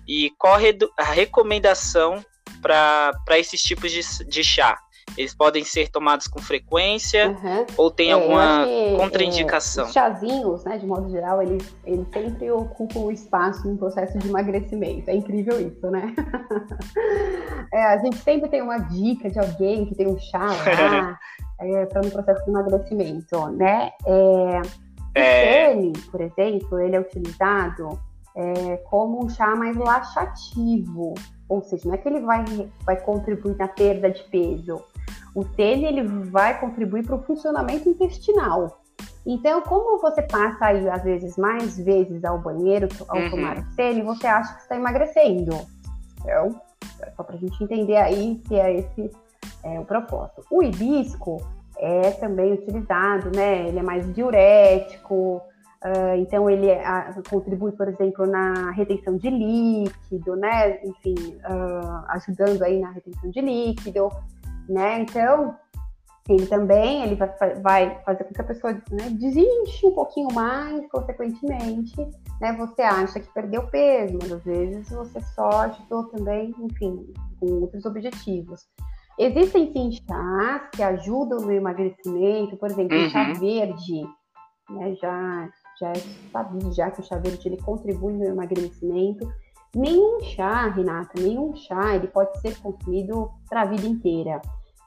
e 0.08 0.32
qual 0.40 0.56
a 0.98 1.04
recomendação 1.04 2.24
para 2.62 3.38
esses 3.38 3.62
tipos 3.62 3.92
de, 3.92 4.02
de 4.26 4.44
chá? 4.44 4.80
Eles 5.18 5.34
podem 5.34 5.64
ser 5.64 5.90
tomados 5.90 6.28
com 6.28 6.40
frequência 6.40 7.30
uhum. 7.30 7.66
ou 7.78 7.92
tem 7.92 8.10
é, 8.10 8.14
alguma 8.14 8.66
que, 8.66 8.98
contraindicação? 8.98 9.86
É, 9.86 9.88
os 9.88 9.94
chazinhos, 9.94 10.64
né, 10.66 10.78
de 10.78 10.86
modo 10.86 11.10
geral, 11.10 11.42
eles, 11.42 11.74
eles 11.86 12.06
sempre 12.12 12.52
ocupam 12.52 13.00
o 13.00 13.12
espaço 13.12 13.68
no 13.68 13.78
processo 13.78 14.18
de 14.18 14.28
emagrecimento. 14.28 15.10
É 15.10 15.16
incrível 15.16 15.62
isso, 15.62 15.90
né? 15.90 16.14
é, 17.72 17.84
a 17.86 17.98
gente 18.00 18.18
sempre 18.18 18.50
tem 18.50 18.62
uma 18.62 18.80
dica 18.80 19.30
de 19.30 19.40
alguém 19.40 19.86
que 19.86 19.96
tem 19.96 20.08
um 20.08 20.20
chá 20.20 20.48
lá 20.48 21.20
é, 21.62 21.86
para 21.86 22.02
no 22.02 22.12
processo 22.12 22.44
de 22.44 22.50
emagrecimento, 22.50 23.48
né? 23.52 23.92
É, 24.06 24.62
é... 25.16 25.72
Ele, 25.72 25.94
por 26.12 26.22
exemplo, 26.22 26.80
ele 26.80 26.96
é 26.96 27.00
utilizado 27.00 28.00
é, 28.36 28.78
como 28.90 29.24
um 29.24 29.30
chá 29.30 29.56
mais 29.56 29.78
laxativo, 29.78 31.14
ou 31.48 31.62
seja, 31.62 31.88
não 31.88 31.96
é 31.96 31.98
que 31.98 32.08
ele 32.08 32.20
vai, 32.20 32.44
vai 32.84 32.98
contribuir 32.98 33.56
na 33.58 33.68
perda 33.68 34.12
de 34.12 34.24
peso. 34.24 34.82
O 35.34 35.44
sene 35.44 35.86
ele 35.86 36.04
vai 36.30 36.60
contribuir 36.60 37.06
para 37.06 37.16
o 37.16 37.24
funcionamento 37.24 37.90
intestinal. 37.90 38.82
Então, 39.26 39.62
como 39.62 40.00
você 40.00 40.22
passa 40.22 40.66
aí, 40.66 40.88
às 40.88 41.04
vezes, 41.04 41.36
mais 41.36 41.78
vezes 41.78 42.24
ao 42.24 42.38
banheiro 42.38 42.88
ao 43.08 43.18
uhum. 43.18 43.30
tomar 43.32 43.58
o 43.58 43.66
sene, 43.74 44.02
você 44.04 44.28
acha 44.28 44.54
que 44.54 44.62
está 44.62 44.76
emagrecendo. 44.76 45.58
Então, 46.22 46.62
é 47.02 47.12
só 47.12 47.24
para 47.24 47.36
a 47.36 47.40
gente 47.40 47.64
entender 47.64 47.98
aí 47.98 48.42
que 48.48 48.56
é 48.56 48.80
esse 48.80 49.12
é, 49.64 49.80
o 49.80 49.86
propósito. 49.86 50.46
O 50.52 50.62
hibisco, 50.62 51.42
é 51.78 52.12
também 52.12 52.54
utilizado, 52.54 53.32
né? 53.36 53.68
Ele 53.68 53.80
é 53.80 53.84
mais 53.84 54.12
diurético, 54.14 55.42
uh, 55.84 56.16
então 56.18 56.50
ele 56.50 56.72
uh, 56.72 57.30
contribui, 57.30 57.72
por 57.72 57.88
exemplo, 57.88 58.26
na 58.26 58.72
retenção 58.72 59.18
de 59.18 59.30
líquido, 59.30 60.36
né? 60.36 60.80
Enfim, 60.84 61.16
uh, 61.38 62.06
ajudando 62.10 62.62
aí 62.64 62.80
na 62.80 62.92
retenção 62.92 63.30
de 63.30 63.42
líquido, 63.42 64.10
né? 64.70 65.00
Então, 65.02 65.56
ele 66.28 66.48
também 66.48 67.04
ele 67.04 67.16
vai, 67.16 67.30
vai 67.62 68.04
fazer 68.04 68.24
com 68.24 68.34
que 68.34 68.42
a 68.42 68.46
pessoa 68.46 68.74
né, 68.74 69.10
desinche 69.12 69.86
um 69.86 69.92
pouquinho 69.92 70.34
mais, 70.34 70.90
consequentemente, 70.90 71.96
né? 72.42 72.52
Você 72.54 72.82
acha 72.82 73.20
que 73.20 73.32
perdeu 73.32 73.68
peso, 73.68 74.18
mas 74.20 74.32
às 74.32 74.44
vezes 74.44 74.90
você 74.90 75.22
só 75.36 75.50
ajudou 75.62 76.06
também, 76.06 76.54
enfim, 76.60 77.14
com 77.40 77.46
outros 77.62 77.86
objetivos. 77.86 78.68
Existem 79.18 79.72
sim 79.72 79.92
chás 79.92 80.70
que 80.72 80.84
ajudam 80.84 81.40
no 81.40 81.52
emagrecimento, 81.52 82.58
por 82.58 82.70
exemplo, 82.70 82.98
uhum. 82.98 83.06
o 83.06 83.10
chá 83.10 83.34
verde, 83.34 84.02
né, 84.70 84.96
já, 84.96 85.50
já 85.80 85.92
é 85.92 85.96
sabido 86.32 86.74
já 86.74 86.92
que 86.92 87.00
o 87.00 87.04
chá 87.04 87.18
verde 87.18 87.48
ele 87.48 87.62
contribui 87.62 88.14
no 88.14 88.26
emagrecimento. 88.26 89.26
Nenhum 89.74 90.22
chá, 90.22 90.68
Renata, 90.68 91.22
nenhum 91.22 91.56
chá, 91.56 91.96
ele 91.96 92.08
pode 92.08 92.40
ser 92.40 92.58
consumido 92.60 93.30
para 93.50 93.62
a 93.62 93.66
vida 93.66 93.86
inteira. 93.86 94.42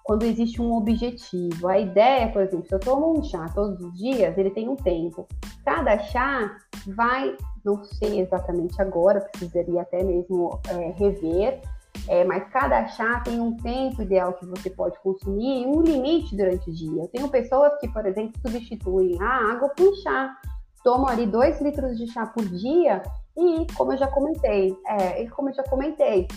Quando 0.04 0.22
existe 0.22 0.60
um 0.62 0.72
objetivo. 0.72 1.68
A 1.68 1.78
ideia, 1.78 2.32
por 2.32 2.40
exemplo, 2.40 2.66
se 2.66 2.74
eu 2.74 2.80
tomo 2.80 3.18
um 3.18 3.22
chá 3.22 3.46
todos 3.54 3.78
os 3.80 3.92
dias, 3.98 4.36
ele 4.38 4.50
tem 4.50 4.66
um 4.66 4.76
tempo. 4.76 5.26
Cada 5.64 5.98
chá 5.98 6.56
vai, 6.86 7.36
não 7.62 7.84
sei 7.84 8.20
exatamente 8.20 8.80
agora, 8.80 9.20
precisaria 9.20 9.82
até 9.82 10.02
mesmo 10.02 10.58
é, 10.70 10.92
rever, 10.92 11.60
é, 12.06 12.24
mas 12.24 12.48
cada 12.50 12.86
chá 12.88 13.20
tem 13.20 13.40
um 13.40 13.56
tempo 13.56 14.02
ideal 14.02 14.34
que 14.34 14.46
você 14.46 14.70
pode 14.70 14.98
consumir 15.00 15.62
e 15.62 15.66
um 15.66 15.82
limite 15.82 16.36
durante 16.36 16.70
o 16.70 16.72
dia. 16.72 17.02
Eu 17.02 17.08
tenho 17.08 17.28
pessoas 17.28 17.72
que, 17.80 17.88
por 17.88 18.06
exemplo, 18.06 18.40
substituem 18.40 19.20
a 19.20 19.52
água 19.52 19.68
por 19.70 19.94
chá. 19.96 20.36
Tomam 20.84 21.08
ali 21.08 21.26
2 21.26 21.60
litros 21.60 21.98
de 21.98 22.06
chá 22.06 22.26
por 22.26 22.44
dia 22.44 23.02
e, 23.36 23.66
como 23.74 23.92
eu 23.92 23.98
já 23.98 24.06
comentei, 24.08 24.76
é, 24.86 25.22
e 25.22 25.28
como 25.30 25.48
eu 25.50 25.54
já 25.54 25.62
comentei, 25.64 26.28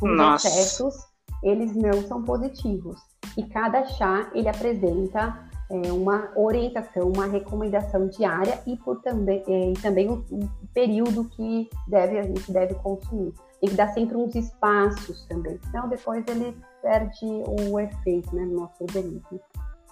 os 0.00 0.16
Nossa. 0.16 0.48
excessos, 0.48 0.94
eles 1.42 1.74
não 1.76 2.02
são 2.06 2.22
positivos. 2.22 2.98
E 3.36 3.44
cada 3.44 3.84
chá, 3.86 4.30
ele 4.34 4.48
apresenta 4.48 5.48
é, 5.70 5.92
uma 5.92 6.30
orientação, 6.36 7.12
uma 7.14 7.26
recomendação 7.26 8.08
diária 8.08 8.60
e 8.66 8.76
por 8.76 9.00
também, 9.02 9.42
é, 9.46 9.70
e 9.70 9.74
também 9.74 10.08
o, 10.10 10.24
o, 10.30 10.48
período 10.74 11.24
que 11.30 11.68
deve, 11.86 12.18
a 12.18 12.22
gente 12.22 12.50
deve 12.50 12.74
consumir. 12.74 13.32
Tem 13.60 13.70
que 13.70 13.76
dar 13.76 13.88
sempre 13.92 14.16
uns 14.16 14.34
espaços 14.34 15.26
também, 15.28 15.58
senão 15.70 15.88
depois 15.88 16.24
ele 16.28 16.56
perde 16.82 17.26
o 17.46 17.78
efeito 17.78 18.34
né, 18.34 18.44
no 18.44 18.60
nosso 18.60 18.82
organismo. 18.82 19.40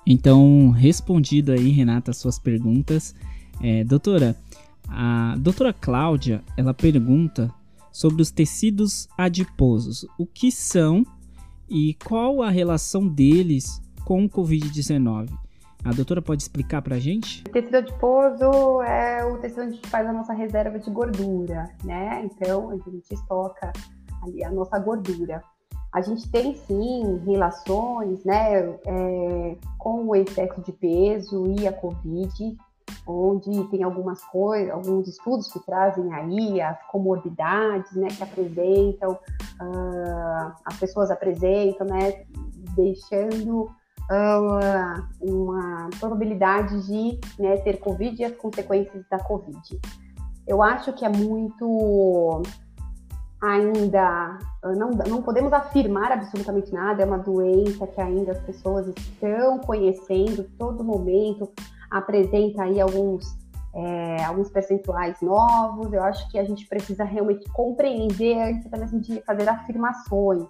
Então, 0.07 0.71
respondido 0.71 1.53
aí, 1.53 1.69
Renata, 1.71 2.11
as 2.11 2.16
suas 2.16 2.39
perguntas. 2.39 3.14
É, 3.62 3.85
doutora, 3.85 4.35
a 4.89 5.37
doutora 5.39 5.73
Cláudia, 5.73 6.43
ela 6.57 6.73
pergunta 6.73 7.53
sobre 7.93 8.23
os 8.23 8.31
tecidos 8.31 9.07
adiposos. 9.19 10.07
O 10.19 10.25
que 10.25 10.51
são 10.51 11.05
e 11.69 11.95
qual 12.07 12.43
a 12.43 12.49
relação 12.49 13.07
deles 13.07 13.83
com 14.05 14.25
o 14.25 14.31
Covid-19? 14.31 15.29
A 15.85 15.93
doutora 15.93 16.20
pode 16.20 16.43
explicar 16.43 16.83
para 16.83 16.97
a 16.97 16.99
gente? 16.99 17.45
O 17.49 17.53
tecido 17.53 17.76
adiposo 17.76 18.83
é 18.83 19.24
o 19.24 19.39
tecido 19.39 19.62
onde 19.62 19.70
a 19.70 19.74
gente 19.76 19.89
faz 19.89 20.07
a 20.07 20.12
nossa 20.12 20.33
reserva 20.33 20.79
de 20.79 20.91
gordura, 20.91 21.70
né? 21.85 22.24
Então, 22.24 22.70
a 22.70 22.76
gente 22.76 23.14
estoca 23.14 23.72
ali 24.22 24.45
a 24.45 24.51
nossa 24.51 24.79
gordura. 24.79 25.43
A 25.93 26.03
gente 26.03 26.31
tem 26.31 26.55
sim 26.55 27.22
relações, 27.24 28.22
né, 28.24 28.61
é, 28.87 29.57
com 29.79 30.07
o 30.07 30.14
excesso 30.14 30.61
de 30.61 30.70
peso 30.72 31.47
e 31.59 31.66
a 31.66 31.72
Covid, 31.72 32.59
onde 33.07 33.64
tem 33.70 33.83
algumas 33.83 34.22
coisas, 34.24 34.70
alguns 34.70 35.09
estudos 35.09 35.51
que 35.51 35.59
trazem 35.61 36.12
aí 36.12 36.61
as 36.61 36.79
comorbidades, 36.89 37.93
né, 37.93 38.09
que 38.09 38.22
apresentam, 38.22 39.12
uh, 39.12 40.53
as 40.64 40.79
pessoas 40.79 41.11
apresentam, 41.11 41.87
né, 41.87 42.24
deixando 42.76 43.70
uma 45.21 45.91
probabilidade 46.01 46.87
de 46.87 47.21
né, 47.39 47.57
ter 47.59 47.79
Covid 47.79 48.21
e 48.21 48.25
as 48.25 48.37
consequências 48.37 49.05
da 49.11 49.19
Covid. 49.19 49.81
Eu 50.47 50.63
acho 50.63 50.93
que 50.95 51.05
é 51.05 51.09
muito 51.09 52.43
ainda 53.41 54.39
não, 54.77 54.91
não 54.91 55.23
podemos 55.23 55.53
afirmar 55.53 56.11
absolutamente 56.11 56.73
nada, 56.73 57.03
é 57.03 57.07
uma 57.07 57.19
doença 57.19 57.87
que 57.87 58.01
ainda 58.01 58.33
as 58.33 58.41
pessoas 58.41 58.89
estão 58.89 59.59
conhecendo 59.61 60.45
todo 60.59 60.83
momento, 60.83 61.51
apresenta 61.91 62.63
aí 62.65 62.81
alguns, 62.81 63.37
é, 63.75 64.25
alguns 64.25 64.51
percentuais 64.51 65.21
novos. 65.21 65.93
Eu 65.93 66.03
acho 66.03 66.29
que 66.31 66.39
a 66.39 66.45
gente 66.45 66.67
precisa 66.67 67.05
realmente 67.05 67.49
compreender 67.51 68.39
antes 68.41 68.67
até 68.67 68.85
de 68.87 69.23
fazer 69.23 69.49
afirmações. 69.49 70.45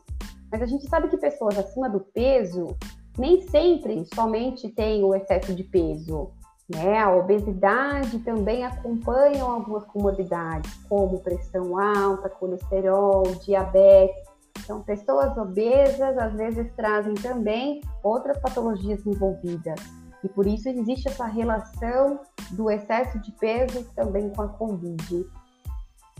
Mas 0.50 0.62
a 0.62 0.66
gente 0.66 0.88
sabe 0.88 1.08
que 1.08 1.18
pessoas 1.18 1.58
acima 1.58 1.90
do 1.90 2.00
peso 2.00 2.74
nem 3.18 3.40
sempre 3.48 4.06
somente 4.14 4.68
têm 4.68 5.02
o 5.02 5.14
excesso 5.14 5.54
de 5.54 5.64
peso. 5.64 6.30
Né? 6.68 6.98
A 6.98 7.14
obesidade 7.14 8.18
também 8.20 8.64
acompanha 8.64 9.42
algumas 9.42 9.84
comorbidades, 9.86 10.72
como 10.88 11.20
pressão 11.20 11.78
alta, 11.78 12.28
colesterol, 12.28 13.22
diabetes. 13.44 14.28
Então, 14.62 14.82
pessoas 14.82 15.36
obesas 15.38 16.18
às 16.18 16.34
vezes 16.34 16.70
trazem 16.76 17.14
também 17.14 17.80
outras 18.02 18.38
patologias 18.38 19.04
envolvidas. 19.06 19.80
E 20.22 20.28
por 20.28 20.46
isso 20.46 20.68
existe 20.68 21.08
essa 21.08 21.26
relação 21.26 22.20
do 22.50 22.70
excesso 22.70 23.18
de 23.20 23.32
peso 23.32 23.84
também 23.94 24.28
com 24.30 24.42
a 24.42 24.48
Covid. 24.48 25.26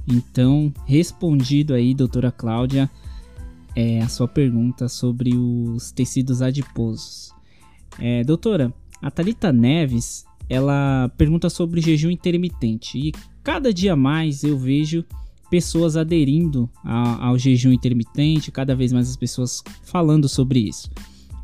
Então, 0.07 0.73
respondido 0.87 1.75
aí, 1.75 1.93
doutora 1.95 2.33
Cláudia, 2.33 2.89
é, 3.79 4.01
a 4.01 4.09
sua 4.09 4.27
pergunta 4.27 4.89
sobre 4.89 5.37
os 5.37 5.93
tecidos 5.93 6.43
adiposos. 6.43 7.33
É, 8.01 8.25
doutora, 8.25 8.75
a 9.01 9.09
Thalita 9.09 9.53
Neves, 9.53 10.27
ela 10.51 11.09
pergunta 11.17 11.49
sobre 11.49 11.81
jejum 11.81 12.11
intermitente. 12.11 12.99
E 12.99 13.13
cada 13.41 13.73
dia 13.73 13.95
mais 13.95 14.43
eu 14.43 14.59
vejo 14.59 15.05
pessoas 15.49 15.97
aderindo 15.97 16.69
ao, 16.85 17.23
ao 17.23 17.39
jejum 17.39 17.71
intermitente, 17.71 18.51
cada 18.51 18.75
vez 18.75 18.93
mais 18.93 19.09
as 19.09 19.17
pessoas 19.17 19.63
falando 19.85 20.29
sobre 20.29 20.59
isso. 20.59 20.91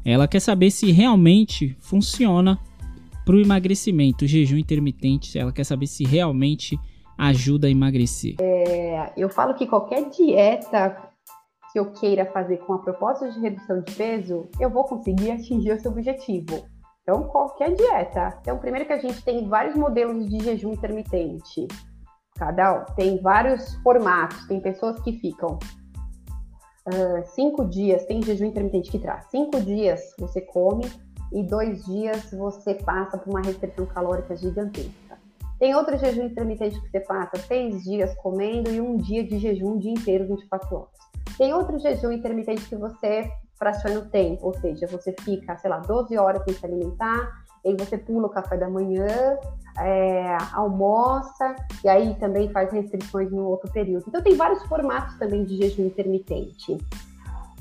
Ela 0.05 0.27
quer 0.27 0.41
saber 0.41 0.73
se 0.73 0.91
realmente 0.91 1.77
funciona 1.79 2.59
para 3.25 3.37
o 3.37 3.41
emagrecimento, 3.41 4.25
o 4.25 4.29
jejum 4.29 4.59
intermitente. 4.59 5.39
Ela 5.39 5.53
quer 5.53 5.65
saber 5.65 5.87
se 5.87 6.03
realmente 6.03 6.77
ajuda 7.17 7.69
a 7.69 7.71
emagrecer. 7.71 8.35
É, 8.41 9.13
eu 9.17 9.29
falo 9.29 9.55
que 9.55 9.69
qualquer 9.69 10.11
dieta 10.11 11.14
que 11.75 11.81
eu 11.81 11.91
queira 11.91 12.25
fazer 12.27 12.59
com 12.59 12.75
a 12.75 12.79
proposta 12.79 13.29
de 13.29 13.41
redução 13.41 13.81
de 13.81 13.93
peso, 13.97 14.49
eu 14.61 14.71
vou 14.71 14.85
conseguir 14.85 15.33
atingir 15.33 15.73
o 15.73 15.81
seu 15.81 15.91
objetivo. 15.91 16.65
Então, 17.03 17.25
qualquer 17.25 17.75
dieta. 17.75 18.39
Então, 18.41 18.57
primeiro 18.59 18.87
que 18.87 18.93
a 18.93 18.99
gente 19.01 19.21
tem 19.25 19.49
vários 19.49 19.75
modelos 19.75 20.31
de 20.31 20.39
jejum 20.39 20.73
intermitente. 20.73 21.67
Cada 22.37 22.83
tem 22.97 23.21
vários 23.21 23.75
formatos. 23.83 24.47
Tem 24.47 24.61
pessoas 24.61 25.01
que 25.01 25.15
ficam 25.19 25.59
uh, 26.87 27.27
cinco 27.35 27.65
dias, 27.65 28.07
tem 28.07 28.23
jejum 28.23 28.47
intermitente 28.47 28.89
que 28.89 29.01
traz. 29.01 29.27
Cinco 29.29 29.61
dias 29.61 30.01
você 30.17 30.41
come 30.41 30.85
e 31.33 31.43
dois 31.43 31.85
dias 31.87 32.31
você 32.31 32.75
passa 32.75 33.19
por 33.19 33.31
uma 33.31 33.43
restrição 33.43 33.85
calórica 33.85 34.37
gigantesca. 34.37 35.19
Tem 35.59 35.75
outro 35.75 35.99
jejum 35.99 36.27
intermitente 36.27 36.81
que 36.81 36.89
você 36.89 37.01
passa 37.01 37.37
seis 37.37 37.83
dias 37.83 38.15
comendo 38.19 38.71
e 38.71 38.81
um 38.81 38.97
dia 38.97 39.25
de 39.25 39.41
jejum 39.41 39.73
o 39.73 39.79
dia 39.81 39.93
inteiro, 39.93 40.29
24 40.29 40.77
horas. 40.77 41.15
Tem 41.37 41.53
outro 41.53 41.79
jejum 41.79 42.13
intermitente 42.13 42.69
que 42.69 42.77
você 42.77 43.31
fraciona 43.59 44.01
o 44.01 44.07
tempo, 44.07 44.47
ou 44.47 44.55
seja, 44.55 44.87
você 44.87 45.15
fica, 45.21 45.57
sei 45.59 45.71
lá, 45.71 45.79
12 45.79 46.17
horas 46.19 46.43
sem 46.45 46.55
se 46.55 46.67
alimentar, 46.67 47.45
e 47.65 47.69
aí 47.69 47.77
você 47.79 47.97
pula 47.97 48.27
o 48.27 48.31
café 48.31 48.57
da 48.57 48.69
manhã, 48.69 49.07
é, 49.79 50.37
almoça, 50.53 51.57
e 51.83 51.89
aí 51.89 52.15
também 52.17 52.51
faz 52.51 52.71
restrições 52.71 53.31
no 53.31 53.45
outro 53.47 53.71
período. 53.73 54.05
Então 54.07 54.23
tem 54.23 54.35
vários 54.35 54.63
formatos 54.67 55.17
também 55.19 55.45
de 55.45 55.57
jejum 55.57 55.87
intermitente. 55.87 56.77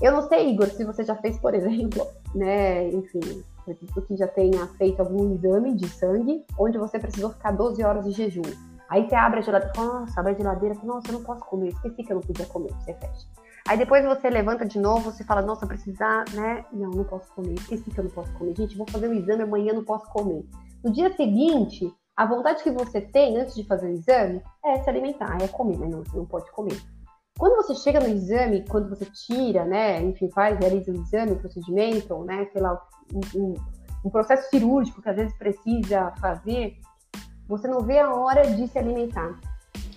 Eu 0.02 0.12
não 0.12 0.28
sei, 0.28 0.50
Igor, 0.52 0.68
se 0.68 0.84
você 0.84 1.04
já 1.04 1.16
fez, 1.16 1.38
por 1.38 1.54
exemplo, 1.54 2.06
né, 2.36 2.90
enfim, 2.90 3.44
acredito 3.60 4.02
que 4.02 4.18
já 4.18 4.28
tenha 4.28 4.68
feito 4.78 5.00
algum 5.00 5.34
exame 5.34 5.74
de 5.74 5.88
sangue, 5.88 6.44
onde 6.60 6.78
você 6.78 7.00
precisou 7.00 7.30
ficar 7.30 7.52
12 7.52 7.84
horas 7.84 8.06
de 8.06 8.12
jejum. 8.12 8.42
Aí 8.90 9.08
você 9.08 9.16
abre 9.16 9.40
a 9.40 9.42
geladeira, 9.42 9.74
nossa, 9.76 10.20
abre 10.20 10.34
a 10.34 10.36
geladeira, 10.36 10.76
nossa, 10.84 11.08
eu 11.08 11.14
não 11.14 11.24
posso 11.24 11.44
comer, 11.46 11.70
esqueci 11.70 12.04
que 12.04 12.12
eu 12.12 12.16
não 12.16 12.22
podia 12.22 12.46
comer, 12.46 12.72
você 12.74 12.94
fecha. 12.94 13.26
Aí 13.68 13.78
depois 13.78 14.04
você 14.04 14.30
levanta 14.30 14.66
de 14.66 14.78
novo, 14.78 15.12
você 15.12 15.24
fala, 15.24 15.42
nossa, 15.42 15.66
precisar, 15.66 16.26
né? 16.34 16.66
Não, 16.72 16.92
não 16.92 17.04
posso 17.06 17.32
comer. 17.34 17.54
Esqueci 17.54 17.90
que 17.90 17.98
eu 17.98 18.04
não 18.04 18.12
posso 18.12 18.32
comer. 18.34 18.56
Gente, 18.58 18.78
vou 18.78 18.86
fazer 18.90 19.08
o 19.08 19.14
exame 19.14 19.44
amanhã, 19.44 19.74
não 19.74 19.86
posso 19.86 20.06
comer. 20.12 20.46
No 20.84 20.92
dia 20.92 21.16
seguinte, 21.16 21.90
a 22.16 22.26
vontade 22.26 22.62
que 22.62 22.72
você 22.72 23.00
tem 23.00 23.40
antes 23.40 23.56
de 23.56 23.66
fazer 23.66 23.88
o 23.88 23.94
exame 23.94 24.42
é 24.66 24.80
se 24.80 24.90
alimentar, 24.90 25.42
é 25.42 25.48
comer, 25.48 25.78
mas 25.78 25.90
não, 25.90 26.04
você 26.04 26.18
não 26.18 26.26
pode 26.26 26.52
comer. 26.52 26.78
Quando 27.38 27.56
você 27.56 27.74
chega 27.74 28.00
no 28.00 28.08
exame, 28.08 28.66
quando 28.68 28.90
você 28.90 29.06
tira, 29.06 29.66
né, 29.66 30.02
enfim, 30.02 30.30
faz, 30.30 30.60
realiza 30.60 30.92
o 30.92 30.96
exame, 30.96 31.32
o 31.32 31.40
procedimento, 31.40 32.24
né, 32.26 32.46
sei 32.52 32.62
lá, 32.62 32.80
um, 33.12 33.40
um, 33.40 33.54
um 34.06 34.10
processo 34.10 34.50
cirúrgico 34.50 35.02
que 35.02 35.10
às 35.10 35.16
vezes 35.16 35.36
precisa 35.38 36.12
fazer, 36.20 36.78
você 37.48 37.68
não 37.68 37.80
vê 37.80 38.00
a 38.00 38.14
hora 38.14 38.46
de 38.46 38.68
se 38.68 38.78
alimentar. 38.78 39.40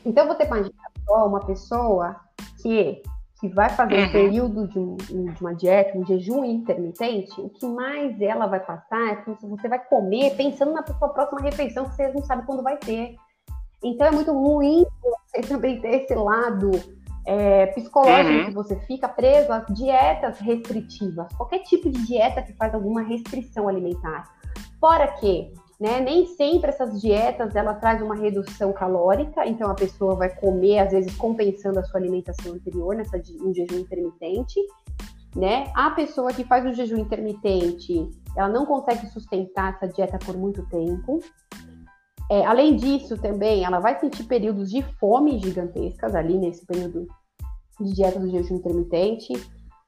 Então 0.05 0.27
você 0.27 0.45
imagina 0.45 0.73
só 1.05 1.27
uma 1.27 1.41
pessoa 1.41 2.17
que 2.63 3.03
que 3.49 3.55
vai 3.55 3.69
fazer 3.71 3.95
uhum. 3.95 4.05
um 4.05 4.13
período 4.13 4.69
de, 4.69 4.79
um, 4.79 4.97
de, 4.97 5.41
uma 5.41 5.55
dieta, 5.55 5.97
um 5.97 6.07
jejum 6.07 6.45
intermitente, 6.45 7.41
o 7.41 7.49
que 7.49 7.67
mais 7.67 8.21
ela 8.21 8.47
vai 8.47 8.61
passar 8.61 9.13
é 9.13 9.17
que 9.17 9.47
você 9.47 9.69
vai 9.69 9.79
comer 9.79 10.37
pensando 10.37 10.73
na 10.73 10.85
sua 10.87 11.09
próxima 11.09 11.41
refeição 11.41 11.85
que 11.85 11.95
você 11.95 12.13
não 12.13 12.23
sabe 12.23 12.47
quando 12.47 12.63
vai 12.63 12.77
ter. 12.77 13.17
Então 13.83 14.07
é 14.07 14.11
muito 14.11 14.33
ruim 14.33 14.85
você 15.03 15.41
também 15.43 15.81
ter 15.81 16.03
esse 16.03 16.15
lado 16.15 16.71
é, 17.27 17.67
psicológico 17.67 18.39
uhum. 18.39 18.47
que 18.47 18.55
você 18.55 18.77
fica 18.81 19.09
preso 19.09 19.53
às 19.53 19.67
dietas 19.75 20.39
restritivas, 20.39 21.33
qualquer 21.35 21.59
tipo 21.61 21.91
de 21.91 22.07
dieta 22.07 22.43
que 22.43 22.53
faz 22.55 22.73
alguma 22.75 23.03
restrição 23.03 23.69
alimentar. 23.69 24.31
Fora 24.81 25.09
que 25.09 25.53
né? 25.79 26.01
Nem 26.01 26.27
sempre 26.27 26.71
essas 26.71 27.01
dietas 27.01 27.55
ela 27.55 27.75
traz 27.75 28.01
uma 28.01 28.15
redução 28.15 28.73
calórica, 28.73 29.47
então 29.47 29.71
a 29.71 29.75
pessoa 29.75 30.15
vai 30.15 30.35
comer 30.35 30.79
às 30.79 30.93
vezes 30.93 31.15
compensando 31.17 31.79
a 31.79 31.85
sua 31.85 32.01
alimentação 32.01 32.55
anterior 32.55 32.97
nessa 32.97 33.19
um 33.41 33.53
jejum 33.53 33.79
intermitente, 33.79 34.61
né? 35.35 35.71
A 35.75 35.91
pessoa 35.91 36.33
que 36.33 36.45
faz 36.45 36.65
o 36.65 36.73
jejum 36.73 36.97
intermitente, 36.97 38.11
ela 38.35 38.49
não 38.49 38.65
consegue 38.65 39.07
sustentar 39.09 39.75
essa 39.75 39.87
dieta 39.87 40.19
por 40.19 40.37
muito 40.37 40.67
tempo. 40.69 41.21
É, 42.31 42.45
além 42.45 42.75
disso, 42.77 43.17
também 43.19 43.65
ela 43.65 43.79
vai 43.79 44.01
sentir 44.01 44.25
períodos 44.25 44.71
de 44.71 44.83
fome 44.99 45.39
gigantescas 45.39 46.15
ali 46.15 46.39
nesse 46.39 46.67
período 46.67 47.07
de 47.79 47.93
dieta 47.93 48.19
do 48.19 48.31
jejum 48.31 48.57
intermitente, 48.57 49.33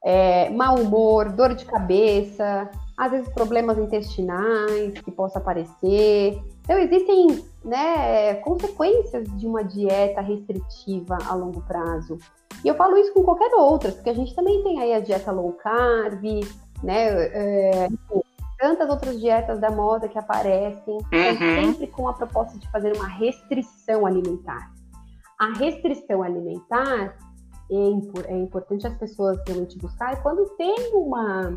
é, 0.05 0.51
mau 0.51 0.79
humor, 0.79 1.33
dor 1.33 1.55
de 1.55 1.65
cabeça, 1.65 2.71
às 2.99 3.13
vezes 3.13 3.29
problemas 3.29 3.79
intestinais 3.79 5.01
que 5.01 5.11
possa 5.13 5.39
aparecer. 5.39 6.43
Então 6.63 6.77
existem 6.77 7.45
né, 7.65 8.35
consequências 8.37 9.25
de 9.39 9.47
uma 9.47 9.63
dieta 9.63 10.21
restritiva 10.21 11.17
a 11.25 11.35
longo 11.35 11.61
prazo. 11.63 12.19
E 12.65 12.67
eu 12.69 12.75
falo 12.75 12.97
isso 12.97 13.15
com 13.15 13.23
qualquer 13.23 13.55
outra, 13.55 13.93
porque 13.93 14.11
a 14.11 14.15
gente 14.15 14.35
também 14.35 14.65
tem 14.65 14.81
aí 14.81 14.93
a 14.93 15.01
dieta 15.01 15.31
low 15.31 15.53
carb, 15.53 16.25
né? 16.83 17.07
É, 17.29 17.89
tantas 18.59 18.91
outras 18.91 19.21
dietas 19.21 19.61
da 19.61 19.71
moda 19.71 20.09
que 20.09 20.19
aparecem, 20.19 20.97
uhum. 20.97 21.63
sempre 21.63 21.87
com 21.87 22.09
a 22.09 22.13
proposta 22.13 22.59
de 22.59 22.69
fazer 22.73 22.97
uma 22.97 23.07
restrição 23.07 24.05
alimentar. 24.05 24.73
A 25.39 25.57
restrição 25.57 26.25
alimentar 26.25 27.17
é, 27.71 28.33
é 28.33 28.37
importante 28.37 28.89
as 28.89 28.95
pessoas 28.97 29.39
realmente 29.47 29.79
buscarem 29.79 30.21
quando 30.21 30.45
tem 30.57 30.75
uma, 30.95 31.57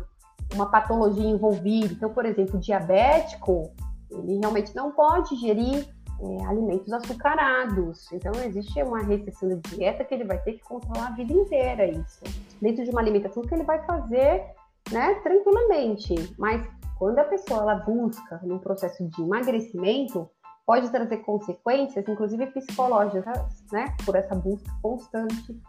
uma 0.54 0.66
patologia 0.66 1.28
envolvida. 1.28 1.92
Então, 1.92 2.12
por 2.12 2.24
exemplo, 2.24 2.56
o 2.56 2.60
diabético, 2.60 3.72
ele 4.10 4.38
realmente 4.38 4.74
não 4.74 4.92
pode 4.92 5.36
gerir 5.36 5.86
é, 6.20 6.44
alimentos 6.44 6.92
açucarados. 6.92 8.10
Então, 8.12 8.32
existe 8.44 8.82
uma 8.82 9.02
restrição 9.02 9.48
de 9.48 9.76
dieta 9.76 10.04
que 10.04 10.14
ele 10.14 10.24
vai 10.24 10.38
ter 10.42 10.52
que 10.52 10.64
controlar 10.64 11.08
a 11.08 11.10
vida 11.10 11.32
inteira 11.32 11.86
isso. 11.86 12.20
Dentro 12.60 12.84
de 12.84 12.90
uma 12.90 13.00
alimentação 13.00 13.42
que 13.42 13.54
ele 13.54 13.64
vai 13.64 13.84
fazer 13.84 14.44
né, 14.90 15.14
tranquilamente. 15.22 16.14
Mas 16.38 16.66
quando 16.98 17.18
a 17.18 17.24
pessoa 17.24 17.62
ela 17.62 17.74
busca 17.76 18.40
num 18.44 18.58
processo 18.58 19.06
de 19.08 19.22
emagrecimento, 19.22 20.28
pode 20.66 20.90
trazer 20.90 21.18
consequências, 21.18 22.06
inclusive 22.06 22.46
psicológicas, 22.46 23.64
né, 23.72 23.94
por 24.04 24.14
essa 24.14 24.34
busca 24.34 24.70
constante 24.80 25.60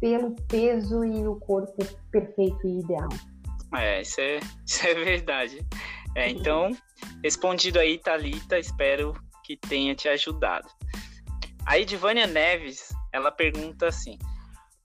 pelo 0.00 0.34
peso 0.48 1.04
e 1.04 1.26
o 1.26 1.36
corpo 1.36 1.76
perfeito 2.10 2.66
e 2.66 2.80
ideal. 2.80 3.08
É, 3.74 4.02
isso 4.02 4.20
é, 4.20 4.40
isso 4.66 4.86
é 4.86 4.94
verdade. 4.94 5.66
É, 6.14 6.28
então, 6.28 6.70
respondido 7.22 7.78
aí, 7.78 7.98
Talita, 7.98 8.58
espero 8.58 9.14
que 9.44 9.56
tenha 9.56 9.94
te 9.94 10.08
ajudado. 10.08 10.68
A 11.66 11.78
Edvânia 11.78 12.26
Neves, 12.26 12.92
ela 13.12 13.30
pergunta 13.30 13.86
assim: 13.86 14.18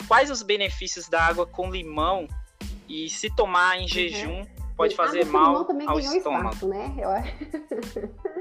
quais 0.07 0.31
os 0.31 0.41
benefícios 0.41 1.09
da 1.09 1.21
água 1.23 1.45
com 1.45 1.69
limão 1.69 2.27
e 2.87 3.09
se 3.09 3.33
tomar 3.35 3.77
em 3.77 3.81
uhum. 3.81 3.87
jejum 3.87 4.45
pode 4.75 4.95
fazer 4.95 5.25
mal 5.25 5.67
ao 5.87 5.99
estômago? 5.99 6.53
Espaço, 6.53 6.67
né? 6.67 6.95
Eu... 6.97 7.09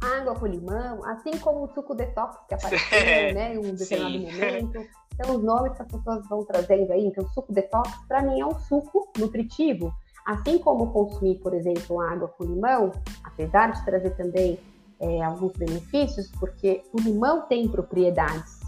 água 0.00 0.34
com 0.34 0.46
limão, 0.46 1.04
assim 1.04 1.36
como 1.38 1.64
o 1.64 1.74
suco 1.74 1.94
detox 1.94 2.36
que 2.48 2.54
apareceu, 2.54 2.98
é, 2.98 3.32
né, 3.32 3.54
em 3.54 3.58
um 3.58 3.74
determinado 3.74 4.12
sim. 4.12 4.32
momento. 4.32 4.88
Então, 5.18 5.34
os 5.34 5.42
nomes 5.42 5.72
que 5.74 5.82
as 5.82 5.88
pessoas 5.88 6.28
vão 6.28 6.44
trazendo 6.44 6.92
aí, 6.92 7.06
então, 7.06 7.26
suco 7.28 7.52
detox, 7.52 7.90
para 8.06 8.22
mim 8.22 8.38
é 8.38 8.46
um 8.46 8.58
suco 8.60 9.10
nutritivo. 9.18 9.92
Assim 10.26 10.58
como 10.58 10.92
consumir, 10.92 11.38
por 11.38 11.54
exemplo, 11.54 12.00
água 12.00 12.28
com 12.28 12.44
limão, 12.44 12.92
apesar 13.24 13.72
de 13.72 13.84
trazer 13.84 14.10
também 14.10 14.58
é, 15.00 15.22
alguns 15.22 15.52
benefícios, 15.52 16.30
porque 16.38 16.82
o 16.92 17.00
limão 17.00 17.42
tem 17.42 17.66
propriedades. 17.68 18.65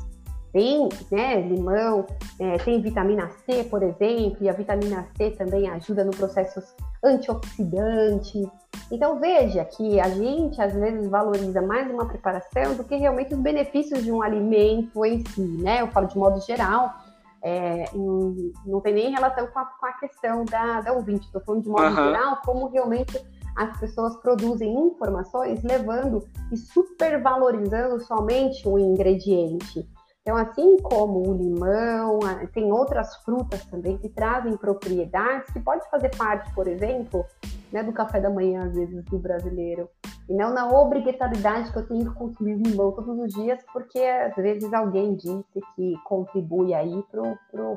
Tem 0.59 0.89
né, 1.13 1.41
limão, 1.41 2.05
é, 2.41 2.59
tem 2.59 2.83
vitamina 2.83 3.31
C, 3.47 3.63
por 3.63 3.81
exemplo, 3.81 4.39
e 4.41 4.49
a 4.49 4.53
vitamina 4.53 5.07
C 5.17 5.31
também 5.31 5.71
ajuda 5.71 6.03
no 6.03 6.11
processo 6.11 6.61
antioxidante. 7.01 8.45
Então 8.91 9.21
veja 9.21 9.65
que 9.65 10.01
a 10.01 10.09
gente 10.09 10.61
às 10.61 10.73
vezes 10.73 11.09
valoriza 11.09 11.63
mais 11.63 11.89
uma 11.89 12.07
preparação 12.07 12.75
do 12.75 12.83
que 12.83 12.97
realmente 12.97 13.33
os 13.35 13.41
benefícios 13.41 14.03
de 14.03 14.11
um 14.11 14.21
alimento 14.21 15.05
em 15.05 15.25
si, 15.27 15.41
né? 15.63 15.81
Eu 15.81 15.87
falo 15.93 16.09
de 16.09 16.19
modo 16.19 16.41
geral, 16.41 16.93
é, 17.41 17.85
não 17.95 18.81
tem 18.81 18.95
nem 18.95 19.13
relação 19.13 19.47
com 19.47 19.61
a, 19.61 19.65
com 19.65 19.87
a 19.87 19.93
questão 19.93 20.45
da, 20.45 20.81
da 20.81 20.93
ouvinte, 20.93 21.27
estou 21.27 21.41
falando 21.41 21.63
de 21.63 21.69
modo 21.69 21.85
uhum. 21.85 21.95
geral, 21.95 22.39
como 22.45 22.67
realmente 22.67 23.17
as 23.55 23.79
pessoas 23.79 24.17
produzem 24.17 24.75
informações 24.75 25.63
levando 25.63 26.27
e 26.51 26.57
supervalorizando 26.57 28.01
somente 28.01 28.69
um 28.69 28.77
ingrediente. 28.77 29.89
Então, 30.23 30.37
assim 30.37 30.77
como 30.83 31.27
o 31.27 31.35
limão, 31.35 32.19
tem 32.53 32.71
outras 32.71 33.17
frutas 33.25 33.65
também 33.65 33.97
que 33.97 34.09
trazem 34.11 34.57
propriedades 34.57 35.51
que 35.53 35.61
pode 35.61 35.89
fazer 35.91 36.15
parte, 36.17 36.53
por 36.55 36.69
exemplo, 36.69 37.25
né, 37.73 37.83
do 37.83 37.93
café 37.93 38.21
da 38.21 38.29
manhã, 38.29 38.67
às 38.67 38.75
vezes, 38.75 39.03
do 39.05 39.19
brasileiro. 39.19 39.89
E 40.29 40.35
não 40.35 40.53
na 40.53 40.69
obrigatoriedade 40.69 41.73
que 41.73 41.79
eu 41.79 41.89
tenho 41.89 42.11
que 42.11 42.19
consumir 42.19 42.57
limão 42.57 42.93
todos 42.93 43.19
os 43.19 43.33
dias, 43.33 43.59
porque 43.73 43.99
às 43.99 44.37
vezes 44.37 44.71
alguém 44.75 45.15
disse 45.15 45.61
que 45.75 45.95
contribui 46.05 46.75
aí 46.75 47.03
para 47.11 47.23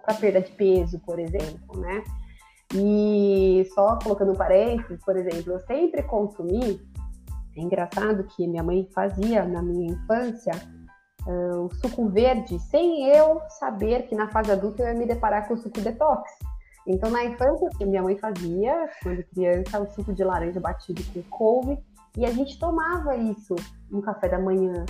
a 0.08 0.14
perda 0.14 0.42
de 0.42 0.52
peso, 0.52 1.00
por 1.00 1.18
exemplo, 1.18 1.80
né? 1.80 2.04
E 2.74 3.66
só 3.74 3.98
colocando 4.00 4.34
parênteses, 4.34 5.00
por 5.06 5.16
exemplo, 5.16 5.54
eu 5.54 5.60
sempre 5.62 6.04
consumi, 6.04 6.82
é 7.56 7.62
engraçado 7.62 8.26
que 8.26 8.48
minha 8.48 8.64
mãe 8.64 8.88
fazia 8.94 9.46
na 9.46 9.62
minha 9.62 9.94
infância, 9.94 10.52
uh, 11.28 11.66
o 11.66 11.76
suco 11.76 12.10
verde, 12.10 12.60
sem 12.60 13.08
eu 13.08 13.42
saber 13.60 14.08
que 14.08 14.16
na 14.16 14.30
fase 14.30 14.52
adulta 14.52 14.84
eu 14.84 14.88
ia 14.88 14.94
me 14.94 15.06
deparar 15.06 15.48
com 15.48 15.54
o 15.54 15.58
suco 15.58 15.82
detox. 15.82 16.30
Então, 16.88 17.10
na 17.12 17.24
infância, 17.24 17.70
minha 17.82 18.02
mãe 18.02 18.18
fazia, 18.18 18.90
quando 19.04 19.24
criança, 19.26 19.80
o 19.80 19.90
suco 19.92 20.14
de 20.14 20.24
laranja 20.24 20.60
batido 20.60 21.02
com 21.14 21.22
couve, 21.30 21.78
e 22.18 22.26
a 22.26 22.32
gente 22.32 22.60
tomava 22.60 23.16
isso 23.16 23.56
no 23.90 24.02
café 24.02 24.28
da 24.28 24.40
manhã 24.40 24.86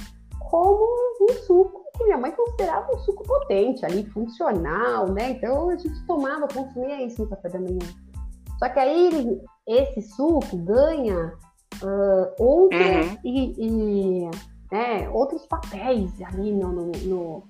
como 0.52 0.86
um 1.22 1.34
suco 1.46 1.82
que 1.96 2.04
minha 2.04 2.18
mãe 2.18 2.32
considerava 2.32 2.94
um 2.94 3.00
suco 3.00 3.24
potente 3.24 3.86
ali, 3.86 4.04
funcional, 4.06 5.08
né? 5.08 5.32
Então 5.32 5.70
a 5.70 5.78
gente 5.78 6.06
tomava, 6.06 6.48
consumia 6.48 7.06
isso 7.06 7.22
no 7.24 7.30
café 7.30 7.50
da 7.50 7.60
manhã. 7.60 7.80
Só 8.60 8.68
que 8.68 8.80
aí 8.80 9.42
esse 9.68 10.02
suco 10.02 10.58
ganha 10.58 11.34
uh, 11.82 12.44
outros, 12.44 12.82
uhum. 12.82 13.18
e, 13.24 14.26
e, 14.26 14.32
né, 14.72 15.10
outros 15.10 15.46
papéis 15.46 16.12
ali 16.22 16.54
no, 16.54 16.72
no, 16.72 16.92
no, 17.06 17.44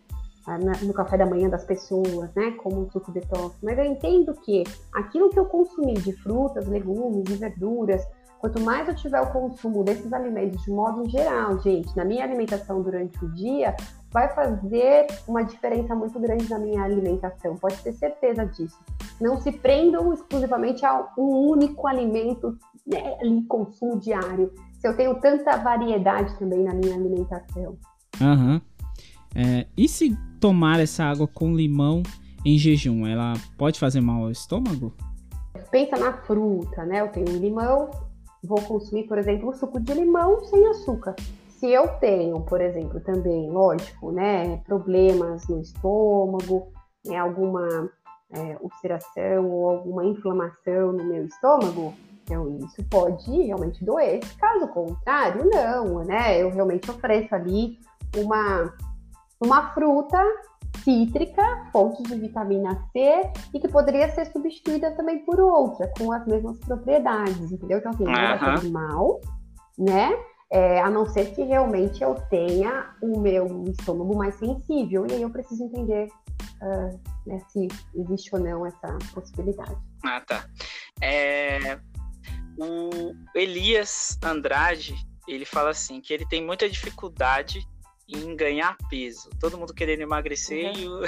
no, 0.84 0.93
café 0.93 1.17
da 1.17 1.26
manhã 1.26 1.49
das 1.49 1.63
pessoas, 1.63 2.34
né? 2.36 2.51
Como 2.63 2.82
um 2.82 2.89
suco 2.89 3.11
detox. 3.11 3.55
Mas 3.61 3.78
eu 3.78 3.86
entendo 3.86 4.34
que 4.34 4.63
aquilo 4.93 5.30
que 5.30 5.39
eu 5.39 5.45
consumi 5.45 5.93
de 5.93 6.13
frutas, 6.13 6.67
legumes 6.67 7.30
e 7.30 7.36
verduras, 7.36 8.05
Quanto 8.41 8.59
mais 8.59 8.88
eu 8.88 8.95
tiver 8.95 9.22
o 9.22 9.32
consumo 9.32 9.84
desses 9.84 10.11
alimentos 10.11 10.63
de 10.63 10.72
modo 10.72 11.07
geral, 11.07 11.59
gente, 11.59 11.95
na 11.95 12.03
minha 12.03 12.24
alimentação 12.24 12.82
durante 12.82 13.24
o 13.24 13.30
dia, 13.30 13.76
vai 14.09 14.34
fazer 14.34 15.05
uma 15.28 15.43
diferença 15.43 15.93
muito 15.93 16.19
grande 16.19 16.49
na 16.49 16.57
minha 16.57 16.82
alimentação. 16.82 17.55
Pode 17.55 17.78
ter 17.84 17.93
certeza 17.93 18.43
disso. 18.47 18.80
Não 19.22 19.39
se 19.39 19.51
prendam 19.51 20.11
exclusivamente 20.11 20.84
a 20.84 21.07
um 21.19 21.51
único 21.51 21.88
alimento 21.88 22.57
né, 22.86 23.15
em 23.22 23.43
consumo 23.43 23.99
diário. 23.99 24.51
Se 24.82 24.88
eu 24.88 24.97
tenho 24.97 25.13
tanta 25.21 25.57
variedade 25.57 26.36
também 26.39 26.63
na 26.63 26.73
minha 26.73 26.95
alimentação. 26.95 27.77
Aham. 28.19 28.53
Uhum. 28.53 28.61
É, 29.34 29.67
e 29.77 29.88
se 29.88 30.17
tomar 30.39 30.79
essa 30.79 31.05
água 31.05 31.27
com 31.27 31.55
limão 31.55 32.01
em 32.43 32.57
jejum, 32.57 33.05
ela 33.05 33.34
pode 33.57 33.79
fazer 33.79 34.01
mal 34.01 34.23
ao 34.23 34.32
estômago? 34.32 34.91
Pensa 35.69 35.97
na 35.97 36.11
fruta, 36.11 36.84
né? 36.84 36.99
Eu 36.99 37.09
tenho 37.09 37.27
limão, 37.38 37.91
vou 38.43 38.59
consumir, 38.61 39.07
por 39.07 39.19
exemplo, 39.19 39.49
um 39.49 39.53
suco 39.53 39.79
de 39.79 39.93
limão 39.93 40.43
sem 40.45 40.67
açúcar. 40.67 41.15
Se 41.47 41.67
eu 41.67 41.88
tenho, 41.99 42.41
por 42.41 42.59
exemplo, 42.59 42.99
também, 43.01 43.51
lógico, 43.51 44.11
né, 44.11 44.57
problemas 44.65 45.47
no 45.47 45.61
estômago, 45.61 46.73
né, 47.05 47.17
alguma 47.17 47.88
é, 48.32 48.57
ulceração 48.59 49.47
ou 49.47 49.69
alguma 49.69 50.03
inflamação 50.03 50.91
no 50.91 51.03
meu 51.03 51.25
estômago, 51.25 51.93
então 52.24 52.57
isso 52.59 52.84
pode 52.89 53.30
realmente 53.30 53.84
doer. 53.84 54.19
Caso 54.38 54.67
contrário, 54.67 55.49
não, 55.51 56.03
né? 56.03 56.41
Eu 56.41 56.51
realmente 56.51 56.89
ofereço 56.89 57.34
ali 57.34 57.80
uma, 58.17 58.74
uma 59.39 59.74
fruta 59.74 60.24
cítrica, 60.84 61.43
fonte 61.72 62.03
de 62.03 62.15
vitamina 62.15 62.88
C, 62.91 63.32
e 63.53 63.59
que 63.59 63.67
poderia 63.67 64.09
ser 64.09 64.26
substituída 64.32 64.91
também 64.91 65.19
por 65.26 65.39
outra, 65.39 65.91
com 65.97 66.11
as 66.11 66.26
mesmas 66.26 66.57
propriedades, 66.59 67.51
entendeu? 67.51 67.80
Então, 67.80 67.91
assim, 67.91 68.03
não 68.03 68.13
vai 68.13 68.39
fazer 68.39 68.69
mal, 68.69 69.19
né? 69.78 70.11
É, 70.53 70.82
a 70.82 70.89
não 70.89 71.05
ser 71.05 71.34
que 71.34 71.43
realmente 71.43 72.03
eu 72.03 72.15
tenha 72.30 72.89
o 73.01 73.19
meu 73.19 73.63
estômago 73.67 74.17
mais 74.17 74.36
sensível, 74.36 75.05
e 75.09 75.13
aí 75.13 75.22
eu 75.22 75.30
preciso 75.30 75.63
entender 75.63 76.09
uh, 76.61 76.99
né, 77.26 77.39
se 77.47 77.67
existe 77.95 78.36
ou 78.36 78.41
não 78.41 78.65
essa 78.65 78.97
possibilidade. 79.13 79.78
Ah, 80.03 80.19
tá. 80.19 80.45
É, 81.01 81.80
o 82.58 83.14
Elias 83.36 84.18
Andrade, 84.24 84.95
ele 85.28 85.45
fala 85.45 85.70
assim, 85.70 86.02
que 86.02 86.14
ele 86.14 86.26
tem 86.26 86.43
muita 86.43 86.70
dificuldade 86.70 87.66
em 88.08 88.36
ganhar 88.36 88.76
peso. 88.89 89.30
Todo 89.39 89.58
mundo 89.58 89.74
querendo 89.74 90.02
emagrecer 90.02 90.72
uhum. 90.72 90.78
e 90.78 90.88
o... 90.88 91.02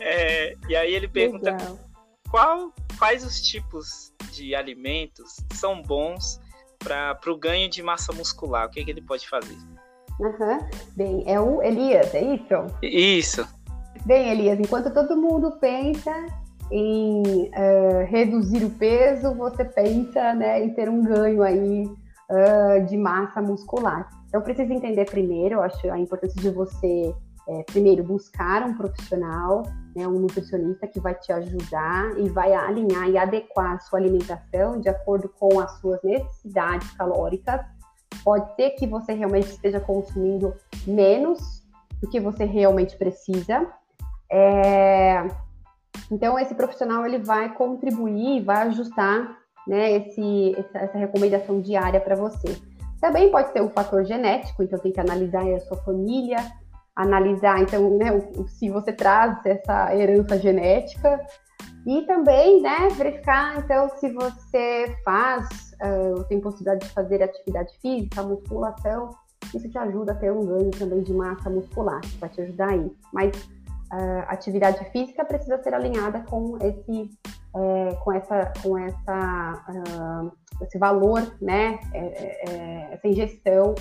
é, 0.00 0.54
E 0.68 0.76
aí 0.76 0.94
ele 0.94 1.08
pergunta 1.08 1.56
qual, 2.30 2.72
quais 2.98 3.24
os 3.24 3.40
tipos 3.40 4.12
de 4.30 4.54
alimentos 4.54 5.36
são 5.52 5.82
bons 5.82 6.40
para 6.78 7.18
o 7.26 7.36
ganho 7.36 7.68
de 7.68 7.82
massa 7.82 8.12
muscular. 8.12 8.66
O 8.66 8.70
que, 8.70 8.80
é 8.80 8.84
que 8.84 8.90
ele 8.90 9.02
pode 9.02 9.28
fazer? 9.28 9.56
Uhum. 10.20 10.68
Bem, 10.96 11.24
é 11.26 11.40
o 11.40 11.62
Elias, 11.62 12.14
é 12.14 12.22
isso? 12.22 12.66
Isso. 12.82 13.48
Bem, 14.04 14.30
Elias, 14.30 14.60
enquanto 14.60 14.92
todo 14.92 15.16
mundo 15.16 15.58
pensa 15.58 16.12
em 16.70 17.22
uh, 17.22 18.04
reduzir 18.06 18.64
o 18.64 18.70
peso, 18.70 19.34
você 19.34 19.64
pensa 19.64 20.34
né, 20.34 20.64
em 20.64 20.74
ter 20.74 20.88
um 20.88 21.02
ganho 21.02 21.42
aí 21.42 21.84
uh, 21.84 22.86
de 22.86 22.96
massa 22.96 23.40
muscular. 23.40 24.08
Então, 24.28 24.42
precisa 24.42 24.72
entender 24.72 25.04
primeiro, 25.04 25.56
eu 25.56 25.62
acho 25.62 25.90
a 25.90 25.98
importância 25.98 26.40
de 26.40 26.50
você 26.50 27.14
é, 27.46 27.62
primeiro, 27.64 28.02
buscar 28.02 28.62
um 28.62 28.74
profissional, 28.74 29.64
né, 29.94 30.08
um 30.08 30.18
nutricionista 30.18 30.86
que 30.86 30.98
vai 30.98 31.14
te 31.14 31.30
ajudar 31.32 32.18
e 32.18 32.28
vai 32.28 32.54
alinhar 32.54 33.08
e 33.10 33.18
adequar 33.18 33.74
a 33.74 33.78
sua 33.80 33.98
alimentação 33.98 34.80
de 34.80 34.88
acordo 34.88 35.28
com 35.28 35.60
as 35.60 35.72
suas 35.78 36.02
necessidades 36.02 36.90
calóricas. 36.92 37.60
Pode 38.24 38.54
ser 38.56 38.70
que 38.70 38.86
você 38.86 39.12
realmente 39.12 39.50
esteja 39.50 39.78
consumindo 39.78 40.54
menos 40.86 41.62
do 42.00 42.08
que 42.08 42.18
você 42.18 42.44
realmente 42.44 42.96
precisa. 42.96 43.66
É... 44.30 45.26
Então, 46.10 46.38
esse 46.38 46.54
profissional 46.54 47.06
ele 47.06 47.18
vai 47.18 47.52
contribuir, 47.54 48.42
vai 48.42 48.68
ajustar 48.68 49.38
né, 49.66 49.92
esse, 49.92 50.56
essa 50.74 50.98
recomendação 50.98 51.60
diária 51.60 52.00
para 52.00 52.14
você. 52.14 52.56
Também 53.00 53.30
pode 53.30 53.52
ser 53.52 53.62
um 53.62 53.70
fator 53.70 54.04
genético, 54.04 54.62
então 54.62 54.78
tem 54.78 54.92
que 54.92 55.00
analisar 55.00 55.42
a 55.42 55.60
sua 55.60 55.76
família, 55.78 56.38
analisar, 56.94 57.60
então, 57.60 57.96
né, 57.98 58.06
se 58.46 58.70
você 58.70 58.92
traz 58.92 59.44
essa 59.44 59.94
herança 59.94 60.38
genética 60.38 61.20
e 61.86 62.02
também, 62.02 62.62
né, 62.62 62.88
verificar, 62.92 63.58
então, 63.58 63.90
se 63.98 64.10
você 64.12 64.96
faz, 65.04 65.74
uh, 65.82 66.24
tem 66.24 66.40
possibilidade 66.40 66.86
de 66.86 66.92
fazer 66.92 67.22
atividade 67.22 67.76
física, 67.80 68.22
musculação, 68.22 69.10
isso 69.54 69.68
te 69.68 69.76
ajuda 69.76 70.12
a 70.12 70.14
ter 70.14 70.32
um 70.32 70.46
ganho 70.46 70.70
também 70.70 71.02
de 71.02 71.12
massa 71.12 71.50
muscular, 71.50 72.00
vai 72.18 72.28
te 72.30 72.40
ajudar 72.40 72.70
aí. 72.70 72.90
Mas 73.12 73.32
uh, 73.92 74.24
atividade 74.28 74.84
física 74.90 75.24
precisa 75.24 75.62
ser 75.62 75.74
alinhada 75.74 76.20
com 76.20 76.56
esse, 76.58 77.10
é, 77.56 77.94
com 77.96 78.12
essa, 78.12 78.52
com 78.62 78.78
essa, 78.78 79.64
uh, 79.68 80.32
esse 80.62 80.78
valor, 80.78 81.36
né, 81.40 81.78
é, 81.92 82.50
é, 82.50 82.94
essa 82.94 83.08
ingestão 83.08 83.74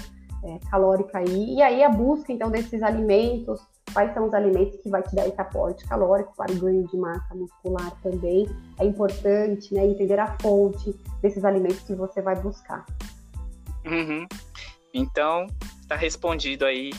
é, 0.44 0.60
calórica 0.70 1.20
aí, 1.20 1.56
e 1.56 1.62
aí 1.62 1.84
a 1.84 1.90
busca 1.90 2.32
então 2.32 2.52
desses 2.52 2.84
alimentos, 2.84 3.60
quais 3.94 4.14
são 4.14 4.28
os 4.28 4.34
alimentos 4.34 4.80
que 4.82 4.90
vai 4.90 5.02
te 5.02 5.16
dar 5.16 5.28
esse 5.28 5.40
aporte 5.40 5.86
calórico? 5.86 6.36
Para 6.36 6.52
o 6.52 6.56
ganho 6.56 6.86
de 6.88 6.98
massa 6.98 7.34
muscular 7.34 7.92
também, 8.02 8.48
é 8.80 8.86
importante, 8.86 9.74
né, 9.74 9.86
entender 9.86 10.20
a 10.20 10.36
fonte 10.42 10.94
desses 11.22 11.46
alimentos 11.46 11.80
que 11.82 11.96
você 11.96 12.22
vai 12.22 12.36
buscar. 12.36 12.86
Uhum. 13.86 14.28
Então, 14.94 15.48
está 15.82 15.96
respondido 15.96 16.66
aí, 16.66 16.92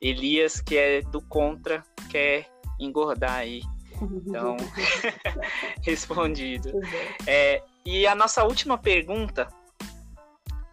Elias, 0.00 0.60
que 0.60 0.76
é 0.76 1.02
do 1.02 1.20
contra, 1.22 1.82
quer 2.10 2.46
engordar 2.78 3.32
aí. 3.32 3.62
Então, 4.00 4.56
respondido. 5.82 6.70
É, 7.26 7.62
e 7.84 8.06
a 8.06 8.14
nossa 8.14 8.44
última 8.44 8.78
pergunta 8.78 9.48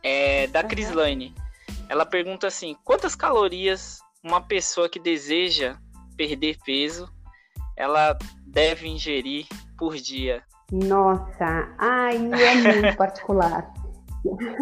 é 0.03 0.47
da 0.47 0.63
Crislane. 0.63 1.33
Ela 1.89 2.05
pergunta 2.05 2.47
assim: 2.47 2.75
quantas 2.83 3.15
calorias 3.15 3.99
uma 4.23 4.41
pessoa 4.41 4.87
que 4.87 4.99
deseja 4.99 5.77
perder 6.15 6.57
peso 6.63 7.11
ela 7.75 8.17
deve 8.47 8.87
ingerir 8.87 9.45
por 9.77 9.95
dia? 9.95 10.43
Nossa, 10.71 11.69
aí 11.77 12.31
é 12.31 12.55
muito 12.55 12.95
particular. 12.97 13.71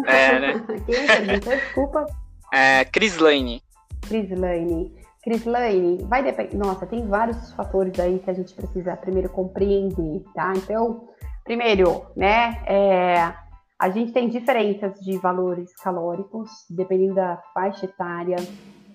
É, 0.06 0.38
né? 0.38 0.64
Quem 0.84 1.06
pergunta? 1.06 1.56
Desculpa. 1.56 2.06
É, 2.52 2.84
Crislane. 2.84 3.62
Crislane. 4.06 4.94
Crislane, 5.22 6.04
vai 6.04 6.22
depender. 6.22 6.56
Nossa, 6.56 6.86
tem 6.86 7.06
vários 7.06 7.52
fatores 7.52 7.98
aí 7.98 8.18
que 8.18 8.30
a 8.30 8.34
gente 8.34 8.54
precisa 8.54 8.96
primeiro 8.96 9.30
compreender, 9.30 10.22
tá? 10.34 10.52
Então, 10.54 11.08
primeiro, 11.44 12.04
né, 12.14 12.62
é, 12.66 13.34
a 13.78 13.90
gente 13.90 14.12
tem 14.12 14.28
diferenças 14.28 15.00
de 15.00 15.18
valores 15.18 15.74
calóricos, 15.76 16.50
dependendo 16.70 17.14
da 17.14 17.42
faixa 17.52 17.86
etária. 17.86 18.36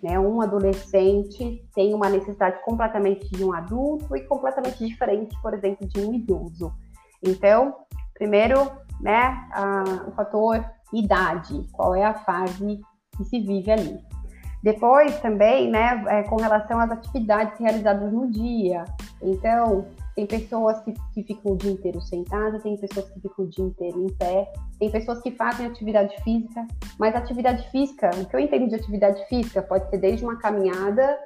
Né? 0.01 0.17
Um 0.17 0.41
adolescente 0.41 1.67
tem 1.75 1.93
uma 1.93 2.09
necessidade 2.09 2.63
completamente 2.63 3.29
de 3.29 3.43
um 3.43 3.53
adulto 3.53 4.15
e 4.15 4.21
completamente 4.21 4.85
diferente, 4.85 5.35
por 5.41 5.53
exemplo, 5.53 5.87
de 5.87 5.99
um 5.99 6.13
idoso. 6.13 6.73
Então, 7.21 7.75
primeiro, 8.13 8.71
né, 9.01 9.47
a, 9.51 10.05
o 10.07 10.11
fator 10.11 10.63
idade, 10.93 11.65
qual 11.71 11.93
é 11.93 12.05
a 12.05 12.13
fase 12.13 12.79
que 13.17 13.23
se 13.25 13.39
vive 13.41 13.71
ali. 13.71 13.99
Depois 14.61 15.17
também, 15.19 15.69
né, 15.69 16.03
é, 16.07 16.23
com 16.23 16.35
relação 16.35 16.79
às 16.79 16.91
atividades 16.91 17.57
realizadas 17.59 18.11
no 18.11 18.29
dia. 18.29 18.83
Então, 19.21 19.85
tem 20.15 20.25
pessoas 20.25 20.81
que, 20.81 20.93
que 21.13 21.23
ficam 21.23 21.53
o 21.53 21.57
dia 21.57 21.71
inteiro 21.71 22.01
sentadas, 22.01 22.61
tem 22.61 22.75
pessoas 22.75 23.09
que 23.09 23.21
ficam 23.21 23.45
o 23.45 23.47
dia 23.47 23.63
inteiro 23.63 24.03
em 24.03 24.13
pé, 24.13 24.51
tem 24.77 24.91
pessoas 24.91 25.21
que 25.21 25.31
fazem 25.31 25.65
atividade 25.65 26.13
física, 26.23 26.67
mas 26.97 27.15
atividade 27.15 27.69
física, 27.69 28.09
o 28.17 28.25
que 28.25 28.35
eu 28.35 28.39
entendo 28.39 28.67
de 28.67 28.75
atividade 28.75 29.25
física 29.29 29.61
pode 29.61 29.89
ser 29.89 29.97
desde 29.97 30.25
uma 30.25 30.37
caminhada, 30.37 31.17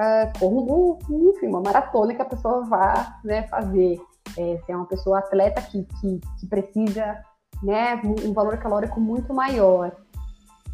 uh, 0.00 0.38
como, 0.40 0.98
enfim, 1.08 1.46
uma 1.46 1.60
maratona 1.60 2.14
que 2.14 2.22
a 2.22 2.24
pessoa 2.24 2.64
vá 2.64 3.20
né, 3.24 3.46
fazer. 3.48 4.00
É, 4.38 4.58
se 4.64 4.70
é 4.70 4.76
uma 4.76 4.86
pessoa 4.86 5.18
atleta 5.18 5.60
que, 5.62 5.84
que, 6.00 6.20
que 6.38 6.46
precisa 6.46 7.20
né, 7.62 8.00
um 8.04 8.32
valor 8.32 8.58
calórico 8.58 9.00
muito 9.00 9.34
maior. 9.34 9.92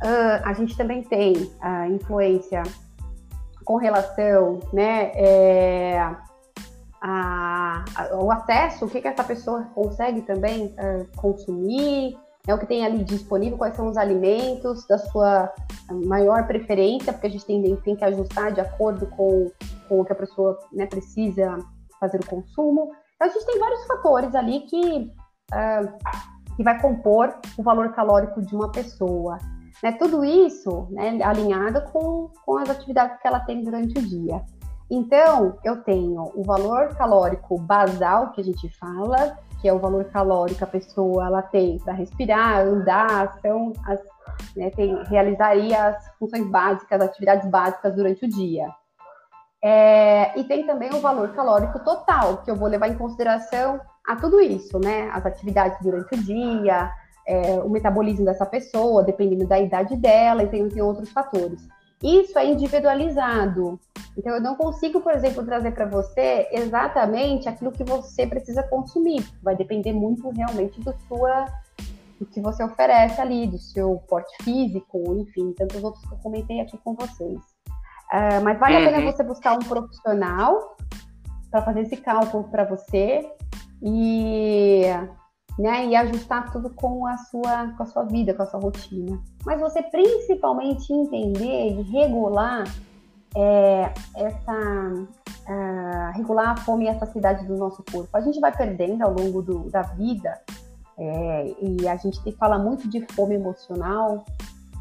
Uh, 0.03 0.43
a 0.45 0.53
gente 0.53 0.77
também 0.77 1.03
tem 1.03 1.51
a 1.61 1.89
influência 1.89 2.63
com 3.65 3.77
relação 3.77 4.61
né, 4.73 5.11
é, 5.15 5.99
a, 7.03 7.85
a, 7.97 8.17
o 8.17 8.31
acesso, 8.31 8.85
o 8.85 8.89
que, 8.89 9.01
que 9.01 9.09
essa 9.09 9.25
pessoa 9.25 9.65
consegue 9.75 10.23
também 10.23 10.67
uh, 10.67 11.17
consumir, 11.17 12.17
é 12.47 12.55
o 12.55 12.59
que 12.59 12.67
tem 12.67 12.85
ali 12.85 13.03
disponível, 13.03 13.59
quais 13.59 13.75
são 13.75 13.89
os 13.89 13.97
alimentos 13.97 14.87
da 14.87 14.99
sua 14.99 15.53
maior 16.07 16.47
preferência, 16.47 17.13
porque 17.13 17.27
a 17.27 17.31
gente 17.31 17.45
tem, 17.45 17.77
tem 17.77 17.97
que 17.97 18.05
ajustar 18.05 18.53
de 18.53 18.61
acordo 18.61 19.07
com, 19.09 19.51
com 19.89 20.01
o 20.01 20.05
que 20.05 20.13
a 20.13 20.17
pessoa 20.17 20.57
né, 20.73 20.87
precisa 20.87 21.59
fazer 21.99 22.21
o 22.21 22.27
consumo. 22.27 22.93
Então, 23.17 23.29
a 23.29 23.31
gente 23.31 23.47
tem 23.47 23.59
vários 23.59 23.85
fatores 23.87 24.35
ali 24.35 24.61
que, 24.61 25.11
uh, 25.53 26.55
que 26.57 26.63
vai 26.63 26.81
compor 26.81 27.35
o 27.59 27.63
valor 27.65 27.93
calórico 27.93 28.41
de 28.41 28.55
uma 28.55 28.71
pessoa. 28.71 29.39
Né, 29.83 29.93
tudo 29.93 30.25
isso 30.25 30.89
né, 30.91 31.19
alinhado 31.23 31.83
com, 31.93 32.31
com 32.45 32.57
as 32.57 32.71
atividades 32.71 33.21
que 33.21 33.29
ela 33.29 33.41
tem 33.41 33.63
durante 33.63 33.99
o 33.99 34.03
dia. 34.03 34.43
Então, 34.91 35.59
eu 35.65 35.83
tenho 35.83 36.31
o 36.35 36.43
valor 36.45 36.95
calórico 36.97 37.59
basal, 37.59 38.31
que 38.31 38.41
a 38.41 38.45
gente 38.45 38.69
fala, 38.79 39.37
que 39.61 39.69
é 39.69 39.73
o 39.73 39.79
valor 39.79 40.05
calórico 40.07 40.59
que 40.59 40.65
a 40.65 40.69
pessoa 40.69 41.27
ela 41.27 41.43
tem 41.43 41.79
para 41.79 41.93
respirar, 41.93 42.61
andar, 42.61 43.39
são 43.41 43.73
as, 43.85 44.01
né, 44.57 44.71
tem, 44.71 45.03
realizaria 45.05 45.89
as 45.89 46.09
funções 46.19 46.47
básicas, 46.49 47.01
as 47.01 47.09
atividades 47.09 47.51
básicas 47.51 47.95
durante 47.95 48.25
o 48.25 48.29
dia. 48.29 48.69
É, 49.63 50.39
e 50.39 50.45
tem 50.45 50.65
também 50.67 50.91
o 50.95 51.01
valor 51.01 51.35
calórico 51.35 51.81
total, 51.81 52.39
que 52.39 52.51
eu 52.51 52.55
vou 52.55 52.69
levar 52.69 52.89
em 52.89 52.97
consideração 52.97 53.81
a 54.07 54.15
tudo 54.15 54.41
isso, 54.41 54.79
né? 54.79 55.11
As 55.13 55.27
atividades 55.27 55.79
durante 55.83 56.15
o 56.15 56.23
dia, 56.23 56.93
é, 57.27 57.55
o 57.61 57.69
metabolismo 57.69 58.25
dessa 58.25 58.47
pessoa, 58.47 59.03
dependendo 59.03 59.47
da 59.47 59.59
idade 59.59 59.97
dela, 59.97 60.43
e 60.43 60.49
tem, 60.49 60.69
tem 60.69 60.83
outros 60.83 61.11
fatores. 61.11 61.67
Isso 62.03 62.39
é 62.39 62.47
individualizado. 62.47 63.81
Então, 64.17 64.35
eu 64.35 64.41
não 64.41 64.55
consigo, 64.55 65.01
por 65.01 65.13
exemplo, 65.13 65.45
trazer 65.45 65.73
para 65.73 65.87
você 65.87 66.49
exatamente 66.53 67.49
aquilo 67.49 67.73
que 67.73 67.85
você 67.85 68.27
precisa 68.27 68.63
consumir. 68.63 69.27
Vai 69.43 69.57
depender 69.57 69.93
muito 69.93 70.29
realmente 70.31 70.81
do, 70.81 70.95
sua, 71.09 71.47
do 72.19 72.27
que 72.27 72.41
você 72.41 72.63
oferece 72.63 73.21
ali, 73.21 73.47
do 73.47 73.59
seu 73.59 73.97
porte 74.09 74.35
físico, 74.43 75.03
enfim, 75.17 75.53
tantos 75.53 75.83
outros 75.83 76.05
que 76.05 76.15
eu 76.15 76.19
comentei 76.19 76.61
aqui 76.61 76.79
com 76.79 76.95
vocês. 76.95 77.39
Uh, 78.13 78.41
mas 78.43 78.59
vale 78.59 78.77
uhum. 78.77 78.83
a 78.83 78.85
pena 78.85 78.99
uhum. 78.99 79.13
você 79.13 79.23
buscar 79.23 79.55
um 79.55 79.59
profissional 79.59 80.77
para 81.51 81.63
fazer 81.63 81.81
esse 81.81 81.97
cálculo 81.97 82.45
para 82.45 82.65
você 82.65 83.29
e 83.83 84.85
né? 85.59 85.87
E 85.87 85.97
ajustar 85.97 86.53
tudo 86.53 86.71
com 86.71 87.07
a 87.07 87.17
sua, 87.17 87.69
com 87.77 87.83
a 87.83 87.87
sua 87.87 88.05
vida, 88.05 88.35
com 88.35 88.43
a 88.43 88.47
sua 88.47 88.61
rotina. 88.61 89.19
Mas 89.45 89.61
você 89.61 89.83
principalmente 89.83 90.93
entender 90.93 91.71
e 91.71 91.83
regular 91.83 92.65
é, 93.35 93.93
essa 94.15 95.07
uh, 95.49 96.17
regular 96.17 96.51
a 96.51 96.57
fome 96.57 96.87
e 96.87 96.89
a 96.89 96.99
saciedade 96.99 97.47
do 97.47 97.57
nosso 97.57 97.83
corpo. 97.91 98.09
A 98.17 98.21
gente 98.21 98.41
vai 98.41 98.55
perdendo 98.55 99.03
ao 99.03 99.13
longo 99.13 99.43
do, 99.43 99.71
da 99.71 99.83
vida 99.83 100.41
é, 100.99 101.55
e 101.61 101.87
a 101.87 101.97
gente 101.97 102.21
fala 102.33 102.59
muito 102.59 102.89
de 102.89 103.05
fome 103.13 103.35
emocional 103.35 104.25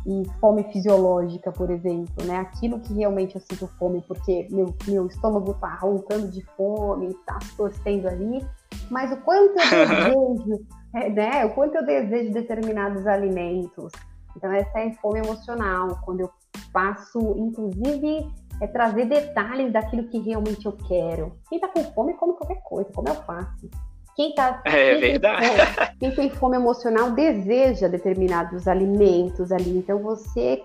e 0.05 0.23
fome 0.39 0.63
fisiológica, 0.71 1.51
por 1.51 1.69
exemplo, 1.71 2.23
né? 2.25 2.37
Aquilo 2.37 2.79
que 2.79 2.93
realmente 2.93 3.35
eu 3.35 3.41
sinto 3.41 3.67
fome 3.79 4.03
porque 4.07 4.47
meu, 4.51 4.75
meu 4.87 5.07
estômago 5.07 5.53
tá 5.55 5.75
roncando 5.75 6.27
de 6.29 6.43
fome, 6.55 7.13
tá 7.25 7.39
se 7.41 7.55
torcendo 7.57 8.07
ali, 8.07 8.45
mas 8.89 9.11
o 9.11 9.17
quanto 9.17 9.59
eu 9.59 10.35
desejo, 10.37 10.65
é, 10.93 11.09
né? 11.09 11.45
O 11.45 11.55
quanto 11.55 11.75
eu 11.75 11.85
desejo 11.85 12.33
determinados 12.33 13.07
alimentos. 13.07 13.91
Então, 14.37 14.51
essa 14.51 14.79
é 14.79 14.93
fome 14.95 15.19
emocional, 15.19 15.99
quando 16.03 16.21
eu 16.21 16.29
passo, 16.71 17.19
inclusive, 17.37 18.29
é 18.61 18.67
trazer 18.67 19.05
detalhes 19.05 19.71
daquilo 19.71 20.07
que 20.09 20.19
realmente 20.19 20.65
eu 20.65 20.73
quero. 20.73 21.37
Quem 21.49 21.59
tá 21.59 21.67
com 21.67 21.83
fome, 21.93 22.13
come 22.15 22.33
qualquer 22.33 22.61
coisa, 22.63 22.89
come 22.93 23.09
alface. 23.09 23.69
Quem 24.15 24.33
tá. 24.33 24.61
É 24.65 24.91
quem 24.91 25.01
verdade. 25.01 25.45
Tem 25.45 25.57
fome, 25.57 25.97
quem 25.99 26.15
tem 26.15 26.29
fome 26.29 26.55
emocional 26.55 27.11
deseja 27.11 27.87
determinados 27.87 28.67
alimentos 28.67 29.51
ali. 29.51 29.77
Então, 29.77 29.99
você 29.99 30.63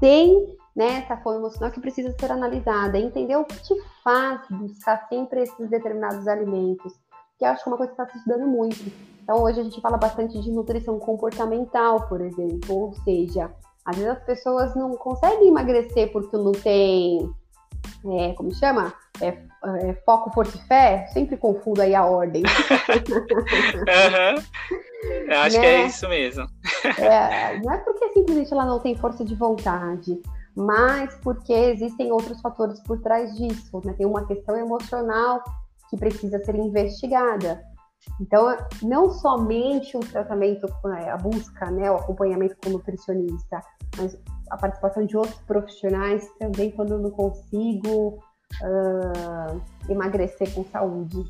tem 0.00 0.54
né, 0.76 1.04
essa 1.04 1.16
fome 1.16 1.38
emocional 1.38 1.70
que 1.70 1.80
precisa 1.80 2.14
ser 2.18 2.30
analisada, 2.30 2.98
entender 2.98 3.36
o 3.36 3.44
que 3.44 3.56
te 3.62 3.74
faz 4.02 4.40
buscar 4.50 5.06
sempre 5.08 5.42
esses 5.42 5.70
determinados 5.70 6.26
alimentos, 6.26 6.92
que 7.38 7.44
eu 7.44 7.48
acho 7.48 7.62
que 7.62 7.68
é 7.68 7.72
uma 7.72 7.78
coisa 7.78 7.94
que 7.94 8.00
está 8.00 8.12
se 8.12 8.18
estudando 8.18 8.46
muito. 8.46 8.92
Então, 9.22 9.42
hoje 9.42 9.60
a 9.60 9.62
gente 9.62 9.80
fala 9.80 9.96
bastante 9.96 10.38
de 10.40 10.50
nutrição 10.50 10.98
comportamental, 10.98 12.08
por 12.08 12.20
exemplo, 12.20 12.76
ou 12.76 12.94
seja, 13.04 13.50
às 13.84 13.96
vezes 13.96 14.12
as 14.12 14.24
pessoas 14.24 14.74
não 14.74 14.94
conseguem 14.96 15.48
emagrecer 15.48 16.10
porque 16.12 16.36
não 16.36 16.52
tem, 16.52 17.30
é, 18.18 18.32
como 18.34 18.52
chama? 18.54 18.93
É, 19.20 19.28
é, 19.28 19.94
foco, 20.04 20.30
força 20.32 20.56
e 20.56 20.60
fé. 20.66 21.06
Sempre 21.12 21.36
confundo 21.36 21.82
aí 21.82 21.94
a 21.94 22.04
ordem. 22.04 22.42
uhum. 23.86 24.42
Eu 25.28 25.38
acho 25.38 25.56
né? 25.56 25.62
que 25.62 25.66
é 25.66 25.78
né? 25.78 25.86
isso 25.86 26.08
mesmo. 26.08 26.46
É, 26.98 27.58
não 27.60 27.72
é 27.72 27.78
porque 27.78 28.08
simplesmente 28.12 28.52
ela 28.52 28.66
não 28.66 28.80
tem 28.80 28.96
força 28.96 29.24
de 29.24 29.34
vontade, 29.34 30.20
mas 30.56 31.14
porque 31.22 31.52
existem 31.52 32.10
outros 32.10 32.40
fatores 32.40 32.80
por 32.80 33.00
trás 33.00 33.34
disso. 33.36 33.80
Né? 33.84 33.92
Tem 33.92 34.06
uma 34.06 34.26
questão 34.26 34.56
emocional 34.56 35.42
que 35.88 35.96
precisa 35.96 36.38
ser 36.44 36.56
investigada. 36.56 37.62
Então, 38.20 38.54
não 38.82 39.10
somente 39.10 39.96
o 39.96 40.00
tratamento, 40.00 40.66
é, 40.98 41.10
a 41.10 41.16
busca, 41.16 41.70
né, 41.70 41.90
o 41.90 41.96
acompanhamento 41.96 42.54
com 42.62 42.68
o 42.68 42.72
nutricionista, 42.74 43.62
mas 43.96 44.18
a 44.50 44.58
participação 44.58 45.06
de 45.06 45.16
outros 45.16 45.40
profissionais 45.46 46.28
também 46.38 46.70
quando 46.70 46.92
eu 46.92 46.98
não 46.98 47.10
consigo 47.10 48.22
uh, 48.62 49.60
emagrecer 49.88 50.50
com 50.52 50.64
saúde. 50.64 51.24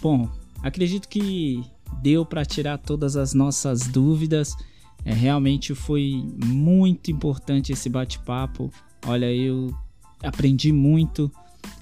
Bom, 0.00 0.28
acredito 0.62 1.08
que 1.08 1.64
deu 2.02 2.24
para 2.24 2.44
tirar 2.44 2.78
todas 2.78 3.16
as 3.16 3.34
nossas 3.34 3.86
dúvidas. 3.86 4.56
É, 5.04 5.12
realmente 5.12 5.74
foi 5.74 6.24
muito 6.44 7.10
importante 7.10 7.72
esse 7.72 7.88
bate-papo. 7.88 8.70
Olha, 9.06 9.32
eu 9.32 9.74
aprendi 10.22 10.72
muito 10.72 11.30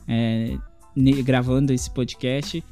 é, 0.07 0.57
gravando 1.25 1.73
esse 1.73 1.91
podcast 1.91 2.63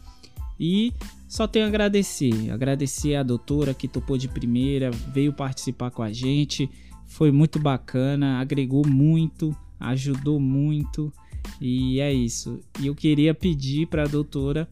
e 0.58 0.92
só 1.28 1.48
tenho 1.48 1.64
a 1.64 1.68
agradecer. 1.68 2.50
Agradecer 2.50 3.16
a 3.16 3.22
doutora 3.22 3.74
que 3.74 3.88
topou 3.88 4.16
de 4.16 4.28
primeira, 4.28 4.90
veio 4.90 5.32
participar 5.32 5.90
com 5.90 6.02
a 6.02 6.12
gente. 6.12 6.70
Foi 7.06 7.30
muito 7.30 7.58
bacana, 7.58 8.40
agregou 8.40 8.86
muito, 8.86 9.56
ajudou 9.80 10.38
muito. 10.38 11.12
E 11.60 12.00
é 12.00 12.12
isso. 12.12 12.60
E 12.80 12.86
eu 12.86 12.94
queria 12.94 13.34
pedir 13.34 13.86
para 13.86 14.04
a 14.04 14.06
doutora 14.06 14.68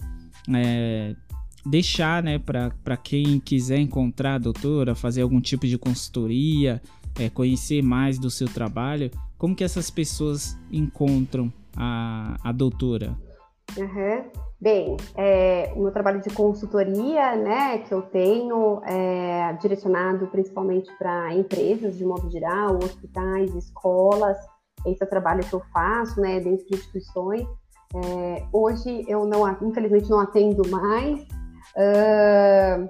é, 0.54 1.14
deixar, 1.64 2.22
né, 2.22 2.38
para 2.38 2.96
quem 2.96 3.38
quiser 3.40 3.78
encontrar 3.78 4.34
a 4.34 4.38
doutora, 4.38 4.94
fazer 4.94 5.22
algum 5.22 5.40
tipo 5.40 5.66
de 5.66 5.78
consultoria, 5.78 6.82
é, 7.18 7.28
conhecer 7.28 7.82
mais 7.82 8.18
do 8.18 8.30
seu 8.30 8.48
trabalho, 8.48 9.10
como 9.38 9.54
que 9.54 9.64
essas 9.64 9.90
pessoas 9.90 10.56
encontram 10.70 11.52
a, 11.76 12.36
a 12.42 12.52
doutora? 12.52 13.16
Uhum. 13.76 14.24
Bem, 14.60 14.96
é, 15.16 15.72
o 15.74 15.82
meu 15.82 15.90
trabalho 15.90 16.20
de 16.20 16.30
consultoria, 16.30 17.34
né, 17.34 17.78
que 17.78 17.92
eu 17.92 18.02
tenho, 18.02 18.80
é 18.84 19.52
direcionado 19.60 20.28
principalmente 20.28 20.88
para 20.96 21.34
empresas 21.34 21.98
de 21.98 22.04
modo 22.04 22.30
geral, 22.30 22.76
hospitais, 22.76 23.52
escolas. 23.56 24.38
Esse 24.86 25.02
é 25.02 25.06
o 25.06 25.10
trabalho 25.10 25.44
que 25.44 25.52
eu 25.52 25.62
faço, 25.72 26.20
né, 26.20 26.40
dentro 26.40 26.66
de 26.66 26.74
instituições. 26.74 27.46
É, 27.94 28.46
hoje 28.52 29.04
eu 29.06 29.26
não, 29.26 29.48
infelizmente, 29.62 30.08
não 30.08 30.20
atendo 30.20 30.62
mais, 30.70 31.20
uh, 31.20 32.88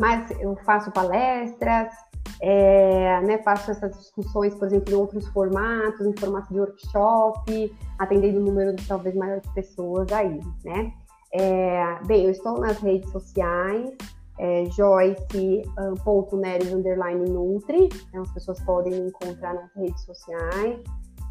mas 0.00 0.30
eu 0.40 0.56
faço 0.64 0.90
palestras, 0.90 1.92
é, 2.40 3.20
né, 3.20 3.38
faço 3.38 3.70
essas 3.70 3.96
discussões, 3.96 4.54
por 4.54 4.66
exemplo, 4.66 4.92
em 4.92 4.96
outros 4.96 5.26
formatos, 5.28 6.04
em 6.04 6.16
formato 6.16 6.52
de 6.52 6.58
workshop, 6.58 7.76
atendendo 7.98 8.40
um 8.40 8.44
número 8.44 8.74
talvez 8.88 9.14
maior 9.14 9.40
de 9.40 9.52
pessoas 9.54 10.10
aí, 10.12 10.40
né? 10.64 10.92
É, 11.34 11.98
bem, 12.04 12.24
eu 12.24 12.30
estou 12.30 12.58
nas 12.58 12.78
redes 12.78 13.10
sociais, 13.10 13.90
é, 14.38 14.64
joyce.neres 14.66 16.72
underline 16.72 17.30
nutri, 17.30 17.88
né, 18.12 18.20
as 18.20 18.30
pessoas 18.32 18.60
podem 18.64 18.92
me 18.92 19.08
encontrar 19.08 19.54
nas 19.54 19.70
redes 19.76 20.02
sociais, 20.04 20.80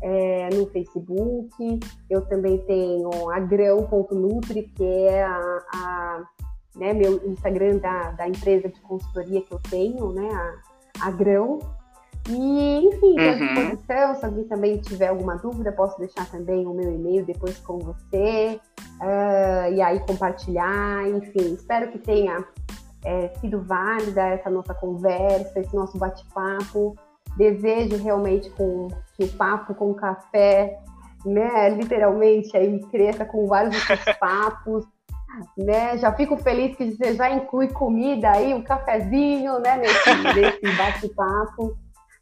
é, 0.02 0.50
no 0.54 0.68
Facebook, 0.68 1.80
eu 2.10 2.26
também 2.28 2.58
tenho 2.60 3.30
a 3.30 3.40
grão.nutri, 3.40 4.64
que 4.76 4.84
é 4.84 5.24
a, 5.24 5.60
a 5.74 6.24
né, 6.76 6.94
meu 6.94 7.22
Instagram 7.28 7.78
da, 7.78 8.12
da 8.12 8.28
empresa 8.28 8.70
de 8.70 8.80
consultoria 8.82 9.42
que 9.42 9.54
eu 9.54 9.60
tenho, 9.70 10.12
né, 10.14 10.30
a, 10.32 11.08
a 11.08 11.12
grão. 11.12 11.60
E, 12.30 12.86
enfim, 12.86 13.20
à 13.20 13.32
uhum. 13.32 13.38
disposição, 13.38 14.16
se 14.16 14.26
alguém 14.26 14.44
também 14.46 14.78
tiver 14.78 15.08
alguma 15.08 15.36
dúvida, 15.38 15.72
posso 15.72 15.98
deixar 16.00 16.30
também 16.30 16.68
o 16.68 16.74
meu 16.74 16.92
e-mail 16.92 17.26
depois 17.26 17.58
com 17.60 17.80
você, 17.80 18.60
uh, 19.00 19.74
e 19.74 19.82
aí 19.82 20.00
compartilhar, 20.02 21.10
enfim, 21.10 21.56
espero 21.56 21.92
que 21.92 21.98
tenha 21.98 22.46
é, 23.04 23.30
sido 23.40 23.62
válida 23.64 24.22
essa 24.22 24.50
nossa 24.50 24.74
conversa, 24.74 25.60
esse 25.60 25.76
nosso 25.76 25.98
bate-papo. 25.98 26.96
Desejo 27.38 27.98
realmente 28.04 28.50
com, 28.52 28.90
que 29.16 29.24
o 29.24 29.28
papo 29.30 29.74
com 29.74 29.94
café, 29.94 30.78
né, 31.26 31.70
literalmente 31.70 32.56
aí 32.56 32.80
cresça 32.88 33.26
com 33.26 33.48
vários 33.48 33.78
outros 33.78 34.16
papos, 34.20 34.86
né? 35.58 35.98
Já 35.98 36.14
fico 36.14 36.38
feliz 36.38 36.76
que 36.76 36.92
você 36.92 37.16
já 37.16 37.32
inclui 37.32 37.70
comida 37.70 38.32
aí, 38.32 38.54
um 38.54 38.64
cafezinho, 38.64 39.60
né, 39.60 39.78
nesse, 39.78 40.10
nesse 40.36 40.78
bate-papo. 40.78 41.78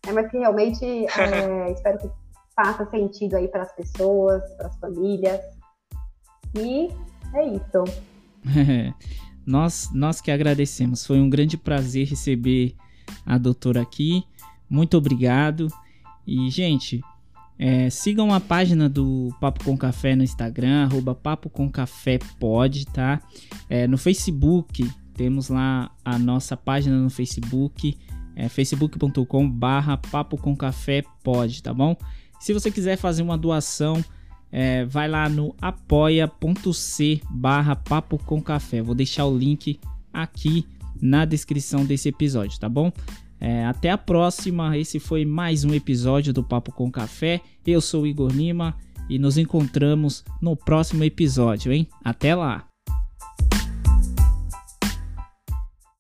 É, 0.08 0.12
mas 0.12 0.30
que 0.30 0.38
realmente 0.38 0.86
é, 0.86 1.72
espero 1.74 1.98
que 2.00 2.10
faça 2.56 2.86
sentido 2.90 3.36
aí 3.36 3.48
para 3.48 3.64
as 3.64 3.74
pessoas, 3.74 4.42
para 4.56 4.68
as 4.68 4.78
famílias. 4.78 5.40
E 6.58 6.90
é 7.36 7.46
isso. 7.48 7.84
nós, 9.46 9.90
nós 9.94 10.22
que 10.22 10.32
agradecemos. 10.32 11.06
Foi 11.06 11.20
um 11.20 11.30
grande 11.30 11.58
prazer 11.58 12.08
receber 12.08 12.76
a 13.26 13.38
doutora 13.38 13.82
aqui. 13.82 14.24
Muito 14.70 14.98
obrigado. 14.98 15.68
E, 16.26 16.50
gente, 16.50 17.02
é, 17.58 17.90
sigam 17.90 18.34
a 18.34 18.40
página 18.40 18.88
do 18.88 19.36
Papo 19.42 19.64
com 19.64 19.78
Café 19.78 20.16
no 20.16 20.24
Instagram, 20.24 20.84
arroba 20.84 21.14
Papo 21.14 21.50
com 21.50 21.70
Café 21.70 22.20
pode, 22.40 22.86
tá? 22.86 23.22
É, 23.70 23.88
no 23.88 23.98
Facebook, 23.98 24.90
temos 25.14 25.50
lá 25.50 25.92
a 26.06 26.18
nossa 26.18 26.56
página 26.56 26.98
no 26.98 27.10
Facebook, 27.10 27.98
é 28.36 28.48
facebook.com 28.48 29.50
barra 29.50 29.98
Papo 29.98 30.38
com 30.38 30.56
Café 30.56 31.04
pode, 31.22 31.62
tá 31.62 31.74
bom? 31.74 31.98
Se 32.40 32.54
você 32.54 32.72
quiser 32.72 32.96
fazer 32.96 33.22
uma 33.22 33.38
doação, 33.38 34.02
é, 34.50 34.86
vai 34.86 35.10
lá 35.10 35.28
no 35.28 35.54
apoia.c 35.62 37.22
barra 37.30 37.76
Papo 37.76 38.18
com 38.18 38.42
Café. 38.42 38.82
Vou 38.82 38.96
deixar 38.96 39.26
o 39.26 39.38
link 39.38 39.78
aqui 40.14 40.66
na 41.02 41.26
descrição 41.26 41.86
desse 41.86 42.08
episódio, 42.08 42.58
tá 42.58 42.70
bom? 42.70 42.92
É, 43.40 43.66
até 43.66 43.90
a 43.90 43.98
próxima. 43.98 44.78
Esse 44.78 45.00
foi 45.00 45.26
mais 45.26 45.64
um 45.64 45.74
episódio 45.74 46.34
do 46.34 46.44
Papo 46.44 46.72
com 46.72 46.92
Café. 46.92 47.42
Eu 47.66 47.82
sou 47.82 48.04
o 48.04 48.08
Igor 48.08 48.32
Lima 48.32 48.76
e 49.10 49.18
nos 49.18 49.38
encontramos 49.38 50.24
no 50.42 50.56
próximo 50.56 51.04
episódio, 51.04 51.72
hein? 51.72 51.88
Até 52.04 52.36
lá! 52.36 52.69